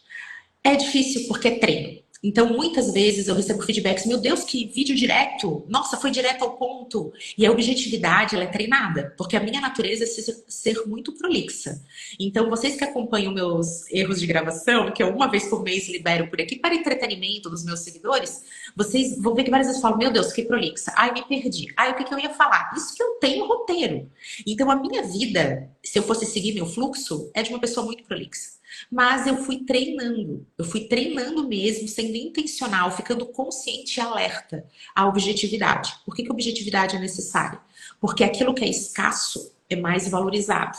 É 0.63 0.75
difícil 0.75 1.27
porque 1.27 1.49
é 1.49 1.59
treino. 1.59 2.04
Então, 2.27 2.51
muitas 2.51 2.91
vezes 2.91 3.27
eu 3.27 3.35
recebo 3.35 3.61
feedbacks, 3.61 4.07
meu 4.07 4.17
Deus, 4.17 4.43
que 4.43 4.65
vídeo 4.65 4.95
direto, 4.95 5.63
nossa, 5.69 5.95
foi 5.95 6.09
direto 6.09 6.43
ao 6.43 6.57
ponto. 6.57 7.13
E 7.37 7.45
a 7.45 7.51
objetividade, 7.51 8.33
ela 8.33 8.45
é 8.45 8.47
treinada, 8.47 9.13
porque 9.15 9.37
a 9.37 9.39
minha 9.39 9.61
natureza 9.61 10.05
é 10.05 10.07
ser, 10.07 10.87
muito 10.87 11.11
prolixa. 11.11 11.79
Então, 12.19 12.49
vocês 12.49 12.75
que 12.75 12.83
acompanham 12.83 13.31
meus 13.31 13.87
erros 13.91 14.19
de 14.19 14.25
gravação, 14.25 14.91
que 14.91 15.03
eu 15.03 15.09
uma 15.09 15.29
vez 15.29 15.45
por 15.47 15.61
mês 15.61 15.87
libero 15.87 16.27
por 16.27 16.41
aqui 16.41 16.55
para 16.55 16.73
entretenimento 16.73 17.47
dos 17.47 17.63
meus 17.63 17.81
seguidores, 17.81 18.43
vocês 18.75 19.21
vão 19.21 19.35
ver 19.35 19.43
que 19.43 19.51
várias 19.51 19.67
vezes 19.67 19.79
falo, 19.79 19.95
meu 19.95 20.11
Deus, 20.11 20.33
que 20.33 20.41
prolixa. 20.41 20.91
Ai, 20.95 21.13
me 21.13 21.23
perdi. 21.27 21.71
Ai, 21.77 21.91
o 21.91 21.95
que, 21.95 22.05
que 22.05 22.13
eu 22.13 22.17
ia 22.17 22.31
falar? 22.31 22.73
Isso 22.75 22.95
que 22.95 23.03
eu 23.03 23.19
tenho 23.21 23.45
roteiro. 23.45 24.09
Então, 24.47 24.71
a 24.71 24.75
minha 24.75 25.03
vida, 25.03 25.69
se 25.83 25.99
eu 25.99 26.01
fosse 26.01 26.25
seguir 26.25 26.55
meu 26.55 26.65
fluxo, 26.65 27.29
é 27.35 27.43
de 27.43 27.51
uma 27.51 27.59
pessoa 27.59 27.85
muito 27.85 28.03
prolixa. 28.03 28.55
Mas 28.91 29.27
eu 29.27 29.37
fui 29.37 29.63
treinando, 29.63 30.45
eu 30.57 30.65
fui 30.65 30.81
treinando 30.81 31.47
mesmo, 31.47 31.87
sendo 31.87 32.15
intencional, 32.15 32.95
ficando 32.95 33.25
consciente 33.25 33.99
e 33.99 34.01
alerta 34.01 34.65
à 34.95 35.07
objetividade. 35.07 35.95
Por 36.05 36.15
que, 36.15 36.23
que 36.23 36.31
objetividade 36.31 36.95
é 36.95 36.99
necessária? 36.99 37.59
Porque 37.99 38.23
aquilo 38.23 38.53
que 38.53 38.63
é 38.63 38.69
escasso 38.69 39.51
é 39.69 39.75
mais 39.75 40.07
valorizado. 40.07 40.77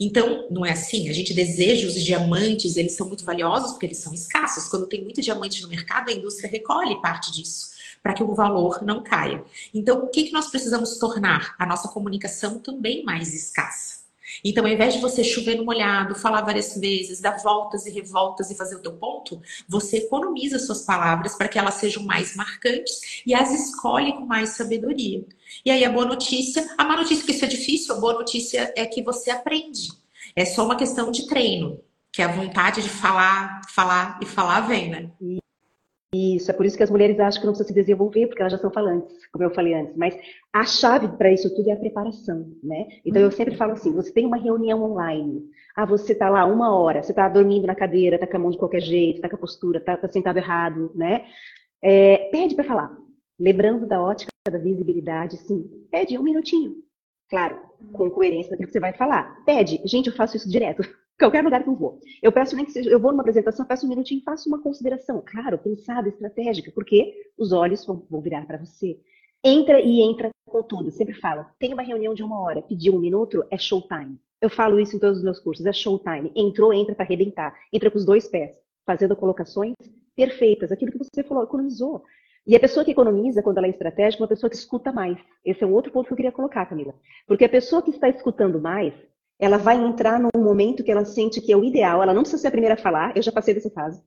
Então, 0.00 0.48
não 0.50 0.66
é 0.66 0.72
assim? 0.72 1.08
A 1.08 1.12
gente 1.12 1.32
deseja 1.32 1.86
os 1.86 1.94
diamantes, 1.94 2.76
eles 2.76 2.92
são 2.92 3.06
muito 3.06 3.24
valiosos 3.24 3.72
porque 3.72 3.86
eles 3.86 3.98
são 3.98 4.12
escassos. 4.12 4.68
Quando 4.68 4.86
tem 4.86 5.02
muito 5.02 5.20
diamante 5.20 5.62
no 5.62 5.68
mercado, 5.68 6.10
a 6.10 6.12
indústria 6.12 6.50
recolhe 6.50 7.00
parte 7.00 7.32
disso 7.32 7.76
para 8.02 8.14
que 8.14 8.22
o 8.22 8.34
valor 8.36 8.84
não 8.84 9.02
caia. 9.02 9.42
Então, 9.74 10.04
o 10.04 10.06
que, 10.06 10.24
que 10.24 10.32
nós 10.32 10.48
precisamos 10.48 10.96
tornar? 10.96 11.56
A 11.58 11.66
nossa 11.66 11.88
comunicação 11.88 12.60
também 12.60 13.02
mais 13.04 13.34
escassa. 13.34 13.95
Então, 14.44 14.64
ao 14.64 14.70
invés 14.70 14.94
de 14.94 15.00
você 15.00 15.22
chover 15.22 15.56
no 15.56 15.64
molhado, 15.64 16.14
falar 16.14 16.42
várias 16.42 16.76
vezes, 16.76 17.20
dar 17.20 17.38
voltas 17.42 17.86
e 17.86 17.90
revoltas 17.90 18.50
e 18.50 18.56
fazer 18.56 18.76
o 18.76 18.82
teu 18.82 18.92
ponto, 18.92 19.40
você 19.68 19.98
economiza 19.98 20.58
suas 20.58 20.82
palavras 20.82 21.36
para 21.36 21.48
que 21.48 21.58
elas 21.58 21.74
sejam 21.74 22.04
mais 22.04 22.34
marcantes 22.36 23.22
e 23.26 23.34
as 23.34 23.52
escolhe 23.52 24.12
com 24.12 24.26
mais 24.26 24.50
sabedoria. 24.50 25.24
E 25.64 25.70
aí, 25.70 25.84
a 25.84 25.90
boa 25.90 26.06
notícia, 26.06 26.66
a 26.76 26.84
má 26.84 26.96
notícia 26.96 27.22
é 27.22 27.26
que 27.26 27.32
isso 27.32 27.44
é 27.44 27.48
difícil, 27.48 27.94
a 27.94 28.00
boa 28.00 28.14
notícia 28.14 28.72
é 28.76 28.86
que 28.86 29.02
você 29.02 29.30
aprende. 29.30 29.88
É 30.34 30.44
só 30.44 30.64
uma 30.64 30.76
questão 30.76 31.10
de 31.10 31.26
treino, 31.26 31.80
que 32.12 32.22
é 32.22 32.24
a 32.24 32.32
vontade 32.32 32.82
de 32.82 32.88
falar, 32.88 33.60
falar 33.68 34.18
e 34.22 34.26
falar 34.26 34.60
vem, 34.60 34.90
né? 34.90 35.10
Isso, 36.16 36.50
é 36.50 36.54
por 36.54 36.64
isso 36.64 36.76
que 36.76 36.82
as 36.82 36.90
mulheres 36.90 37.18
acham 37.18 37.40
que 37.40 37.46
não 37.46 37.52
precisam 37.52 37.74
se 37.74 37.80
desenvolver, 37.80 38.26
porque 38.26 38.40
elas 38.40 38.52
já 38.52 38.58
são 38.58 38.70
falantes, 38.70 39.14
como 39.32 39.44
eu 39.44 39.50
falei 39.50 39.74
antes. 39.74 39.96
Mas 39.96 40.16
a 40.52 40.64
chave 40.64 41.08
para 41.08 41.32
isso 41.32 41.54
tudo 41.54 41.68
é 41.68 41.72
a 41.72 41.76
preparação, 41.76 42.46
né? 42.62 42.86
Então 43.04 43.20
eu 43.20 43.30
sempre 43.30 43.56
falo 43.56 43.72
assim: 43.72 43.92
você 43.92 44.12
tem 44.12 44.24
uma 44.24 44.36
reunião 44.36 44.82
online, 44.82 45.42
ah, 45.74 45.84
você 45.84 46.12
está 46.12 46.30
lá 46.30 46.46
uma 46.46 46.74
hora, 46.74 47.02
você 47.02 47.12
está 47.12 47.28
dormindo 47.28 47.66
na 47.66 47.74
cadeira, 47.74 48.16
está 48.16 48.26
com 48.26 48.36
a 48.36 48.40
mão 48.40 48.50
de 48.50 48.58
qualquer 48.58 48.80
jeito, 48.80 49.16
está 49.16 49.28
com 49.28 49.36
a 49.36 49.40
postura, 49.40 49.78
está 49.78 49.96
tá 49.96 50.08
sentado 50.08 50.38
errado, 50.38 50.90
né? 50.94 51.24
É, 51.82 52.28
pede 52.30 52.54
para 52.54 52.64
falar. 52.64 52.96
Lembrando 53.38 53.86
da 53.86 54.00
ótica 54.00 54.30
da 54.50 54.58
visibilidade, 54.58 55.36
sim, 55.36 55.68
pede 55.90 56.16
um 56.16 56.22
minutinho. 56.22 56.85
Claro, 57.28 57.58
com 57.92 58.10
coerência 58.10 58.50
daquilo 58.50 58.68
que 58.68 58.72
você 58.72 58.80
vai 58.80 58.92
falar. 58.92 59.44
Pede, 59.44 59.80
gente, 59.84 60.08
eu 60.08 60.14
faço 60.14 60.36
isso 60.36 60.48
direto. 60.48 60.82
Qualquer 61.18 61.42
lugar 61.42 61.62
que 61.62 61.68
eu 61.68 61.74
vou. 61.74 61.98
Eu 62.22 62.30
peço 62.30 62.54
nem 62.54 62.64
que 62.64 62.72
seja, 62.72 62.90
eu 62.90 63.00
vou 63.00 63.10
numa 63.10 63.22
apresentação, 63.22 63.64
peço 63.64 63.86
um 63.86 63.88
minutinho 63.88 64.20
e 64.20 64.24
faço 64.24 64.48
uma 64.48 64.62
consideração. 64.62 65.22
Claro, 65.24 65.58
pensada, 65.58 66.08
estratégica, 66.08 66.70
porque 66.72 67.14
os 67.38 67.52
olhos 67.52 67.84
vão, 67.86 68.06
vão 68.08 68.20
virar 68.20 68.46
para 68.46 68.58
você. 68.58 69.00
Entra 69.42 69.80
e 69.80 70.02
entra 70.02 70.30
com 70.44 70.62
tudo. 70.62 70.90
Sempre 70.90 71.14
falo, 71.14 71.46
tem 71.58 71.72
uma 71.72 71.82
reunião 71.82 72.14
de 72.14 72.22
uma 72.22 72.38
hora, 72.40 72.62
pediu 72.62 72.94
um 72.94 73.00
minuto, 73.00 73.44
é 73.50 73.56
showtime. 73.56 74.20
Eu 74.40 74.50
falo 74.50 74.78
isso 74.78 74.94
em 74.94 74.98
todos 74.98 75.18
os 75.18 75.24
meus 75.24 75.40
cursos, 75.40 75.64
é 75.64 75.72
showtime. 75.72 76.30
Entrou, 76.36 76.72
entra 76.72 76.94
para 76.94 77.04
arrebentar. 77.04 77.54
Entra 77.72 77.90
com 77.90 77.96
os 77.96 78.04
dois 78.04 78.28
pés, 78.28 78.54
fazendo 78.84 79.16
colocações 79.16 79.74
perfeitas. 80.14 80.70
Aquilo 80.70 80.92
que 80.92 80.98
você 80.98 81.22
falou, 81.24 81.44
economizou. 81.44 82.04
E 82.46 82.54
a 82.54 82.60
pessoa 82.60 82.84
que 82.84 82.92
economiza, 82.92 83.42
quando 83.42 83.58
ela 83.58 83.66
é 83.66 83.70
estratégica, 83.70 84.22
é 84.22 84.24
uma 84.24 84.28
pessoa 84.28 84.48
que 84.48 84.56
escuta 84.56 84.92
mais. 84.92 85.18
Esse 85.44 85.64
é 85.64 85.66
um 85.66 85.72
outro 85.72 85.90
ponto 85.90 86.06
que 86.06 86.12
eu 86.12 86.16
queria 86.16 86.30
colocar, 86.30 86.64
Camila. 86.66 86.94
Porque 87.26 87.44
a 87.44 87.48
pessoa 87.48 87.82
que 87.82 87.90
está 87.90 88.08
escutando 88.08 88.60
mais, 88.60 88.94
ela 89.38 89.58
vai 89.58 89.76
entrar 89.76 90.20
num 90.20 90.30
momento 90.42 90.84
que 90.84 90.90
ela 90.90 91.04
sente 91.04 91.40
que 91.40 91.52
é 91.52 91.56
o 91.56 91.64
ideal. 91.64 92.02
Ela 92.02 92.14
não 92.14 92.22
precisa 92.22 92.42
ser 92.42 92.48
a 92.48 92.52
primeira 92.52 92.74
a 92.74 92.78
falar. 92.78 93.16
Eu 93.16 93.22
já 93.22 93.32
passei 93.32 93.52
dessa 93.52 93.70
fase. 93.70 94.00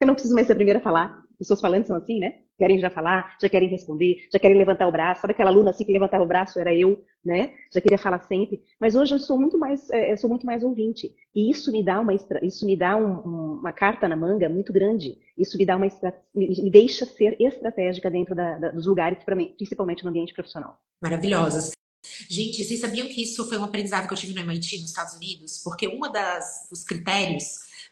Eu 0.00 0.08
não 0.08 0.14
preciso 0.14 0.34
mais 0.34 0.46
ser 0.46 0.54
a 0.54 0.56
primeira 0.56 0.80
a 0.80 0.82
falar. 0.82 1.23
As 1.34 1.38
pessoas 1.38 1.60
falando 1.60 1.86
são 1.86 1.96
assim, 1.96 2.20
né? 2.20 2.36
Querem 2.56 2.78
já 2.78 2.88
falar, 2.88 3.36
já 3.40 3.48
querem 3.48 3.68
responder, 3.68 4.28
já 4.32 4.38
querem 4.38 4.56
levantar 4.56 4.86
o 4.86 4.92
braço. 4.92 5.20
Sabe 5.20 5.32
aquela 5.32 5.50
aluna 5.50 5.70
assim 5.70 5.84
que 5.84 5.92
levantava 5.92 6.22
o 6.22 6.26
braço? 6.26 6.58
Era 6.60 6.72
eu, 6.72 7.04
né? 7.24 7.52
Já 7.72 7.80
queria 7.80 7.98
falar 7.98 8.20
sempre. 8.20 8.62
Mas 8.80 8.94
hoje 8.94 9.14
eu 9.14 9.18
sou 9.18 9.38
muito 9.38 9.58
mais, 9.58 9.90
é, 9.90 10.12
eu 10.12 10.16
sou 10.16 10.30
muito 10.30 10.46
mais 10.46 10.62
ouvinte. 10.62 11.12
E 11.34 11.50
isso 11.50 11.72
me 11.72 11.84
dá 11.84 12.00
uma, 12.00 12.14
isso 12.14 12.64
me 12.64 12.76
dá 12.76 12.96
um, 12.96 13.58
uma 13.58 13.72
carta 13.72 14.06
na 14.06 14.14
manga 14.14 14.48
muito 14.48 14.72
grande. 14.72 15.18
Isso 15.36 15.58
me 15.58 15.66
dá 15.66 15.76
uma, 15.76 15.86
me 16.34 16.70
deixa 16.70 17.04
ser 17.04 17.36
estratégica 17.40 18.08
dentro 18.08 18.34
da, 18.34 18.58
da, 18.58 18.70
dos 18.70 18.86
lugares, 18.86 19.18
principalmente 19.56 20.04
no 20.04 20.10
ambiente 20.10 20.32
profissional. 20.32 20.78
Maravilhosas. 21.02 21.72
Gente, 22.28 22.62
vocês 22.62 22.80
sabiam 22.80 23.08
que 23.08 23.22
isso 23.22 23.48
foi 23.48 23.58
um 23.58 23.64
aprendizado 23.64 24.06
que 24.06 24.12
eu 24.12 24.18
tive 24.18 24.34
no 24.34 24.40
MIT, 24.40 24.80
nos 24.80 24.90
Estados 24.90 25.14
Unidos? 25.14 25.60
Porque 25.64 25.88
um 25.88 26.00
dos 26.70 26.84
critérios 26.84 27.44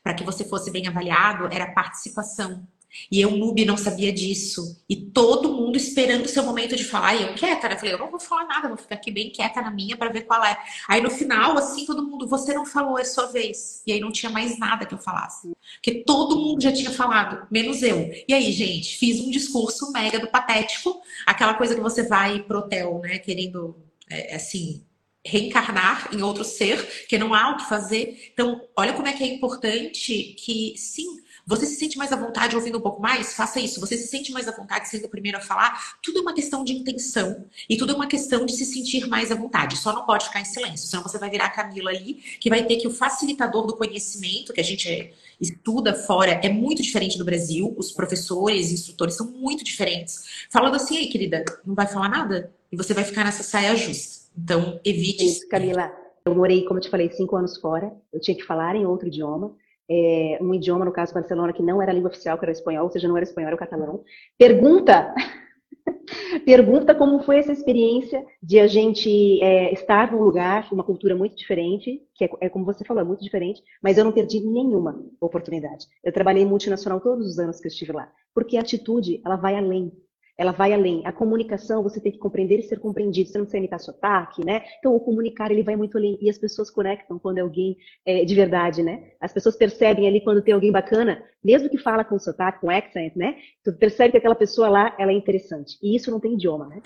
para 0.02 0.14
que 0.14 0.24
você 0.24 0.44
fosse 0.44 0.70
bem 0.70 0.86
avaliado 0.86 1.46
era 1.52 1.64
a 1.64 1.72
participação. 1.72 2.66
E 3.10 3.20
eu, 3.20 3.30
noob, 3.30 3.64
não 3.64 3.76
sabia 3.76 4.12
disso. 4.12 4.82
E 4.88 4.96
todo 4.96 5.52
mundo 5.52 5.76
esperando 5.76 6.24
o 6.24 6.28
seu 6.28 6.42
momento 6.42 6.76
de 6.76 6.84
falar. 6.84 7.14
E 7.14 7.22
eu 7.22 7.34
quieta, 7.34 7.68
né? 7.68 7.76
Falei, 7.76 7.94
eu 7.94 7.98
não 7.98 8.10
vou 8.10 8.20
falar 8.20 8.46
nada, 8.46 8.68
vou 8.68 8.76
ficar 8.76 8.94
aqui 8.94 9.10
bem 9.10 9.30
quieta 9.30 9.60
na 9.60 9.70
minha 9.70 9.96
para 9.96 10.10
ver 10.10 10.22
qual 10.22 10.44
é. 10.44 10.56
Aí 10.88 11.00
no 11.00 11.10
final, 11.10 11.56
assim, 11.58 11.84
todo 11.86 12.06
mundo, 12.06 12.26
você 12.26 12.52
não 12.52 12.66
falou, 12.66 12.98
é 12.98 13.04
sua 13.04 13.26
vez. 13.26 13.82
E 13.86 13.92
aí 13.92 14.00
não 14.00 14.12
tinha 14.12 14.30
mais 14.30 14.58
nada 14.58 14.86
que 14.86 14.94
eu 14.94 14.98
falasse. 14.98 15.52
Porque 15.74 16.02
todo 16.04 16.36
mundo 16.36 16.62
já 16.62 16.72
tinha 16.72 16.90
falado, 16.90 17.46
menos 17.50 17.82
eu. 17.82 18.10
E 18.28 18.34
aí, 18.34 18.52
gente, 18.52 18.96
fiz 18.98 19.20
um 19.20 19.30
discurso 19.30 19.90
mega 19.92 20.18
do 20.18 20.28
patético. 20.28 21.00
Aquela 21.26 21.54
coisa 21.54 21.74
que 21.74 21.80
você 21.80 22.02
vai 22.02 22.42
pro 22.42 22.58
hotel, 22.58 23.00
né? 23.02 23.18
Querendo 23.18 23.76
é, 24.12 24.32
é, 24.32 24.36
assim, 24.36 24.84
reencarnar 25.24 26.10
em 26.12 26.22
outro 26.22 26.44
ser, 26.44 27.06
que 27.08 27.16
não 27.16 27.32
há 27.32 27.50
o 27.50 27.56
que 27.56 27.68
fazer. 27.68 28.30
Então, 28.32 28.60
olha 28.76 28.92
como 28.92 29.06
é 29.06 29.12
que 29.12 29.24
é 29.24 29.26
importante 29.26 30.34
que, 30.38 30.74
sim, 30.76 31.06
Você 31.44 31.66
se 31.66 31.74
sente 31.74 31.98
mais 31.98 32.12
à 32.12 32.16
vontade 32.16 32.54
ouvindo 32.54 32.78
um 32.78 32.80
pouco 32.80 33.02
mais? 33.02 33.34
Faça 33.34 33.58
isso. 33.58 33.80
Você 33.80 33.96
se 33.96 34.06
sente 34.06 34.30
mais 34.30 34.46
à 34.46 34.52
vontade 34.52 34.88
sendo 34.88 35.06
o 35.06 35.08
primeiro 35.08 35.38
a 35.38 35.40
falar? 35.40 35.96
Tudo 36.00 36.18
é 36.18 36.22
uma 36.22 36.34
questão 36.34 36.62
de 36.62 36.72
intenção 36.72 37.44
e 37.68 37.76
tudo 37.76 37.92
é 37.92 37.96
uma 37.96 38.06
questão 38.06 38.46
de 38.46 38.52
se 38.52 38.64
sentir 38.64 39.08
mais 39.08 39.32
à 39.32 39.34
vontade. 39.34 39.76
Só 39.76 39.92
não 39.92 40.06
pode 40.06 40.26
ficar 40.26 40.40
em 40.40 40.44
silêncio, 40.44 40.88
senão 40.88 41.02
você 41.02 41.18
vai 41.18 41.28
virar 41.30 41.46
a 41.46 41.50
Camila 41.50 41.90
ali, 41.90 42.14
que 42.14 42.48
vai 42.48 42.64
ter 42.64 42.76
que 42.76 42.86
o 42.86 42.90
facilitador 42.90 43.66
do 43.66 43.76
conhecimento, 43.76 44.52
que 44.52 44.60
a 44.60 44.64
gente 44.64 45.12
estuda 45.40 45.94
fora, 45.94 46.40
é 46.44 46.48
muito 46.48 46.82
diferente 46.82 47.18
do 47.18 47.24
Brasil. 47.24 47.74
Os 47.76 47.90
professores, 47.90 48.70
instrutores 48.70 49.14
são 49.14 49.30
muito 49.30 49.64
diferentes. 49.64 50.46
Falando 50.48 50.76
assim, 50.76 50.96
aí, 50.96 51.08
querida, 51.08 51.44
não 51.66 51.74
vai 51.74 51.88
falar 51.88 52.08
nada? 52.08 52.52
E 52.70 52.76
você 52.76 52.94
vai 52.94 53.04
ficar 53.04 53.24
nessa 53.24 53.42
saia 53.42 53.74
justa. 53.74 54.22
Então, 54.38 54.80
evite. 54.84 55.24
Isso, 55.24 55.48
Camila. 55.48 55.92
Eu 56.24 56.36
morei, 56.36 56.64
como 56.64 56.78
eu 56.78 56.82
te 56.82 56.88
falei, 56.88 57.10
cinco 57.10 57.34
anos 57.34 57.58
fora. 57.58 57.92
Eu 58.12 58.20
tinha 58.20 58.36
que 58.36 58.44
falar 58.44 58.76
em 58.76 58.86
outro 58.86 59.08
idioma 59.08 59.52
é, 59.90 60.38
um 60.40 60.54
idioma, 60.54 60.84
no 60.84 60.92
caso 60.92 61.14
Barcelona, 61.14 61.52
que 61.52 61.62
não 61.62 61.80
era 61.80 61.90
a 61.90 61.94
língua 61.94 62.10
oficial, 62.10 62.38
que 62.38 62.44
era 62.44 62.52
o 62.52 62.54
espanhol, 62.54 62.84
ou 62.84 62.90
seja, 62.90 63.08
não 63.08 63.16
era 63.16 63.24
espanhol, 63.24 63.48
era 63.48 63.56
o 63.56 63.58
catalão. 63.58 64.04
Pergunta, 64.38 65.14
pergunta 66.44 66.94
como 66.94 67.22
foi 67.22 67.38
essa 67.38 67.52
experiência 67.52 68.24
de 68.42 68.58
a 68.58 68.66
gente 68.66 69.42
é, 69.42 69.72
estar 69.72 70.12
num 70.12 70.22
lugar, 70.22 70.68
uma 70.72 70.84
cultura 70.84 71.16
muito 71.16 71.36
diferente, 71.36 72.02
que 72.14 72.24
é, 72.24 72.30
é, 72.40 72.48
como 72.48 72.64
você 72.64 72.84
falou, 72.84 73.02
é 73.02 73.06
muito 73.06 73.22
diferente, 73.22 73.62
mas 73.82 73.98
eu 73.98 74.04
não 74.04 74.12
perdi 74.12 74.40
nenhuma 74.40 75.00
oportunidade. 75.20 75.86
Eu 76.02 76.12
trabalhei 76.12 76.44
multinacional 76.44 77.00
todos 77.00 77.26
os 77.26 77.38
anos 77.38 77.60
que 77.60 77.66
eu 77.66 77.70
estive 77.70 77.92
lá, 77.92 78.10
porque 78.34 78.56
a 78.56 78.60
atitude, 78.60 79.20
ela 79.24 79.36
vai 79.36 79.56
além 79.56 79.92
ela 80.36 80.52
vai 80.52 80.72
além. 80.72 81.02
A 81.06 81.12
comunicação, 81.12 81.82
você 81.82 82.00
tem 82.00 82.12
que 82.12 82.18
compreender 82.18 82.58
e 82.58 82.62
ser 82.62 82.78
compreendido. 82.78 83.28
Você 83.28 83.38
não 83.38 83.44
precisa 83.44 83.58
imitar 83.58 83.80
sotaque, 83.80 84.44
né? 84.44 84.62
Então, 84.78 84.94
o 84.94 85.00
comunicar, 85.00 85.50
ele 85.50 85.62
vai 85.62 85.76
muito 85.76 85.98
além. 85.98 86.18
E 86.20 86.30
as 86.30 86.38
pessoas 86.38 86.70
conectam 86.70 87.18
quando 87.18 87.38
é 87.38 87.42
alguém 87.42 87.76
é, 88.04 88.24
de 88.24 88.34
verdade, 88.34 88.82
né? 88.82 89.12
As 89.20 89.32
pessoas 89.32 89.56
percebem 89.56 90.08
ali 90.08 90.20
quando 90.20 90.42
tem 90.42 90.54
alguém 90.54 90.72
bacana, 90.72 91.22
mesmo 91.44 91.68
que 91.68 91.78
fala 91.78 92.04
com 92.04 92.18
sotaque, 92.18 92.60
com 92.60 92.70
accent, 92.70 93.14
né? 93.14 93.36
Tu 93.62 93.72
percebe 93.74 94.12
que 94.12 94.18
aquela 94.18 94.34
pessoa 94.34 94.68
lá, 94.68 94.96
ela 94.98 95.12
é 95.12 95.14
interessante. 95.14 95.78
E 95.82 95.96
isso 95.96 96.10
não 96.10 96.20
tem 96.20 96.34
idioma, 96.34 96.66
né? 96.66 96.80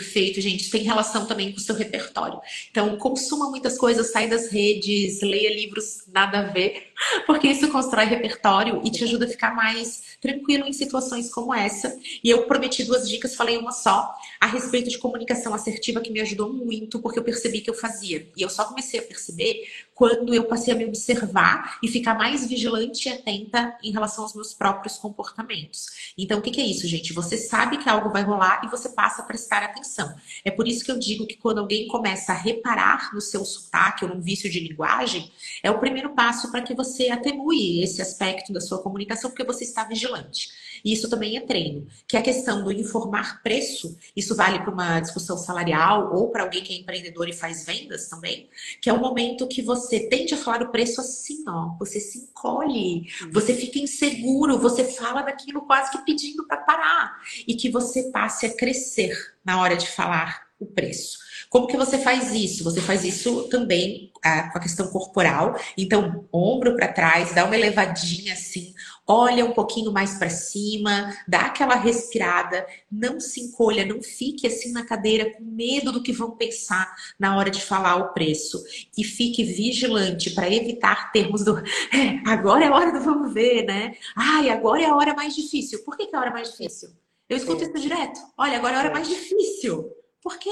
Perfeito, 0.00 0.40
gente. 0.40 0.70
Tem 0.70 0.82
relação 0.82 1.26
também 1.26 1.52
com 1.52 1.58
o 1.58 1.60
seu 1.60 1.74
repertório. 1.74 2.40
Então, 2.70 2.96
consuma 2.96 3.50
muitas 3.50 3.76
coisas, 3.76 4.10
sai 4.10 4.28
das 4.28 4.50
redes, 4.50 5.20
leia 5.20 5.54
livros 5.54 6.06
nada 6.10 6.38
a 6.38 6.42
ver, 6.44 6.89
porque 7.26 7.48
isso 7.48 7.68
constrói 7.68 8.04
repertório 8.04 8.80
e 8.84 8.90
te 8.90 9.04
ajuda 9.04 9.24
a 9.24 9.28
ficar 9.28 9.54
mais 9.54 10.10
tranquilo 10.20 10.66
em 10.66 10.72
situações 10.72 11.32
como 11.32 11.54
essa. 11.54 11.98
E 12.22 12.30
eu 12.30 12.46
prometi 12.46 12.84
duas 12.84 13.08
dicas, 13.08 13.34
falei 13.34 13.56
uma 13.56 13.72
só, 13.72 14.14
a 14.40 14.46
respeito 14.46 14.90
de 14.90 14.98
comunicação 14.98 15.54
assertiva, 15.54 16.00
que 16.00 16.10
me 16.10 16.20
ajudou 16.20 16.52
muito, 16.52 17.00
porque 17.00 17.18
eu 17.18 17.24
percebi 17.24 17.60
que 17.60 17.70
eu 17.70 17.74
fazia. 17.74 18.28
E 18.36 18.42
eu 18.42 18.50
só 18.50 18.64
comecei 18.64 19.00
a 19.00 19.02
perceber 19.02 19.66
quando 19.94 20.34
eu 20.34 20.44
passei 20.44 20.72
a 20.72 20.76
me 20.76 20.86
observar 20.86 21.78
e 21.82 21.88
ficar 21.88 22.14
mais 22.14 22.46
vigilante 22.46 23.06
e 23.06 23.12
atenta 23.12 23.76
em 23.82 23.92
relação 23.92 24.24
aos 24.24 24.34
meus 24.34 24.54
próprios 24.54 24.96
comportamentos. 24.96 26.12
Então, 26.16 26.38
o 26.38 26.42
que, 26.42 26.58
é 26.58 26.64
isso, 26.64 26.86
gente? 26.86 27.12
Você 27.12 27.36
sabe 27.36 27.76
que 27.76 27.88
algo 27.88 28.10
vai 28.10 28.22
rolar 28.22 28.62
e 28.64 28.68
você 28.68 28.88
passa 28.88 29.20
a 29.20 29.24
prestar 29.26 29.62
atenção. 29.62 30.14
É 30.42 30.50
por 30.50 30.66
isso 30.66 30.84
que 30.84 30.90
eu 30.90 30.98
digo 30.98 31.26
que 31.26 31.36
quando 31.36 31.58
alguém 31.58 31.86
começa 31.86 32.32
a 32.32 32.34
reparar 32.34 33.12
no 33.12 33.20
seu 33.20 33.44
sotaque 33.44 34.04
ou 34.04 34.14
num 34.14 34.22
vício 34.22 34.50
de 34.50 34.60
linguagem, 34.60 35.30
é 35.62 35.70
o 35.70 35.78
primeiro 35.78 36.14
passo 36.14 36.50
para 36.50 36.62
que 36.62 36.74
você 36.74 36.89
atenue 37.10 37.82
esse 37.82 38.02
aspecto 38.02 38.52
da 38.52 38.60
sua 38.60 38.82
comunicação, 38.82 39.30
porque 39.30 39.44
você 39.44 39.64
está 39.64 39.84
vigilante. 39.84 40.48
E 40.84 40.92
isso 40.92 41.08
também 41.08 41.36
é 41.36 41.40
treino. 41.40 41.86
Que 42.08 42.16
a 42.16 42.22
questão 42.22 42.64
do 42.64 42.72
informar 42.72 43.42
preço, 43.42 43.96
isso 44.16 44.34
vale 44.34 44.58
para 44.60 44.70
uma 44.70 45.00
discussão 45.00 45.36
salarial 45.36 46.14
ou 46.14 46.30
para 46.30 46.42
alguém 46.42 46.62
que 46.62 46.72
é 46.72 46.76
empreendedor 46.76 47.28
e 47.28 47.32
faz 47.32 47.64
vendas 47.64 48.08
também, 48.08 48.48
que 48.80 48.88
é 48.88 48.92
o 48.92 49.00
momento 49.00 49.48
que 49.48 49.62
você 49.62 50.00
tende 50.08 50.34
a 50.34 50.36
falar 50.36 50.62
o 50.62 50.70
preço 50.70 51.00
assim, 51.00 51.44
ó, 51.48 51.76
você 51.78 52.00
se 52.00 52.18
encolhe, 52.18 53.06
você 53.32 53.54
fica 53.54 53.78
inseguro, 53.78 54.58
você 54.58 54.84
fala 54.84 55.22
daquilo 55.22 55.62
quase 55.62 55.90
que 55.90 56.04
pedindo 56.04 56.46
para 56.46 56.58
parar 56.58 57.20
e 57.46 57.54
que 57.54 57.70
você 57.70 58.10
passe 58.10 58.46
a 58.46 58.56
crescer 58.56 59.16
na 59.44 59.60
hora 59.60 59.76
de 59.76 59.86
falar 59.86 60.49
o 60.60 60.66
preço. 60.66 61.18
Como 61.48 61.66
que 61.66 61.76
você 61.76 61.98
faz 61.98 62.32
isso? 62.32 62.62
Você 62.62 62.80
faz 62.80 63.02
isso 63.02 63.48
também 63.48 64.12
ah, 64.22 64.50
com 64.50 64.58
a 64.58 64.60
questão 64.60 64.86
corporal. 64.88 65.58
Então, 65.76 66.28
ombro 66.32 66.76
para 66.76 66.92
trás, 66.92 67.34
dá 67.34 67.44
uma 67.44 67.56
elevadinha 67.56 68.34
assim, 68.34 68.72
olha 69.06 69.44
um 69.44 69.52
pouquinho 69.52 69.90
mais 69.90 70.14
para 70.14 70.30
cima, 70.30 71.12
dá 71.26 71.46
aquela 71.46 71.74
respirada, 71.74 72.64
não 72.90 73.18
se 73.18 73.40
encolha, 73.40 73.84
não 73.84 74.00
fique 74.00 74.46
assim 74.46 74.70
na 74.70 74.84
cadeira 74.84 75.32
com 75.32 75.42
medo 75.42 75.90
do 75.90 76.02
que 76.02 76.12
vão 76.12 76.36
pensar 76.36 76.94
na 77.18 77.36
hora 77.36 77.50
de 77.50 77.60
falar 77.60 77.96
o 77.96 78.12
preço. 78.12 78.62
E 78.96 79.02
fique 79.02 79.42
vigilante 79.42 80.30
para 80.30 80.52
evitar 80.52 81.10
termos 81.10 81.42
do 81.42 81.58
é, 81.92 82.20
agora 82.26 82.64
é 82.64 82.68
a 82.68 82.74
hora 82.74 82.92
do 82.92 83.00
vamos 83.00 83.32
ver, 83.32 83.64
né? 83.64 83.94
Ai, 84.14 84.50
agora 84.50 84.82
é 84.82 84.86
a 84.86 84.94
hora 84.94 85.14
mais 85.14 85.34
difícil. 85.34 85.82
Por 85.84 85.96
que, 85.96 86.06
que 86.06 86.14
é 86.14 86.18
a 86.18 86.22
hora 86.22 86.30
mais 86.30 86.50
difícil? 86.52 86.90
Eu 87.28 87.36
escuto 87.36 87.62
isso 87.62 87.72
direto. 87.74 88.20
Olha, 88.36 88.56
agora 88.58 88.74
é 88.74 88.76
a 88.76 88.80
hora 88.80 88.92
mais 88.92 89.08
difícil. 89.08 89.99
Por 90.22 90.38
quê? 90.38 90.50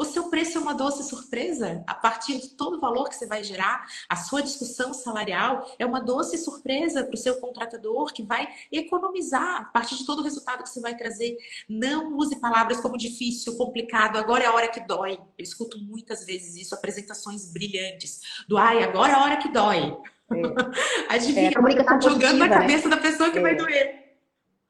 O 0.00 0.04
seu 0.06 0.30
preço 0.30 0.56
é 0.56 0.60
uma 0.62 0.72
doce 0.72 1.04
surpresa. 1.04 1.84
A 1.86 1.94
partir 1.94 2.40
de 2.40 2.56
todo 2.56 2.78
o 2.78 2.80
valor 2.80 3.10
que 3.10 3.14
você 3.14 3.26
vai 3.26 3.44
gerar, 3.44 3.86
a 4.08 4.16
sua 4.16 4.42
discussão 4.42 4.94
salarial 4.94 5.70
é 5.78 5.84
uma 5.84 6.00
doce 6.00 6.38
surpresa 6.38 7.04
para 7.04 7.14
o 7.14 7.18
seu 7.18 7.38
contratador 7.38 8.10
que 8.10 8.22
vai 8.22 8.48
economizar 8.72 9.60
a 9.60 9.64
partir 9.64 9.96
de 9.96 10.06
todo 10.06 10.20
o 10.20 10.22
resultado 10.22 10.62
que 10.62 10.70
você 10.70 10.80
vai 10.80 10.96
trazer. 10.96 11.36
Não 11.68 12.16
use 12.16 12.40
palavras 12.40 12.80
como 12.80 12.96
difícil, 12.96 13.58
complicado, 13.58 14.16
agora 14.16 14.44
é 14.44 14.46
a 14.46 14.54
hora 14.54 14.68
que 14.68 14.80
dói. 14.80 15.18
Eu 15.36 15.42
escuto 15.44 15.78
muitas 15.78 16.24
vezes 16.24 16.56
isso, 16.56 16.74
apresentações 16.74 17.52
brilhantes 17.52 18.20
do 18.48 18.56
ai, 18.56 18.82
agora 18.82 19.12
é 19.12 19.16
a 19.16 19.22
hora 19.22 19.36
que 19.36 19.50
dói. 19.50 19.98
É. 20.32 21.12
Adivinha, 21.14 21.48
é, 21.48 21.48
a 21.48 21.54
comunicação 21.54 21.98
tá 21.98 22.08
jogando 22.08 22.38
na 22.38 22.46
né? 22.46 22.54
cabeça 22.54 22.88
da 22.88 22.96
pessoa 22.96 23.30
que 23.30 23.38
é. 23.38 23.42
vai 23.42 23.54
doer. 23.54 24.09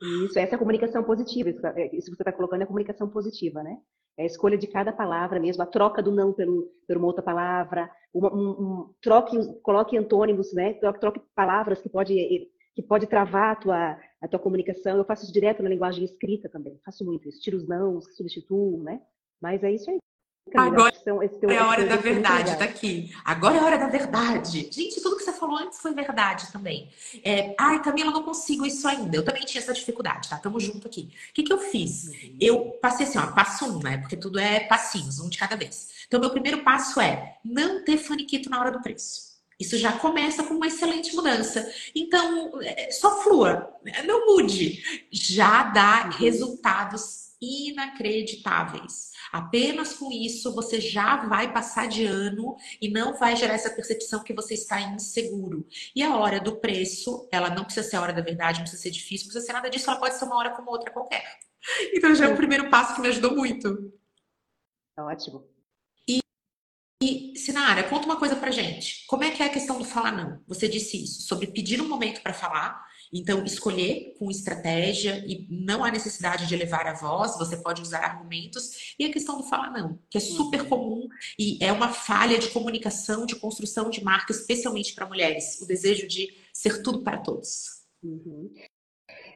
Isso, 0.02 0.38
essa 0.38 0.54
é 0.54 0.56
a 0.56 0.58
comunicação 0.58 1.04
positiva. 1.04 1.50
Isso 1.92 2.10
que 2.10 2.16
você 2.16 2.22
está 2.22 2.32
colocando 2.32 2.62
é 2.62 2.64
a 2.64 2.66
comunicação 2.66 3.08
positiva, 3.08 3.62
né? 3.62 3.78
É 4.18 4.22
a 4.22 4.26
escolha 4.26 4.56
de 4.56 4.66
cada 4.66 4.92
palavra 4.92 5.38
mesmo, 5.38 5.62
a 5.62 5.66
troca 5.66 6.02
do 6.02 6.10
não 6.10 6.32
pelo, 6.32 6.70
por 6.86 6.96
uma 6.96 7.06
outra 7.06 7.22
palavra, 7.22 7.90
uma, 8.12 8.34
um, 8.34 8.50
um, 8.50 8.94
troque, 9.00 9.36
coloque 9.62 9.96
antônimos, 9.96 10.52
né? 10.54 10.74
Troque, 10.74 11.20
palavras 11.34 11.80
que 11.82 11.88
pode, 11.88 12.14
que 12.74 12.82
pode 12.82 13.06
travar 13.06 13.52
a 13.52 13.56
tua, 13.56 13.98
a 14.22 14.28
tua 14.28 14.40
comunicação. 14.40 14.96
Eu 14.96 15.04
faço 15.04 15.24
isso 15.24 15.32
direto 15.32 15.62
na 15.62 15.68
linguagem 15.68 16.04
escrita 16.04 16.48
também, 16.48 16.80
faço 16.84 17.04
muito 17.04 17.28
isso. 17.28 17.40
Tiro 17.40 17.58
os 17.58 17.68
não, 17.68 18.00
substituo, 18.00 18.82
né? 18.82 19.02
Mas 19.40 19.62
é 19.62 19.70
isso 19.70 19.90
aí. 19.90 19.98
Agora 20.54 20.94
é 21.48 21.56
a 21.56 21.66
hora 21.66 21.86
da 21.86 21.96
verdade, 21.96 22.56
tá 22.56 22.64
aqui. 22.64 23.14
Agora 23.24 23.56
é 23.56 23.60
a 23.60 23.64
hora 23.64 23.78
da 23.78 23.88
verdade. 23.88 24.68
Gente, 24.70 25.00
tudo 25.00 25.16
que 25.16 25.22
você 25.22 25.32
falou 25.32 25.56
antes 25.56 25.80
foi 25.80 25.94
verdade 25.94 26.50
também. 26.52 26.90
É, 27.24 27.54
Ai, 27.58 27.82
Camila, 27.82 28.10
eu 28.10 28.14
não 28.14 28.22
consigo 28.22 28.66
isso 28.66 28.86
ainda. 28.88 29.16
Eu 29.16 29.24
também 29.24 29.42
tinha 29.44 29.60
essa 29.60 29.72
dificuldade, 29.72 30.28
tá? 30.28 30.36
Tamo 30.36 30.58
junto 30.58 30.86
aqui. 30.86 31.10
O 31.30 31.34
que, 31.34 31.42
que 31.42 31.52
eu 31.52 31.58
fiz? 31.58 32.10
Eu 32.40 32.72
passei 32.82 33.06
assim, 33.06 33.18
ó, 33.18 33.26
passo 33.28 33.66
um, 33.66 33.82
né? 33.82 33.98
Porque 33.98 34.16
tudo 34.16 34.38
é 34.38 34.60
passinhos, 34.60 35.20
um 35.20 35.28
de 35.28 35.38
cada 35.38 35.56
vez. 35.56 35.88
Então, 36.06 36.20
meu 36.20 36.30
primeiro 36.30 36.62
passo 36.62 37.00
é 37.00 37.36
não 37.44 37.84
ter 37.84 37.96
faniquito 37.96 38.50
na 38.50 38.60
hora 38.60 38.72
do 38.72 38.82
preço. 38.82 39.30
Isso 39.60 39.76
já 39.76 39.92
começa 39.92 40.42
com 40.42 40.54
uma 40.54 40.66
excelente 40.66 41.14
mudança. 41.14 41.70
Então, 41.94 42.50
é, 42.62 42.90
só 42.90 43.22
flua, 43.22 43.70
não 44.06 44.26
mude. 44.26 44.82
Já 45.12 45.64
dá 45.64 46.04
uhum. 46.06 46.18
resultados 46.18 47.29
inacreditáveis. 47.40 49.10
Apenas 49.32 49.94
com 49.94 50.10
isso 50.12 50.54
você 50.54 50.80
já 50.80 51.16
vai 51.26 51.52
passar 51.52 51.88
de 51.88 52.04
ano 52.04 52.56
e 52.80 52.90
não 52.90 53.16
vai 53.16 53.36
gerar 53.36 53.54
essa 53.54 53.70
percepção 53.70 54.22
que 54.22 54.34
você 54.34 54.54
está 54.54 54.80
inseguro. 54.80 55.66
E 55.94 56.02
a 56.02 56.16
hora 56.16 56.40
do 56.40 56.56
preço, 56.56 57.28
ela 57.32 57.50
não 57.50 57.64
precisa 57.64 57.88
ser 57.88 57.96
a 57.96 58.02
hora 58.02 58.12
da 58.12 58.20
verdade, 58.20 58.58
não 58.58 58.64
precisa 58.64 58.82
ser 58.82 58.90
difícil, 58.90 59.26
não 59.26 59.32
precisa 59.32 59.46
ser 59.46 59.52
nada 59.52 59.70
disso, 59.70 59.90
ela 59.90 59.98
pode 59.98 60.16
ser 60.16 60.24
uma 60.24 60.36
hora 60.36 60.50
como 60.50 60.70
outra 60.70 60.90
qualquer. 60.90 61.24
Então 61.92 62.14
já 62.14 62.24
é 62.24 62.32
o 62.32 62.36
primeiro 62.36 62.70
passo 62.70 62.94
que 62.94 63.02
me 63.02 63.08
ajudou 63.08 63.36
muito. 63.36 63.92
Ótimo. 64.98 65.46
E, 66.08 66.20
e 67.02 67.36
Sinara, 67.36 67.84
conta 67.84 68.06
uma 68.06 68.18
coisa 68.18 68.34
pra 68.34 68.50
gente. 68.50 69.04
Como 69.06 69.24
é 69.24 69.30
que 69.30 69.42
é 69.42 69.46
a 69.46 69.50
questão 69.50 69.76
do 69.76 69.84
falar 69.84 70.10
não? 70.10 70.42
Você 70.48 70.66
disse 70.66 71.02
isso, 71.04 71.20
sobre 71.20 71.48
pedir 71.48 71.78
um 71.82 71.86
momento 71.88 72.22
para 72.22 72.32
falar 72.32 72.82
então, 73.12 73.44
escolher 73.44 74.14
com 74.18 74.30
estratégia 74.30 75.24
e 75.26 75.46
não 75.50 75.84
há 75.84 75.90
necessidade 75.90 76.46
de 76.46 76.54
elevar 76.54 76.86
a 76.86 76.94
voz, 76.94 77.36
você 77.36 77.56
pode 77.56 77.82
usar 77.82 78.04
argumentos. 78.04 78.94
E 78.98 79.04
a 79.04 79.12
questão 79.12 79.36
do 79.36 79.44
falar 79.44 79.70
não, 79.70 79.98
que 80.08 80.18
é 80.18 80.20
super 80.20 80.62
uhum. 80.62 80.68
comum 80.68 81.08
e 81.38 81.58
é 81.62 81.72
uma 81.72 81.88
falha 81.88 82.38
de 82.38 82.50
comunicação, 82.50 83.26
de 83.26 83.36
construção 83.36 83.90
de 83.90 84.04
marca, 84.04 84.32
especialmente 84.32 84.94
para 84.94 85.06
mulheres. 85.06 85.60
O 85.60 85.66
desejo 85.66 86.06
de 86.06 86.28
ser 86.52 86.82
tudo 86.82 87.02
para 87.02 87.18
todos. 87.18 87.80
Uhum. 88.02 88.52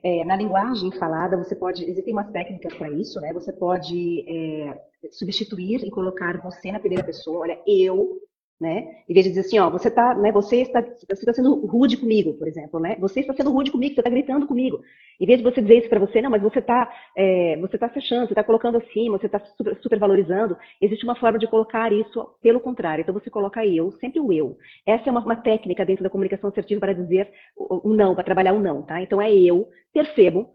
É, 0.03 0.25
na 0.25 0.37
linguagem 0.37 0.93
falada, 0.93 1.37
você 1.37 1.57
pode. 1.57 1.85
Existem 1.85 2.13
umas 2.13 2.31
técnicas 2.31 2.75
para 2.75 2.91
isso, 2.91 3.21
né? 3.21 3.33
Você 3.33 3.53
pode 3.53 4.25
é, 4.29 4.79
substituir 5.11 5.83
e 5.83 5.91
colocar 5.91 6.41
você 6.43 6.71
na 6.71 6.79
primeira 6.79 7.03
pessoa. 7.03 7.41
Olha, 7.41 7.59
eu 7.67 8.21
né? 8.65 9.03
Em 9.07 9.13
vez 9.13 9.27
de 9.27 9.33
dizer 9.33 9.47
assim, 9.47 9.59
ó, 9.59 9.69
você 9.69 9.91
tá, 9.91 10.15
né, 10.15 10.33
você 10.33 10.63
está, 10.63 10.81
você 10.81 11.13
está 11.13 11.35
sendo 11.35 11.67
rude 11.67 11.99
comigo, 11.99 12.33
por 12.33 12.49
exemplo, 12.49 12.81
né? 12.81 12.97
Você 12.99 13.21
está 13.21 13.35
sendo 13.35 13.53
rude 13.53 13.71
comigo, 13.71 13.95
você 13.95 14.01
está 14.01 14.09
gritando 14.11 14.47
comigo. 14.47 14.81
Em 15.21 15.27
vez 15.27 15.39
de 15.39 15.45
você 15.45 15.61
dizer 15.61 15.81
isso 15.81 15.89
para 15.91 16.01
você, 16.01 16.23
não, 16.23 16.31
mas 16.31 16.43
você 16.43 16.61
está, 16.61 16.91
é, 17.15 17.59
você 17.61 17.77
está 17.77 17.91
fechando, 17.91 18.27
você 18.27 18.33
está 18.33 18.43
colocando 18.43 18.79
acima, 18.79 19.19
você 19.19 19.27
está 19.27 19.39
super, 19.39 19.77
super, 19.83 19.99
valorizando. 19.99 20.57
Existe 20.81 21.05
uma 21.05 21.15
forma 21.15 21.39
de 21.39 21.47
colocar 21.47 21.93
isso 21.93 22.27
pelo 22.43 22.59
contrário. 22.59 23.03
Então 23.03 23.13
você 23.13 23.29
coloca 23.29 23.65
eu, 23.67 23.93
sempre 24.01 24.19
o 24.19 24.33
eu. 24.33 24.57
Essa 24.87 25.11
é 25.11 25.13
uma, 25.13 25.21
uma 25.21 25.37
técnica 25.37 25.85
dentro 25.85 26.03
da 26.03 26.11
comunicação 26.11 26.49
assertiva 26.49 26.81
para 26.81 26.95
dizer 26.95 27.31
o, 27.55 27.91
o 27.91 27.95
não, 27.95 28.15
para 28.15 28.25
trabalhar 28.25 28.55
o 28.55 28.61
não, 28.61 28.81
tá? 28.81 29.03
Então 29.03 29.21
é 29.21 29.31
eu, 29.31 29.69
percebo, 29.93 30.49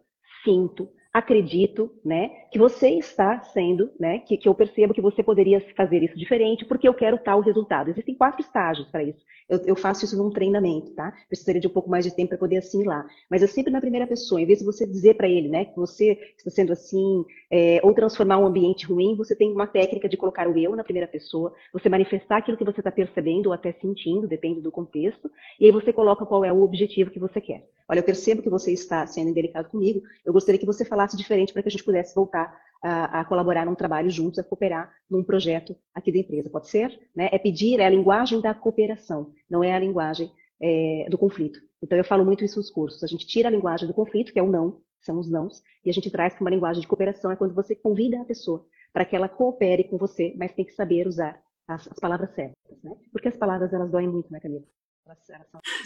sinto, 0.44 0.90
acredito, 1.12 1.92
né, 2.06 2.30
que 2.52 2.60
você 2.60 2.90
está 2.90 3.42
sendo, 3.42 3.90
né, 4.00 4.20
que, 4.20 4.38
que 4.38 4.48
eu 4.48 4.54
percebo 4.54 4.94
que 4.94 5.02
você 5.02 5.24
poderia 5.24 5.60
fazer 5.76 6.04
isso 6.04 6.18
diferente, 6.18 6.66
porque 6.66 6.88
eu 6.88 6.94
quero 6.94 7.18
tal 7.18 7.40
resultado. 7.42 7.90
Existem 7.90 8.16
quatro 8.16 8.42
estágios 8.42 8.88
para 8.90 9.04
isso. 9.04 9.20
Eu, 9.50 9.60
eu, 9.66 9.76
faço 9.76 10.06
isso 10.06 10.16
num 10.16 10.30
treinamento, 10.30 10.92
tá? 10.92 11.12
Precisaria 11.28 11.60
de 11.60 11.66
um 11.66 11.72
pouco 11.72 11.90
mais 11.90 12.06
de 12.06 12.16
tempo 12.16 12.30
para 12.30 12.38
poder 12.38 12.58
assimilar. 12.58 13.08
Mas 13.28 13.42
eu 13.42 13.48
sempre 13.48 13.74
na 13.74 13.82
primeira 13.82 14.06
pessoa, 14.06 14.40
em 14.40 14.46
vez 14.46 14.60
de 14.60 14.66
você 14.66 14.86
dizer 14.86 15.16
para 15.16 15.28
ele, 15.28 15.50
né, 15.50 15.66
que 15.66 15.76
você 15.76 16.12
está 16.38 16.52
sendo 16.52 16.72
assim, 16.72 17.26
é, 17.50 17.80
ou 17.84 17.92
transformar 17.94 18.38
um 18.38 18.46
ambiente 18.46 18.86
ruim, 18.86 19.16
você 19.16 19.36
tem 19.36 19.52
uma 19.52 19.66
técnica 19.66 20.08
de 20.08 20.16
colocar 20.16 20.48
o 20.48 20.58
eu 20.58 20.76
na 20.76 20.84
primeira 20.84 21.08
pessoa, 21.08 21.52
você 21.74 21.90
manifestar 21.90 22.38
aquilo 22.38 22.58
que 22.58 22.64
você 22.64 22.80
está 22.80 22.92
percebendo 22.92 23.48
ou 23.48 23.54
até 23.54 23.72
sentindo, 23.72 24.28
depende 24.28 24.62
do 24.62 24.72
contexto, 24.72 25.32
e 25.60 25.66
aí 25.66 25.72
você 25.72 25.92
coloca 25.92 26.28
qual 26.28 26.46
é 26.46 26.54
o 26.54 26.62
objetivo 26.62 27.10
que 27.10 27.20
você 27.20 27.42
quer. 27.42 27.68
Olha, 27.88 28.00
eu 28.00 28.04
percebo 28.04 28.44
que 28.44 28.50
você 28.52 28.72
está 28.72 29.08
sendo 29.08 29.32
indelicado 29.32 29.70
comigo, 29.70 30.04
eu 30.24 30.32
gostaria 30.32 30.60
que 30.60 30.66
você 30.66 30.86
falasse 30.86 30.99
diferente 31.18 31.54
para 31.54 31.62
que 31.62 31.70
a 31.70 31.72
gente 31.72 31.84
pudesse 31.84 32.16
voltar 32.16 32.60
a, 32.82 33.20
a, 33.20 33.26
colaborar 33.26 33.66
num 33.66 33.76
trabalho 33.76 34.10
juntos, 34.10 34.40
a 34.40 34.44
cooperar 34.44 34.92
num 35.10 35.24
projeto 35.24 35.76
aqui 35.94 36.12
da 36.12 36.20
empresa. 36.20 36.50
Pode 36.50 36.70
ser? 36.70 37.00
Né? 37.16 37.30
É 37.32 37.38
pedir, 37.38 37.80
é 37.80 37.86
a 37.86 37.90
linguagem 37.90 38.42
da 38.42 38.54
cooperação, 38.54 39.32
não 39.50 39.64
é 39.64 39.74
a 39.74 39.80
linguagem 39.80 40.32
é, 40.62 41.08
do 41.10 41.18
conflito. 41.18 41.60
Então, 41.82 41.98
eu 41.98 42.04
falo 42.04 42.26
muito 42.26 42.44
isso 42.44 42.58
nos 42.58 42.70
cursos. 42.70 43.04
A 43.04 43.08
gente 43.08 43.26
tira 43.26 43.48
a 43.48 43.52
linguagem 43.52 43.88
do 43.88 43.94
conflito, 43.94 44.34
que 44.34 44.40
é 44.40 44.44
o 44.44 44.50
não, 44.50 44.82
são 45.02 45.18
os 45.18 45.30
nãos, 45.30 45.62
e 45.84 45.90
a 45.90 45.94
gente 45.94 46.12
traz 46.12 46.34
para 46.34 46.42
uma 46.42 46.50
linguagem 46.50 46.82
de 46.82 46.88
cooperação, 46.88 47.32
é 47.32 47.36
quando 47.36 47.54
você 47.54 47.76
convida 47.76 48.22
a 48.22 48.26
pessoa 48.26 48.66
para 48.92 49.06
que 49.06 49.16
ela 49.16 49.30
coopere 49.30 49.86
com 49.86 49.98
você, 49.98 50.34
mas 50.38 50.54
tem 50.54 50.66
que 50.66 50.74
saber 50.74 51.08
usar 51.08 51.42
as, 51.68 51.88
as 51.88 52.00
palavras 52.00 52.34
certas, 52.34 52.84
né? 52.84 52.96
Porque 53.12 53.28
as 53.28 53.38
palavras, 53.38 53.72
elas 53.72 53.92
doem 53.92 54.08
muito, 54.08 54.32
né, 54.32 54.40
Camila? 54.40 54.66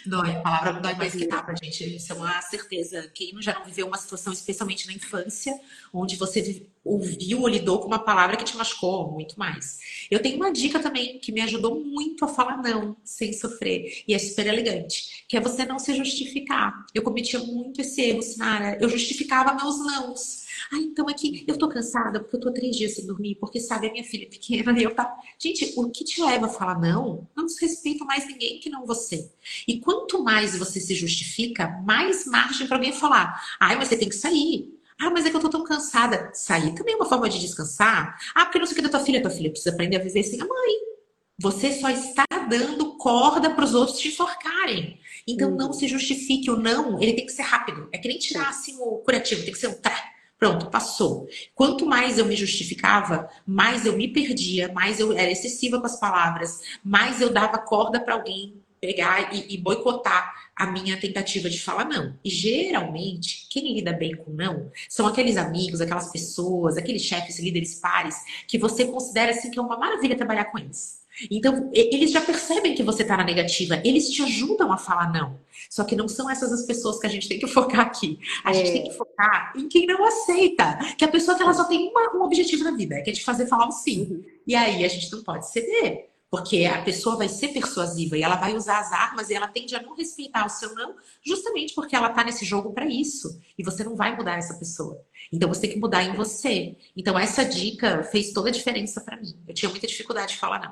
Dói, 0.05 0.32
a 0.36 0.41
palavra 0.41 0.74
dói 0.82 0.95
mais 0.95 1.16
que 1.16 1.26
tapa, 1.28 1.53
gente. 1.55 1.95
Isso 1.95 2.11
é 2.11 2.16
uma 2.16 2.41
certeza. 2.41 3.09
Quem 3.14 3.41
já 3.41 3.53
não 3.53 3.66
viveu 3.66 3.88
uma 3.88 3.97
situação, 3.97 4.34
especialmente 4.34 4.86
na 4.86 4.93
infância, 4.93 5.57
onde 5.93 6.18
você 6.18 6.68
ouviu 6.84 7.41
ou 7.41 7.47
lidou 7.47 7.80
com 7.80 7.88
uma 7.88 7.99
palavra 7.99 8.36
que 8.36 8.43
te 8.43 8.57
machucou 8.57 9.09
muito 9.11 9.39
mais. 9.39 9.80
Eu 10.11 10.22
tenho 10.22 10.36
uma 10.36 10.51
dica 10.51 10.80
também 10.80 11.20
que 11.20 11.32
me 11.32 11.39
ajudou 11.41 11.80
muito 11.80 12.26
a 12.26 12.28
falar 12.28 12.57
não, 12.57 12.97
sem 13.03 13.32
sofrer, 13.32 14.03
e 14.05 14.14
é 14.14 14.20
super 14.20 14.45
elegante, 14.47 15.26
que 15.28 15.38
é 15.38 15.39
você 15.39 15.66
não 15.66 15.80
se 15.80 15.95
justificar. 15.95 16.86
Eu 16.93 17.01
cometia 17.01 17.39
muito 17.39 17.80
esse 17.80 18.01
erro, 18.01 18.22
Sinara. 18.22 18.78
Eu 18.82 18.89
justificava 18.89 19.53
meus 19.53 19.80
nãos. 19.86 20.43
Ah, 20.72 20.78
então 20.78 21.09
é 21.09 21.14
que 21.14 21.45
eu 21.47 21.57
tô 21.57 21.68
cansada 21.68 22.20
porque 22.20 22.36
eu 22.36 22.39
tô 22.39 22.51
três 22.51 22.76
dias 22.76 22.95
sem 22.95 23.05
dormir, 23.05 23.36
porque 23.36 23.59
sabe, 23.59 23.88
a 23.88 23.91
minha 23.91 24.03
filha 24.03 24.24
é 24.26 24.30
pequena 24.30 24.78
e 24.80 24.84
eu 24.84 24.93
tá. 24.93 25.14
Gente, 25.38 25.74
o 25.76 25.89
que 25.89 26.03
te 26.03 26.22
leva 26.22 26.45
a 26.45 26.49
falar 26.49 26.80
não? 26.80 27.28
Não 27.36 27.45
desrespeita 27.45 28.05
mais 28.05 28.28
ninguém 28.28 28.59
que 28.59 28.70
não 28.70 28.86
você. 28.86 29.32
E 29.68 29.80
quanto 29.80 30.24
mais 30.24 30.57
você 30.57 30.80
se 30.80 30.95
justifica, 30.95 31.68
mais 31.86 32.26
margem 32.26 32.68
para 32.68 32.78
alguém 32.78 32.93
falar. 32.93 33.41
Ai, 33.59 33.76
mas 33.76 33.88
você 33.88 33.97
tem 33.97 34.09
que 34.09 34.16
sair. 34.16 34.74
Ah, 34.99 35.09
mas 35.09 35.26
é 35.26 35.30
que 35.30 35.36
eu 35.36 35.41
tô 35.41 35.49
tão 35.49 35.64
cansada. 35.64 36.32
Sair 36.34 36.74
também 36.74 36.93
é 36.93 36.97
uma 36.97 37.09
forma 37.09 37.28
de 37.30 37.39
descansar. 37.39 38.18
Ah, 38.34 38.45
porque 38.45 38.59
não 38.59 38.66
sei 38.66 38.74
o 38.74 38.76
que 38.78 38.82
da 38.84 38.89
tua 38.89 38.99
filha. 38.99 39.22
Tua 39.22 39.32
filha 39.32 39.49
precisa 39.49 39.72
aprender 39.72 39.97
a 39.97 40.03
viver 40.03 40.24
sem 40.24 40.41
a 40.41 40.45
mãe. 40.45 40.74
Você 41.39 41.74
só 41.74 41.89
está 41.89 42.26
dando 42.49 42.95
corda 42.97 43.49
para 43.49 43.66
os 43.66 43.74
outros 43.74 43.99
te 43.99 44.09
enforcarem. 44.09 44.99
Então 45.28 45.51
não 45.51 45.68
uhum. 45.68 45.74
se 45.74 45.88
justifique. 45.88 46.49
O 46.49 46.57
não, 46.57 47.01
ele 47.01 47.14
tem 47.14 47.26
que 47.26 47.32
ser 47.32 47.41
rápido. 47.41 47.89
É 47.91 47.97
que 47.97 48.07
nem 48.07 48.18
tirar 48.18 48.49
assim 48.49 48.78
o 48.80 48.97
curativo, 48.99 49.43
tem 49.43 49.51
que 49.51 49.59
ser 49.59 49.68
um 49.68 49.74
trá. 49.74 50.12
Pronto, 50.38 50.70
passou. 50.70 51.28
Quanto 51.56 51.86
mais 51.86 52.18
eu 52.18 52.26
me 52.26 52.36
justificava, 52.36 53.30
mais 53.46 53.86
eu 53.86 53.96
me 53.96 54.08
perdia, 54.08 54.72
mais 54.74 55.00
eu 55.00 55.14
era 55.14 55.32
excessiva 55.32 55.80
com 55.80 55.86
as 55.86 56.00
palavras, 56.00 56.60
mais 56.84 57.22
eu 57.22 57.32
dava 57.32 57.58
corda 57.58 58.00
para 58.00 58.16
alguém 58.16 58.62
pegar 58.84 59.34
e, 59.34 59.56
e, 59.56 59.58
boicotar 59.58 60.34
a 60.54 60.68
minha 60.68 61.00
tentativa 61.00 61.50
de 61.50 61.58
falar 61.58 61.86
não. 61.86 62.20
E 62.22 62.30
geralmente, 62.30 63.48
quem 63.50 63.74
lida 63.74 63.94
bem 63.94 64.14
com 64.14 64.32
não 64.32 64.70
são 64.90 65.08
aqueles 65.08 65.38
amigos, 65.38 65.80
aquelas 65.80 66.12
pessoas, 66.12 66.76
aqueles 66.76 67.02
chefes, 67.02 67.40
líderes 67.40 67.80
pares, 67.80 68.18
que 68.46 68.58
você 68.58 68.84
considera 68.84 69.32
assim 69.32 69.50
que 69.50 69.58
é 69.58 69.62
uma 69.62 69.78
maravilha 69.78 70.18
trabalhar 70.18 70.46
com 70.46 70.60
eles. 70.60 71.03
Então, 71.30 71.70
eles 71.74 72.11
já 72.11 72.22
percebem 72.22 72.76
que 72.76 72.84
você 72.84 73.03
está 73.03 73.18
na 73.18 73.24
negativa, 73.24 73.82
eles 73.84 74.09
te 74.09 74.22
ajudam 74.24 74.72
a 74.72 74.78
falar 74.78 75.11
não. 75.11 75.39
Só 75.70 75.84
que 75.84 75.95
não 75.95 76.07
são 76.07 76.30
essas 76.30 76.51
as 76.51 76.66
pessoas 76.66 76.99
que 76.99 77.07
a 77.07 77.09
gente 77.09 77.28
tem 77.28 77.39
que 77.39 77.47
focar 77.47 77.82
aqui. 77.82 78.20
A 78.43 78.51
é. 78.51 78.53
gente 78.53 78.72
tem 78.72 78.84
que 78.84 78.97
focar 78.97 79.53
em 79.55 79.68
quem 79.68 79.86
não 79.86 80.03
aceita. 80.05 80.78
Que 80.97 81.05
a 81.05 81.07
pessoa 81.07 81.38
que 81.38 81.43
ela 81.43 81.53
só 81.53 81.66
tem 81.66 81.89
uma, 81.89 82.16
um 82.16 82.24
objetivo 82.24 82.64
na 82.64 82.72
vida, 82.72 83.01
que 83.01 83.09
é 83.09 83.14
te 83.14 83.24
fazer 83.24 83.47
falar 83.47 83.68
um 83.68 83.72
sim. 83.72 84.01
Uhum. 84.01 84.24
E 84.45 84.55
aí 84.55 84.84
a 84.84 84.88
gente 84.88 85.11
não 85.11 85.24
pode 85.24 85.49
ceder. 85.49 86.12
Porque 86.34 86.66
a 86.66 86.82
pessoa 86.82 87.16
vai 87.16 87.30
ser 87.30 87.50
persuasiva 87.50 88.18
e 88.18 88.24
ela 88.24 88.36
vai 88.36 88.56
usar 88.56 88.80
as 88.80 88.92
armas 88.92 89.30
e 89.30 89.36
ela 89.36 89.48
tende 89.48 89.76
a 89.76 89.82
não 89.84 89.96
respeitar 89.96 90.44
o 90.44 90.50
seu 90.50 90.74
não, 90.74 90.96
justamente 91.24 91.76
porque 91.76 91.96
ela 91.96 92.10
tá 92.10 92.24
nesse 92.24 92.44
jogo 92.44 92.74
para 92.74 92.88
isso. 92.88 93.40
E 93.56 93.64
você 93.64 93.84
não 93.84 93.96
vai 93.96 94.18
mudar 94.18 94.40
essa 94.40 94.56
pessoa. 94.56 95.00
Então 95.32 95.48
você 95.48 95.62
tem 95.62 95.74
que 95.74 95.80
mudar 95.80 96.02
em 96.02 96.16
você. 96.16 96.76
Então 96.98 97.20
essa 97.20 97.46
dica 97.46 98.02
fez 98.06 98.34
toda 98.34 98.50
a 98.50 98.52
diferença 98.52 99.00
para 99.00 99.16
mim. 99.16 99.32
Eu 99.48 99.54
tinha 99.54 99.70
muita 99.70 99.86
dificuldade 99.86 100.34
de 100.34 100.40
falar 100.40 100.60
não. 100.60 100.72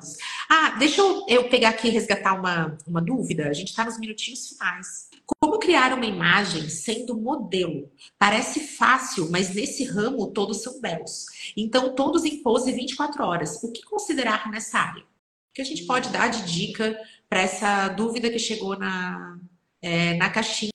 Ah, 0.50 0.72
deixa 0.80 1.00
eu, 1.00 1.28
eu 1.28 1.48
pegar 1.48 1.70
aqui 1.70 1.90
e 1.90 1.92
resgatar 1.92 2.34
uma, 2.34 2.76
uma 2.88 3.00
dúvida. 3.00 3.48
A 3.48 3.54
gente 3.54 3.68
está 3.68 3.86
nos 3.86 4.00
minutinhos 4.00 4.48
finais. 4.48 5.12
Como 5.28 5.60
criar 5.60 5.94
uma 5.94 6.08
imagem 6.08 6.70
sendo 6.70 7.16
modelo? 7.16 7.88
Parece 8.18 8.62
fácil, 8.62 9.30
mas 9.30 9.54
nesse 9.54 9.84
ramo 9.84 10.26
todos 10.32 10.64
são 10.64 10.82
belos. 10.82 11.28
Então, 11.56 11.94
todos 11.94 12.26
em 12.26 12.42
pose 12.42 12.72
24 12.72 13.24
horas. 13.24 13.62
O 13.62 13.72
que 13.72 13.84
considerar 13.84 14.50
nessa 14.50 14.80
área? 14.80 15.11
Que 15.54 15.62
a 15.62 15.66
gente 15.66 15.86
pode 15.86 16.10
dar 16.10 16.30
de 16.30 16.44
dica 16.52 17.00
para 17.30 17.42
essa 17.42 17.88
dúvida 17.90 18.30
que 18.30 18.40
chegou 18.40 18.78
na, 18.78 19.40
é, 19.82 20.16
na 20.16 20.30
caixinha 20.30 20.72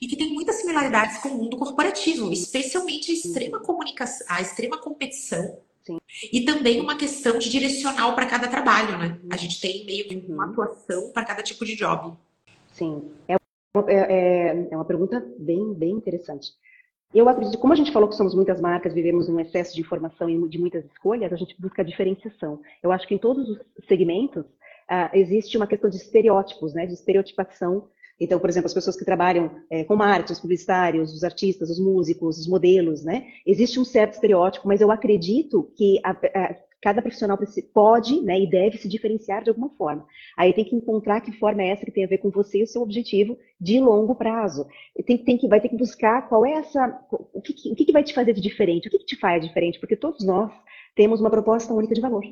e 0.00 0.06
que 0.06 0.16
tem 0.16 0.32
muitas 0.32 0.56
similaridades 0.56 1.18
com 1.18 1.28
o 1.30 1.38
mundo 1.38 1.56
corporativo, 1.56 2.32
especialmente 2.32 3.10
a 3.10 3.14
extrema 3.14 3.60
comunicação, 3.60 4.26
a 4.28 4.40
extrema 4.40 4.78
competição 4.78 5.60
Sim. 5.84 5.98
E 6.32 6.44
também 6.44 6.80
uma 6.80 6.96
questão 6.96 7.38
de 7.38 7.50
direcional 7.50 8.14
para 8.14 8.26
cada 8.26 8.46
trabalho, 8.46 8.98
né? 8.98 9.18
A 9.30 9.36
gente 9.36 9.60
tem 9.60 9.84
meio 9.84 10.06
que 10.06 10.14
uma 10.28 10.46
uhum. 10.46 10.52
atuação 10.52 11.10
para 11.12 11.24
cada 11.24 11.42
tipo 11.42 11.64
de 11.64 11.74
job. 11.74 12.16
Sim, 12.72 13.10
é 13.28 13.36
uma, 13.74 13.90
é, 13.90 13.96
é, 13.96 14.68
é 14.70 14.76
uma 14.76 14.84
pergunta 14.84 15.24
bem, 15.38 15.74
bem 15.74 15.90
interessante. 15.90 16.52
Eu 17.14 17.28
acredito, 17.28 17.58
como 17.58 17.72
a 17.72 17.76
gente 17.76 17.92
falou 17.92 18.08
que 18.08 18.14
somos 18.14 18.34
muitas 18.34 18.60
marcas, 18.60 18.94
vivemos 18.94 19.28
um 19.28 19.38
excesso 19.38 19.74
de 19.74 19.80
informação 19.82 20.30
e 20.30 20.48
de 20.48 20.58
muitas 20.58 20.84
escolhas, 20.86 21.32
a 21.32 21.36
gente 21.36 21.54
busca 21.60 21.82
a 21.82 21.84
diferenciação. 21.84 22.60
Eu 22.82 22.90
acho 22.90 23.06
que 23.06 23.14
em 23.14 23.18
todos 23.18 23.48
os 23.48 23.58
segmentos 23.86 24.44
uh, 24.44 25.10
existe 25.12 25.56
uma 25.56 25.66
questão 25.66 25.90
de 25.90 25.96
estereótipos, 25.96 26.72
né, 26.72 26.86
de 26.86 26.94
estereotipação. 26.94 27.88
Então, 28.18 28.38
por 28.38 28.48
exemplo, 28.48 28.66
as 28.66 28.74
pessoas 28.74 28.96
que 28.96 29.04
trabalham 29.04 29.50
é, 29.68 29.84
com 29.84 29.96
marketing, 29.96 30.32
os 30.32 30.40
publicitários, 30.40 31.12
os 31.12 31.24
artistas, 31.24 31.68
os 31.70 31.78
músicos, 31.78 32.38
os 32.38 32.46
modelos, 32.46 33.02
né? 33.02 33.26
Existe 33.44 33.80
um 33.80 33.84
certo 33.84 34.12
estereótipo, 34.14 34.68
mas 34.68 34.80
eu 34.80 34.92
acredito 34.92 35.72
que 35.76 35.98
a, 36.04 36.10
a, 36.10 36.56
cada 36.82 37.00
profissional 37.00 37.38
pode 37.72 38.20
né, 38.22 38.40
e 38.40 38.50
deve 38.50 38.76
se 38.76 38.88
diferenciar 38.88 39.44
de 39.44 39.50
alguma 39.50 39.70
forma. 39.70 40.04
Aí 40.36 40.52
tem 40.52 40.64
que 40.64 40.74
encontrar 40.74 41.20
que 41.20 41.30
forma 41.30 41.62
é 41.62 41.68
essa 41.68 41.86
que 41.86 41.92
tem 41.92 42.04
a 42.04 42.08
ver 42.08 42.18
com 42.18 42.28
você 42.28 42.58
e 42.58 42.62
o 42.64 42.66
seu 42.66 42.82
objetivo 42.82 43.38
de 43.60 43.78
longo 43.78 44.16
prazo. 44.16 44.66
Tem, 45.06 45.16
tem 45.16 45.38
que, 45.38 45.46
vai 45.46 45.60
ter 45.60 45.68
que 45.68 45.76
buscar 45.76 46.28
qual 46.28 46.44
é 46.44 46.54
essa. 46.54 47.00
O 47.32 47.40
que, 47.40 47.70
o 47.70 47.76
que 47.76 47.92
vai 47.92 48.02
te 48.02 48.12
fazer 48.12 48.32
de 48.32 48.40
diferente? 48.40 48.88
O 48.88 48.90
que, 48.90 48.98
que 48.98 49.06
te 49.06 49.16
faz 49.16 49.46
diferente? 49.46 49.78
Porque 49.78 49.94
todos 49.94 50.26
nós 50.26 50.52
temos 50.96 51.20
uma 51.20 51.30
proposta 51.30 51.72
única 51.72 51.94
de 51.94 52.00
valor. 52.00 52.24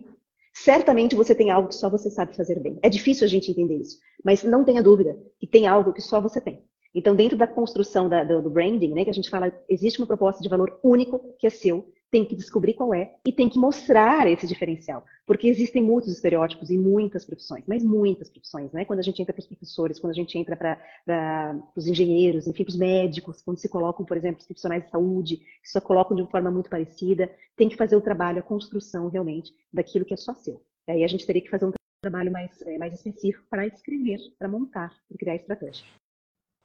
Certamente 0.53 1.14
você 1.14 1.32
tem 1.32 1.51
algo 1.51 1.68
que 1.68 1.76
só 1.76 1.88
você 1.88 2.11
sabe 2.11 2.36
fazer 2.36 2.59
bem. 2.59 2.76
É 2.82 2.88
difícil 2.88 3.24
a 3.24 3.28
gente 3.28 3.53
entender 3.53 3.76
isso, 3.76 3.98
mas 4.24 4.42
não 4.42 4.64
tenha 4.64 4.82
dúvida 4.82 5.16
que 5.38 5.46
tem 5.46 5.68
algo 5.68 5.92
que 5.92 6.03
só 6.03 6.20
você 6.20 6.40
tem. 6.40 6.64
Então, 6.92 7.14
dentro 7.14 7.38
da 7.38 7.46
construção 7.46 8.09
da, 8.09 8.24
do, 8.24 8.42
do 8.42 8.51
branding, 8.51 8.92
né, 8.92 9.05
que 9.05 9.11
a 9.11 9.14
gente 9.14 9.30
fala, 9.30 9.53
existe 9.68 10.01
uma 10.01 10.09
proposta 10.09 10.42
de 10.42 10.48
valor 10.48 10.80
único 10.82 11.20
que 11.38 11.46
é 11.46 11.51
seu, 11.51 11.86
tem 12.11 12.24
que 12.24 12.34
descobrir 12.34 12.74
qual 12.74 12.92
é 12.92 13.14
e 13.24 13.32
tem 13.32 13.48
que 13.48 13.58
mostrar 13.58 14.26
esse 14.26 14.46
diferencial. 14.46 15.04
Porque 15.26 15.46
existem 15.46 15.82
muitos 15.82 16.12
estereótipos 16.12 16.70
em 16.70 16.78
muitas 16.78 17.24
profissões, 17.24 17.64
mas 17.66 17.84
muitas 17.84 18.28
profissões, 18.28 18.72
né? 18.72 18.84
Quando 18.84 18.98
a 18.98 19.02
gente 19.02 19.22
entra 19.22 19.32
para 19.32 19.40
os 19.40 19.46
professores, 19.46 20.00
quando 20.00 20.11
a 20.11 20.16
gente 20.16 20.36
entra 20.36 20.56
para 20.56 21.62
os 21.76 21.86
engenheiros, 21.86 22.46
enfim, 22.46 22.64
para 22.64 22.72
os 22.72 22.78
médicos, 22.78 23.42
quando 23.42 23.58
se 23.58 23.68
colocam, 23.68 24.04
por 24.04 24.16
exemplo, 24.16 24.40
os 24.40 24.46
profissionais 24.46 24.84
de 24.84 24.90
saúde, 24.90 25.36
que 25.36 25.70
só 25.70 25.80
colocam 25.80 26.16
de 26.16 26.22
uma 26.22 26.30
forma 26.30 26.50
muito 26.50 26.68
parecida, 26.68 27.30
tem 27.56 27.68
que 27.68 27.76
fazer 27.76 27.94
o 27.94 28.00
trabalho, 28.00 28.40
a 28.40 28.42
construção 28.42 29.08
realmente 29.08 29.52
daquilo 29.72 30.04
que 30.04 30.14
é 30.14 30.16
só 30.16 30.34
seu. 30.34 30.61
E 30.88 30.92
aí 30.92 31.04
a 31.04 31.08
gente 31.08 31.26
teria 31.26 31.42
que 31.42 31.50
fazer 31.50 31.66
um 31.66 31.72
trabalho 32.02 32.32
mais, 32.32 32.61
é, 32.62 32.78
mais 32.78 32.94
específico 32.94 33.46
para 33.48 33.66
escrever, 33.66 34.18
para 34.38 34.48
montar, 34.48 34.92
para 35.08 35.18
criar 35.18 35.36
estratégia. 35.36 35.84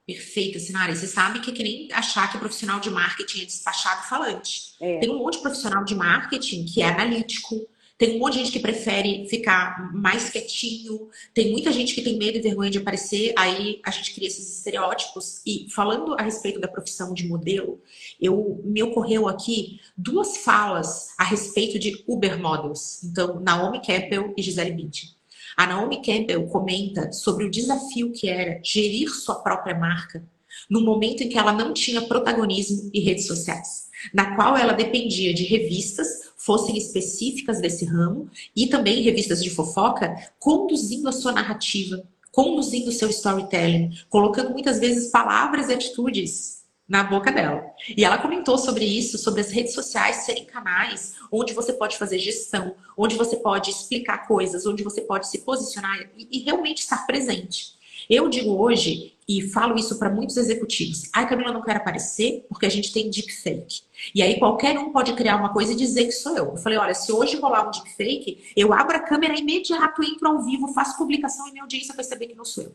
Perfeito, 0.06 0.60
Sinara. 0.60 0.94
Você 0.94 1.08
sabe 1.08 1.40
que 1.40 1.50
é 1.50 1.52
que 1.52 1.62
nem 1.64 1.88
achar 1.92 2.30
que 2.30 2.36
o 2.36 2.40
profissional 2.40 2.78
de 2.78 2.88
marketing 2.90 3.42
é 3.42 3.44
despachado 3.44 4.08
falante. 4.08 4.74
É. 4.80 5.00
Tem 5.00 5.10
um 5.10 5.18
monte 5.18 5.34
de 5.34 5.42
profissional 5.42 5.84
de 5.84 5.96
marketing 5.96 6.64
que 6.64 6.80
é 6.80 6.88
analítico, 6.88 7.66
Tem 7.98 8.16
um 8.16 8.18
monte 8.18 8.34
de 8.34 8.38
gente 8.40 8.52
que 8.52 8.60
prefere 8.60 9.26
ficar 9.26 9.90
mais 9.94 10.28
quietinho. 10.28 11.08
Tem 11.32 11.50
muita 11.50 11.72
gente 11.72 11.94
que 11.94 12.02
tem 12.02 12.18
medo 12.18 12.36
e 12.36 12.42
vergonha 12.42 12.70
de 12.70 12.78
aparecer. 12.78 13.32
Aí 13.36 13.80
a 13.82 13.90
gente 13.90 14.14
cria 14.14 14.28
esses 14.28 14.58
estereótipos. 14.58 15.40
E 15.46 15.66
falando 15.74 16.14
a 16.14 16.22
respeito 16.22 16.60
da 16.60 16.68
profissão 16.68 17.14
de 17.14 17.26
modelo, 17.26 17.80
eu 18.20 18.60
me 18.64 18.82
ocorreu 18.82 19.26
aqui 19.26 19.80
duas 19.96 20.36
falas 20.36 21.14
a 21.16 21.24
respeito 21.24 21.78
de 21.78 22.04
Uber 22.06 22.38
Models. 22.38 23.02
Então, 23.02 23.40
Naomi 23.40 23.80
Campbell 23.80 24.34
e 24.36 24.42
Gisele 24.42 24.72
Bündchen. 24.72 25.15
A 25.56 25.66
Naomi 25.66 26.02
Campbell 26.02 26.46
comenta 26.48 27.10
sobre 27.12 27.44
o 27.44 27.50
desafio 27.50 28.12
que 28.12 28.28
era 28.28 28.60
gerir 28.62 29.08
sua 29.08 29.36
própria 29.36 29.74
marca 29.74 30.22
no 30.68 30.80
momento 30.80 31.22
em 31.22 31.28
que 31.28 31.38
ela 31.38 31.52
não 31.52 31.72
tinha 31.72 32.02
protagonismo 32.02 32.90
e 32.92 33.00
redes 33.00 33.26
sociais, 33.26 33.88
na 34.12 34.34
qual 34.34 34.56
ela 34.56 34.72
dependia 34.72 35.32
de 35.32 35.44
revistas, 35.44 36.08
fossem 36.36 36.76
específicas 36.76 37.60
desse 37.60 37.84
ramo, 37.84 38.30
e 38.54 38.66
também 38.66 39.02
revistas 39.02 39.42
de 39.42 39.50
fofoca, 39.50 40.14
conduzindo 40.38 41.08
a 41.08 41.12
sua 41.12 41.32
narrativa, 41.32 42.02
conduzindo 42.30 42.88
o 42.88 42.92
seu 42.92 43.08
storytelling, 43.08 43.90
colocando 44.08 44.50
muitas 44.50 44.78
vezes 44.78 45.10
palavras 45.10 45.68
e 45.68 45.74
atitudes 45.74 46.55
na 46.88 47.02
boca 47.02 47.32
dela. 47.32 47.64
E 47.96 48.04
ela 48.04 48.18
comentou 48.18 48.56
sobre 48.56 48.84
isso, 48.84 49.18
sobre 49.18 49.40
as 49.40 49.50
redes 49.50 49.74
sociais 49.74 50.24
serem 50.24 50.44
canais 50.44 51.14
onde 51.32 51.52
você 51.52 51.72
pode 51.72 51.98
fazer 51.98 52.18
gestão, 52.18 52.74
onde 52.96 53.16
você 53.16 53.36
pode 53.36 53.70
explicar 53.70 54.26
coisas, 54.26 54.66
onde 54.66 54.84
você 54.84 55.00
pode 55.00 55.28
se 55.28 55.38
posicionar 55.38 55.98
e, 56.16 56.28
e 56.30 56.38
realmente 56.40 56.78
estar 56.78 57.06
presente. 57.06 57.76
Eu 58.08 58.28
digo 58.28 58.56
hoje, 58.56 59.16
e 59.28 59.42
falo 59.42 59.76
isso 59.76 59.98
para 59.98 60.08
muitos 60.08 60.36
executivos, 60.36 61.10
ai 61.12 61.28
Camila, 61.28 61.52
não 61.52 61.62
quero 61.62 61.78
aparecer 61.78 62.46
porque 62.48 62.66
a 62.66 62.68
gente 62.70 62.92
tem 62.92 63.10
deepfake. 63.10 63.82
E 64.14 64.22
aí 64.22 64.38
qualquer 64.38 64.78
um 64.78 64.92
pode 64.92 65.12
criar 65.14 65.36
uma 65.36 65.52
coisa 65.52 65.72
e 65.72 65.76
dizer 65.76 66.04
que 66.04 66.12
sou 66.12 66.36
eu. 66.36 66.44
Eu 66.52 66.56
falei, 66.56 66.78
olha, 66.78 66.94
se 66.94 67.10
hoje 67.10 67.36
rolar 67.36 67.66
um 67.66 67.70
deepfake, 67.72 68.52
eu 68.56 68.72
abro 68.72 68.96
a 68.96 69.00
câmera 69.00 69.36
imediato, 69.36 70.04
entro 70.04 70.28
ao 70.28 70.42
vivo, 70.42 70.68
faço 70.68 70.96
publicação 70.96 71.48
e 71.48 71.52
minha 71.52 71.64
audiência 71.64 71.94
vai 71.94 72.04
saber 72.04 72.28
que 72.28 72.36
não 72.36 72.44
sou 72.44 72.64
eu. 72.64 72.72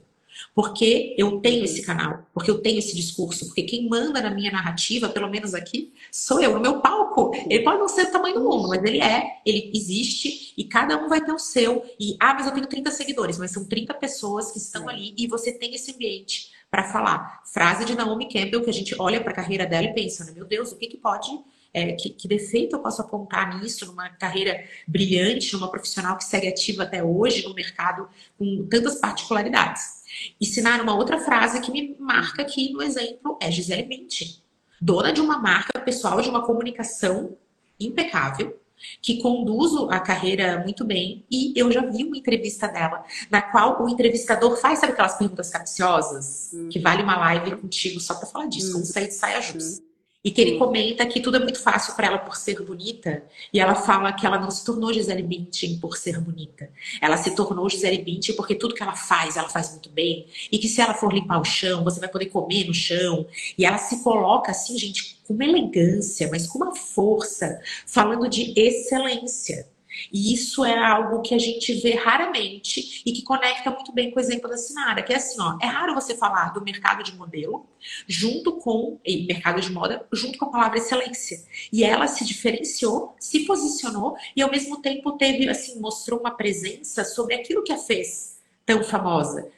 Porque 0.53 1.15
eu 1.17 1.39
tenho 1.39 1.63
esse 1.63 1.81
canal, 1.81 2.27
porque 2.33 2.49
eu 2.49 2.59
tenho 2.61 2.79
esse 2.79 2.95
discurso, 2.95 3.45
porque 3.45 3.63
quem 3.63 3.87
manda 3.87 4.21
na 4.21 4.29
minha 4.29 4.51
narrativa, 4.51 5.09
pelo 5.09 5.29
menos 5.29 5.53
aqui, 5.53 5.93
sou 6.11 6.41
eu, 6.41 6.53
no 6.53 6.59
meu 6.59 6.81
palco. 6.81 7.31
Ele 7.49 7.63
pode 7.63 7.79
não 7.79 7.87
ser 7.87 8.03
o 8.03 8.11
tamanho 8.11 8.35
do 8.35 8.43
mundo, 8.43 8.69
mas 8.69 8.83
ele 8.83 9.01
é, 9.01 9.39
ele 9.45 9.71
existe 9.73 10.53
e 10.57 10.63
cada 10.63 10.97
um 10.97 11.07
vai 11.07 11.23
ter 11.23 11.31
o 11.31 11.39
seu. 11.39 11.83
E, 11.99 12.15
ah, 12.19 12.33
mas 12.33 12.45
eu 12.45 12.53
tenho 12.53 12.67
30 12.67 12.91
seguidores, 12.91 13.37
mas 13.37 13.51
são 13.51 13.65
30 13.65 13.93
pessoas 13.95 14.51
que 14.51 14.57
estão 14.57 14.89
é. 14.89 14.93
ali 14.93 15.13
e 15.17 15.27
você 15.27 15.51
tem 15.51 15.73
esse 15.73 15.91
ambiente 15.91 16.51
para 16.69 16.83
falar. 16.83 17.41
Frase 17.45 17.85
de 17.85 17.95
Naomi 17.95 18.29
Campbell, 18.29 18.63
que 18.63 18.69
a 18.69 18.73
gente 18.73 18.95
olha 18.99 19.21
para 19.21 19.31
a 19.31 19.35
carreira 19.35 19.65
dela 19.65 19.87
e 19.87 19.93
pensa, 19.93 20.23
né, 20.23 20.31
meu 20.31 20.45
Deus, 20.45 20.71
o 20.71 20.77
que, 20.77 20.87
que 20.87 20.97
pode 20.97 21.29
é, 21.73 21.93
que, 21.93 22.09
que, 22.09 22.27
defeito 22.27 22.75
eu 22.75 22.79
posso 22.81 23.01
apontar 23.01 23.59
nisso, 23.59 23.85
numa 23.85 24.09
carreira 24.09 24.63
brilhante, 24.87 25.53
numa 25.53 25.69
profissional 25.69 26.17
que 26.17 26.23
segue 26.23 26.47
ativa 26.47 26.83
até 26.83 27.03
hoje 27.03 27.47
no 27.47 27.53
mercado 27.53 28.09
com 28.37 28.67
tantas 28.69 28.95
particularidades. 28.95 30.00
Ensinar 30.39 30.81
uma 30.81 30.95
outra 30.95 31.19
frase 31.19 31.61
que 31.61 31.71
me 31.71 31.95
marca 31.99 32.41
aqui 32.41 32.71
no 32.71 32.81
exemplo 32.81 33.37
é 33.41 33.51
Gisele 33.51 33.83
Bündchen, 33.83 34.35
dona 34.81 35.11
de 35.11 35.21
uma 35.21 35.37
marca 35.37 35.79
pessoal 35.79 36.21
de 36.21 36.29
uma 36.29 36.45
comunicação 36.45 37.37
impecável, 37.79 38.59
que 39.01 39.21
conduz 39.21 39.71
a 39.91 39.99
carreira 39.99 40.59
muito 40.63 40.83
bem. 40.83 41.23
E 41.29 41.53
eu 41.55 41.71
já 41.71 41.85
vi 41.85 42.03
uma 42.03 42.17
entrevista 42.17 42.67
dela, 42.67 43.03
na 43.29 43.41
qual 43.41 43.83
o 43.83 43.89
entrevistador 43.89 44.57
faz, 44.57 44.79
sabe 44.79 44.93
aquelas 44.93 45.17
perguntas 45.17 45.49
capciosas? 45.49 46.51
Que 46.71 46.79
vale 46.79 47.03
uma 47.03 47.17
live 47.17 47.57
contigo 47.57 47.99
só 47.99 48.15
para 48.15 48.27
falar 48.27 48.47
disso, 48.47 48.73
como 48.73 48.85
sair 48.85 49.07
de 49.07 49.13
saia 49.13 49.41
justa. 49.41 49.83
E 50.23 50.29
que 50.29 50.39
ele 50.39 50.57
comenta 50.57 51.05
que 51.05 51.19
tudo 51.19 51.37
é 51.37 51.39
muito 51.39 51.59
fácil 51.59 51.95
para 51.95 52.07
ela 52.07 52.19
por 52.19 52.35
ser 52.35 52.61
bonita. 52.63 53.23
E 53.51 53.59
ela 53.59 53.73
fala 53.73 54.13
que 54.13 54.25
ela 54.25 54.37
não 54.39 54.51
se 54.51 54.63
tornou 54.63 54.93
Gisele 54.93 55.23
Bündchen 55.23 55.79
por 55.79 55.97
ser 55.97 56.19
bonita. 56.19 56.69
Ela 57.01 57.17
se 57.17 57.35
tornou 57.35 57.67
Gisele 57.67 58.03
Bündchen 58.03 58.35
porque 58.35 58.53
tudo 58.53 58.75
que 58.75 58.83
ela 58.83 58.95
faz, 58.95 59.35
ela 59.35 59.49
faz 59.49 59.71
muito 59.71 59.89
bem. 59.89 60.27
E 60.51 60.59
que 60.59 60.67
se 60.67 60.79
ela 60.79 60.93
for 60.93 61.11
limpar 61.11 61.41
o 61.41 61.45
chão, 61.45 61.83
você 61.83 61.99
vai 61.99 62.09
poder 62.09 62.27
comer 62.27 62.65
no 62.67 62.73
chão. 62.73 63.25
E 63.57 63.65
ela 63.65 63.79
se 63.79 64.03
coloca 64.03 64.51
assim, 64.51 64.77
gente, 64.77 65.19
com 65.25 65.33
uma 65.33 65.45
elegância, 65.45 66.29
mas 66.29 66.45
com 66.45 66.59
uma 66.59 66.75
força, 66.75 67.59
falando 67.87 68.29
de 68.29 68.53
excelência. 68.55 69.67
E 70.11 70.33
isso 70.33 70.63
é 70.63 70.77
algo 70.77 71.21
que 71.21 71.35
a 71.35 71.39
gente 71.39 71.73
vê 71.81 71.95
raramente 71.95 73.01
e 73.05 73.11
que 73.11 73.23
conecta 73.23 73.69
muito 73.71 73.91
bem 73.91 74.11
com 74.11 74.17
o 74.17 74.21
exemplo 74.21 74.49
da 74.49 74.57
Sinara, 74.57 75.03
que 75.03 75.13
é 75.13 75.17
assim, 75.17 75.39
ó, 75.41 75.57
é 75.61 75.65
raro 75.65 75.93
você 75.93 76.15
falar 76.15 76.53
do 76.53 76.63
mercado 76.63 77.03
de 77.03 77.15
modelo 77.15 77.67
junto 78.07 78.53
com 78.53 78.99
e 79.05 79.25
mercado 79.25 79.59
de 79.59 79.71
moda, 79.71 80.07
junto 80.13 80.37
com 80.37 80.45
a 80.45 80.51
palavra 80.51 80.77
excelência. 80.77 81.43
E 81.71 81.83
ela 81.83 82.07
se 82.07 82.25
diferenciou, 82.25 83.15
se 83.19 83.45
posicionou 83.45 84.15
e 84.35 84.41
ao 84.41 84.51
mesmo 84.51 84.81
tempo 84.81 85.13
teve 85.13 85.49
assim, 85.49 85.79
mostrou 85.79 86.19
uma 86.19 86.31
presença 86.31 87.03
sobre 87.03 87.35
aquilo 87.35 87.63
que 87.63 87.73
a 87.73 87.77
fez 87.77 88.39
tão 88.65 88.83
famosa. 88.83 89.51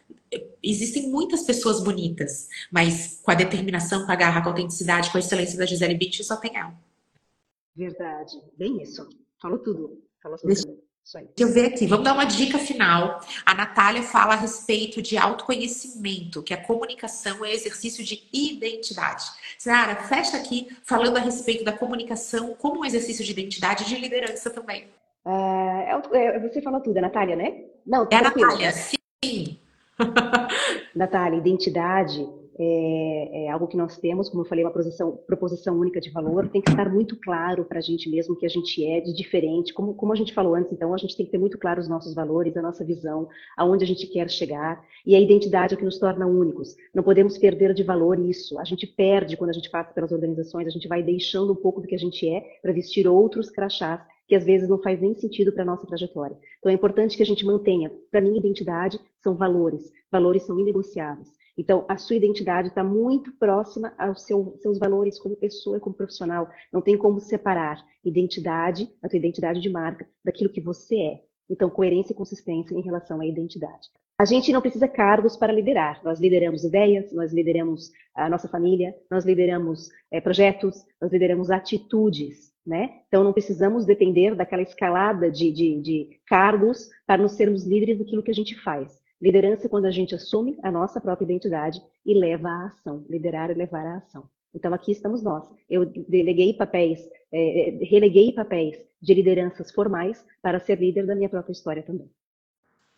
Existem 0.63 1.09
muitas 1.09 1.43
pessoas 1.43 1.83
bonitas, 1.83 2.47
mas 2.71 3.19
com 3.21 3.29
a 3.29 3.35
determinação, 3.35 4.05
com 4.05 4.11
a 4.11 4.15
garra, 4.15 4.41
com 4.41 4.49
a 4.49 4.51
autenticidade, 4.51 5.11
com 5.11 5.17
a 5.17 5.19
excelência 5.19 5.57
da 5.57 5.65
Gisele 5.65 5.95
Bündchen, 5.95 6.25
só 6.25 6.37
tem 6.37 6.57
ela. 6.57 6.73
Verdade, 7.75 8.41
bem 8.57 8.81
isso. 8.81 9.07
Falou 9.39 9.59
tudo. 9.59 10.01
Deixa 10.43 10.67
eu 11.37 11.51
ver 11.51 11.65
aqui, 11.65 11.85
vamos 11.85 12.05
dar 12.05 12.13
uma 12.13 12.25
dica 12.25 12.57
final. 12.57 13.19
A 13.45 13.53
Natália 13.53 14.01
fala 14.03 14.33
a 14.33 14.37
respeito 14.37 15.01
de 15.01 15.17
autoconhecimento, 15.17 16.41
que 16.41 16.53
a 16.53 16.63
comunicação 16.63 17.43
é 17.43 17.53
exercício 17.53 18.03
de 18.03 18.27
identidade. 18.31 19.25
Sara, 19.57 19.95
fecha 19.97 20.37
aqui 20.37 20.69
falando 20.83 21.17
a 21.17 21.19
respeito 21.19 21.65
da 21.65 21.73
comunicação 21.73 22.55
como 22.55 22.81
um 22.81 22.85
exercício 22.85 23.23
de 23.23 23.31
identidade 23.31 23.83
e 23.83 23.85
de 23.85 23.97
liderança 23.97 24.49
também. 24.49 24.85
Uh, 25.25 26.15
é, 26.15 26.39
você 26.39 26.61
falou 26.61 26.79
tudo, 26.79 26.97
é 26.97 27.01
Natália, 27.01 27.35
né? 27.35 27.65
Não, 27.85 28.07
é 28.09 28.15
a 28.15 28.21
Natália, 28.21 28.71
sim. 28.71 29.59
Natália, 30.95 31.37
identidade 31.37 32.25
é, 32.59 33.45
é, 33.45 33.49
algo 33.49 33.67
que 33.67 33.77
nós 33.77 33.97
temos, 33.97 34.29
como 34.29 34.43
eu 34.43 34.47
falei, 34.47 34.63
uma 34.63 34.71
proposição, 34.71 35.17
proposição 35.25 35.79
única 35.79 35.99
de 35.99 36.11
valor, 36.11 36.47
tem 36.49 36.61
que 36.61 36.69
estar 36.69 36.89
muito 36.91 37.19
claro 37.19 37.65
para 37.65 37.79
a 37.79 37.81
gente 37.81 38.09
mesmo 38.09 38.35
que 38.35 38.45
a 38.45 38.49
gente 38.49 38.85
é 38.85 39.01
de 39.01 39.13
diferente, 39.13 39.73
como, 39.73 39.93
como 39.93 40.13
a 40.13 40.15
gente 40.15 40.33
falou 40.33 40.55
antes, 40.55 40.71
então 40.71 40.93
a 40.93 40.97
gente 40.97 41.15
tem 41.15 41.25
que 41.25 41.31
ter 41.31 41.37
muito 41.37 41.57
claro 41.57 41.79
os 41.79 41.87
nossos 41.87 42.13
valores, 42.13 42.55
a 42.55 42.61
nossa 42.61 42.83
visão, 42.83 43.27
aonde 43.57 43.83
a 43.83 43.87
gente 43.87 44.07
quer 44.07 44.29
chegar, 44.29 44.83
e 45.05 45.15
a 45.15 45.19
identidade 45.19 45.73
é 45.73 45.75
o 45.75 45.79
que 45.79 45.85
nos 45.85 45.97
torna 45.97 46.25
únicos. 46.25 46.75
Não 46.93 47.03
podemos 47.03 47.37
perder 47.37 47.73
de 47.73 47.83
valor 47.83 48.19
isso, 48.19 48.59
a 48.59 48.63
gente 48.63 48.85
perde 48.85 49.35
quando 49.35 49.49
a 49.49 49.53
gente 49.53 49.69
passa 49.69 49.93
pelas 49.93 50.11
organizações, 50.11 50.67
a 50.67 50.71
gente 50.71 50.87
vai 50.87 51.01
deixando 51.01 51.53
um 51.53 51.55
pouco 51.55 51.81
do 51.81 51.87
que 51.87 51.95
a 51.95 51.99
gente 51.99 52.27
é 52.27 52.41
para 52.61 52.71
vestir 52.71 53.07
outros 53.07 53.49
crachás 53.49 54.01
que 54.27 54.35
às 54.35 54.45
vezes 54.45 54.69
não 54.69 54.81
faz 54.81 55.01
nem 55.01 55.13
sentido 55.13 55.51
para 55.51 55.63
a 55.63 55.65
nossa 55.65 55.85
trajetória. 55.85 56.37
Então 56.59 56.71
é 56.71 56.75
importante 56.75 57.17
que 57.17 57.23
a 57.23 57.25
gente 57.25 57.45
mantenha, 57.45 57.91
para 58.09 58.21
mim, 58.21 58.37
identidade 58.37 58.99
são 59.21 59.35
valores, 59.35 59.91
valores 60.11 60.43
são 60.43 60.59
inegociáveis. 60.59 61.29
Então, 61.57 61.85
a 61.87 61.97
sua 61.97 62.15
identidade 62.15 62.69
está 62.69 62.83
muito 62.83 63.31
próxima 63.33 63.93
aos 63.97 64.23
seu, 64.23 64.57
seus 64.61 64.79
valores 64.79 65.19
como 65.19 65.35
pessoa 65.35 65.79
como 65.79 65.95
profissional. 65.95 66.49
Não 66.71 66.81
tem 66.81 66.97
como 66.97 67.19
separar 67.19 67.83
identidade, 68.03 68.89
a 69.01 69.07
tua 69.07 69.17
identidade 69.17 69.61
de 69.61 69.69
marca, 69.69 70.07
daquilo 70.23 70.49
que 70.49 70.61
você 70.61 70.95
é. 70.95 71.21
Então, 71.49 71.69
coerência 71.69 72.13
e 72.13 72.15
consistência 72.15 72.75
em 72.75 72.81
relação 72.81 73.21
à 73.21 73.25
identidade. 73.25 73.89
A 74.17 74.25
gente 74.25 74.51
não 74.51 74.61
precisa 74.61 74.87
cargos 74.87 75.35
para 75.35 75.51
liderar. 75.51 76.01
Nós 76.03 76.19
lideramos 76.19 76.63
ideias, 76.63 77.11
nós 77.11 77.33
lideramos 77.33 77.91
a 78.15 78.29
nossa 78.29 78.47
família, 78.47 78.95
nós 79.09 79.25
lideramos 79.25 79.89
é, 80.11 80.21
projetos, 80.21 80.85
nós 81.01 81.11
lideramos 81.11 81.51
atitudes. 81.51 82.53
Né? 82.65 83.01
Então, 83.07 83.23
não 83.23 83.33
precisamos 83.33 83.85
depender 83.85 84.35
daquela 84.35 84.61
escalada 84.61 85.29
de, 85.29 85.51
de, 85.51 85.81
de 85.81 86.19
cargos 86.25 86.89
para 87.05 87.21
nos 87.21 87.33
sermos 87.33 87.65
líderes 87.65 87.99
daquilo 87.99 88.23
que 88.23 88.31
a 88.31 88.35
gente 88.35 88.55
faz. 88.61 89.02
Liderança 89.23 89.67
é 89.67 89.69
quando 89.69 89.85
a 89.85 89.91
gente 89.91 90.13
assume 90.13 90.59
a 90.61 90.69
nossa 90.69 90.99
própria 90.99 91.23
identidade 91.23 91.81
e 92.05 92.13
leva 92.13 92.49
à 92.49 92.65
ação. 92.65 93.05
Liderar 93.09 93.49
é 93.49 93.53
levar 93.53 93.85
à 93.85 93.95
ação. 93.95 94.29
Então 94.53 94.73
aqui 94.73 94.91
estamos 94.91 95.23
nós. 95.23 95.45
Eu 95.69 95.85
deleguei 95.85 96.53
papéis, 96.53 96.99
é, 97.31 97.69
é, 97.69 97.85
releguei 97.85 98.33
papéis 98.33 98.77
de 99.01 99.13
lideranças 99.13 99.71
formais 99.71 100.21
para 100.41 100.59
ser 100.59 100.77
líder 100.77 101.05
da 101.05 101.15
minha 101.15 101.29
própria 101.29 101.53
história 101.53 101.81
também. 101.81 102.11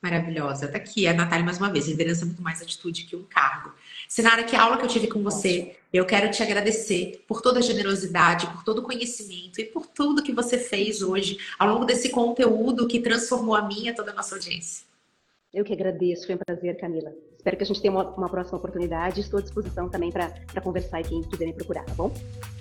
Maravilhosa. 0.02 0.68
Tá 0.68 0.78
aqui 0.78 1.06
a 1.06 1.14
Natália 1.14 1.46
mais 1.46 1.60
uma 1.60 1.72
vez. 1.72 1.88
Liderança 1.88 2.24
é 2.24 2.26
muito 2.26 2.42
mais 2.42 2.60
atitude 2.60 3.04
que 3.04 3.16
um 3.16 3.24
cargo. 3.24 3.72
Sinara, 4.10 4.44
que 4.44 4.56
aula 4.56 4.78
que 4.78 4.84
eu 4.84 4.90
tive 4.90 5.06
com 5.06 5.22
você. 5.22 5.76
Eu 5.94 6.08
quero 6.08 6.32
te 6.32 6.42
agradecer 6.42 7.24
por 7.28 7.40
toda 7.40 7.60
a 7.60 7.62
generosidade, 7.62 8.48
por 8.48 8.64
todo 8.64 8.80
o 8.80 8.84
conhecimento 8.84 9.62
e 9.62 9.66
por 9.66 9.86
tudo 9.86 10.24
que 10.24 10.34
você 10.34 10.58
fez 10.58 11.04
hoje 11.04 11.38
ao 11.60 11.70
longo 11.70 11.86
desse 11.86 12.10
conteúdo 12.10 12.88
que 12.88 13.00
transformou 13.00 13.54
a 13.54 13.62
minha 13.62 13.92
e 13.92 13.96
toda 13.96 14.10
a 14.10 14.16
nossa 14.16 14.34
audiência. 14.34 14.95
Eu 15.56 15.64
que 15.64 15.72
agradeço, 15.72 16.26
foi 16.26 16.36
um 16.36 16.38
prazer, 16.38 16.78
Camila. 16.78 17.14
Espero 17.38 17.56
que 17.56 17.64
a 17.64 17.66
gente 17.66 17.82
tenha 17.82 17.94
uma, 17.94 18.04
uma 18.10 18.28
próxima 18.28 18.58
oportunidade. 18.58 19.22
Estou 19.22 19.40
à 19.40 19.42
disposição 19.42 19.88
também 19.88 20.12
para 20.12 20.30
conversar 20.62 21.00
e 21.00 21.06
quem 21.06 21.22
quiser 21.22 21.46
me 21.46 21.54
procurar, 21.54 21.86
tá 21.86 21.94
bom? 21.94 22.12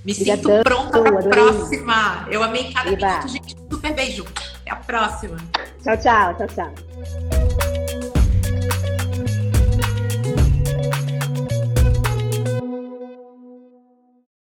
Me 0.04 0.12
Obrigadão, 0.12 0.52
sinto 0.52 0.62
pronta 0.62 1.02
para 1.02 1.18
a 1.18 1.22
próxima. 1.28 2.28
Eu 2.30 2.40
amei 2.40 2.72
cada 2.72 2.92
Eba. 2.92 3.08
minuto, 3.08 3.28
gente. 3.28 3.56
Super 3.68 3.94
beijo. 3.94 4.24
Até 4.60 4.70
a 4.70 4.76
próxima. 4.76 5.36
Tchau, 5.82 5.96
tchau. 5.96 6.36
Tchau, 6.36 6.46
tchau. 6.46 7.43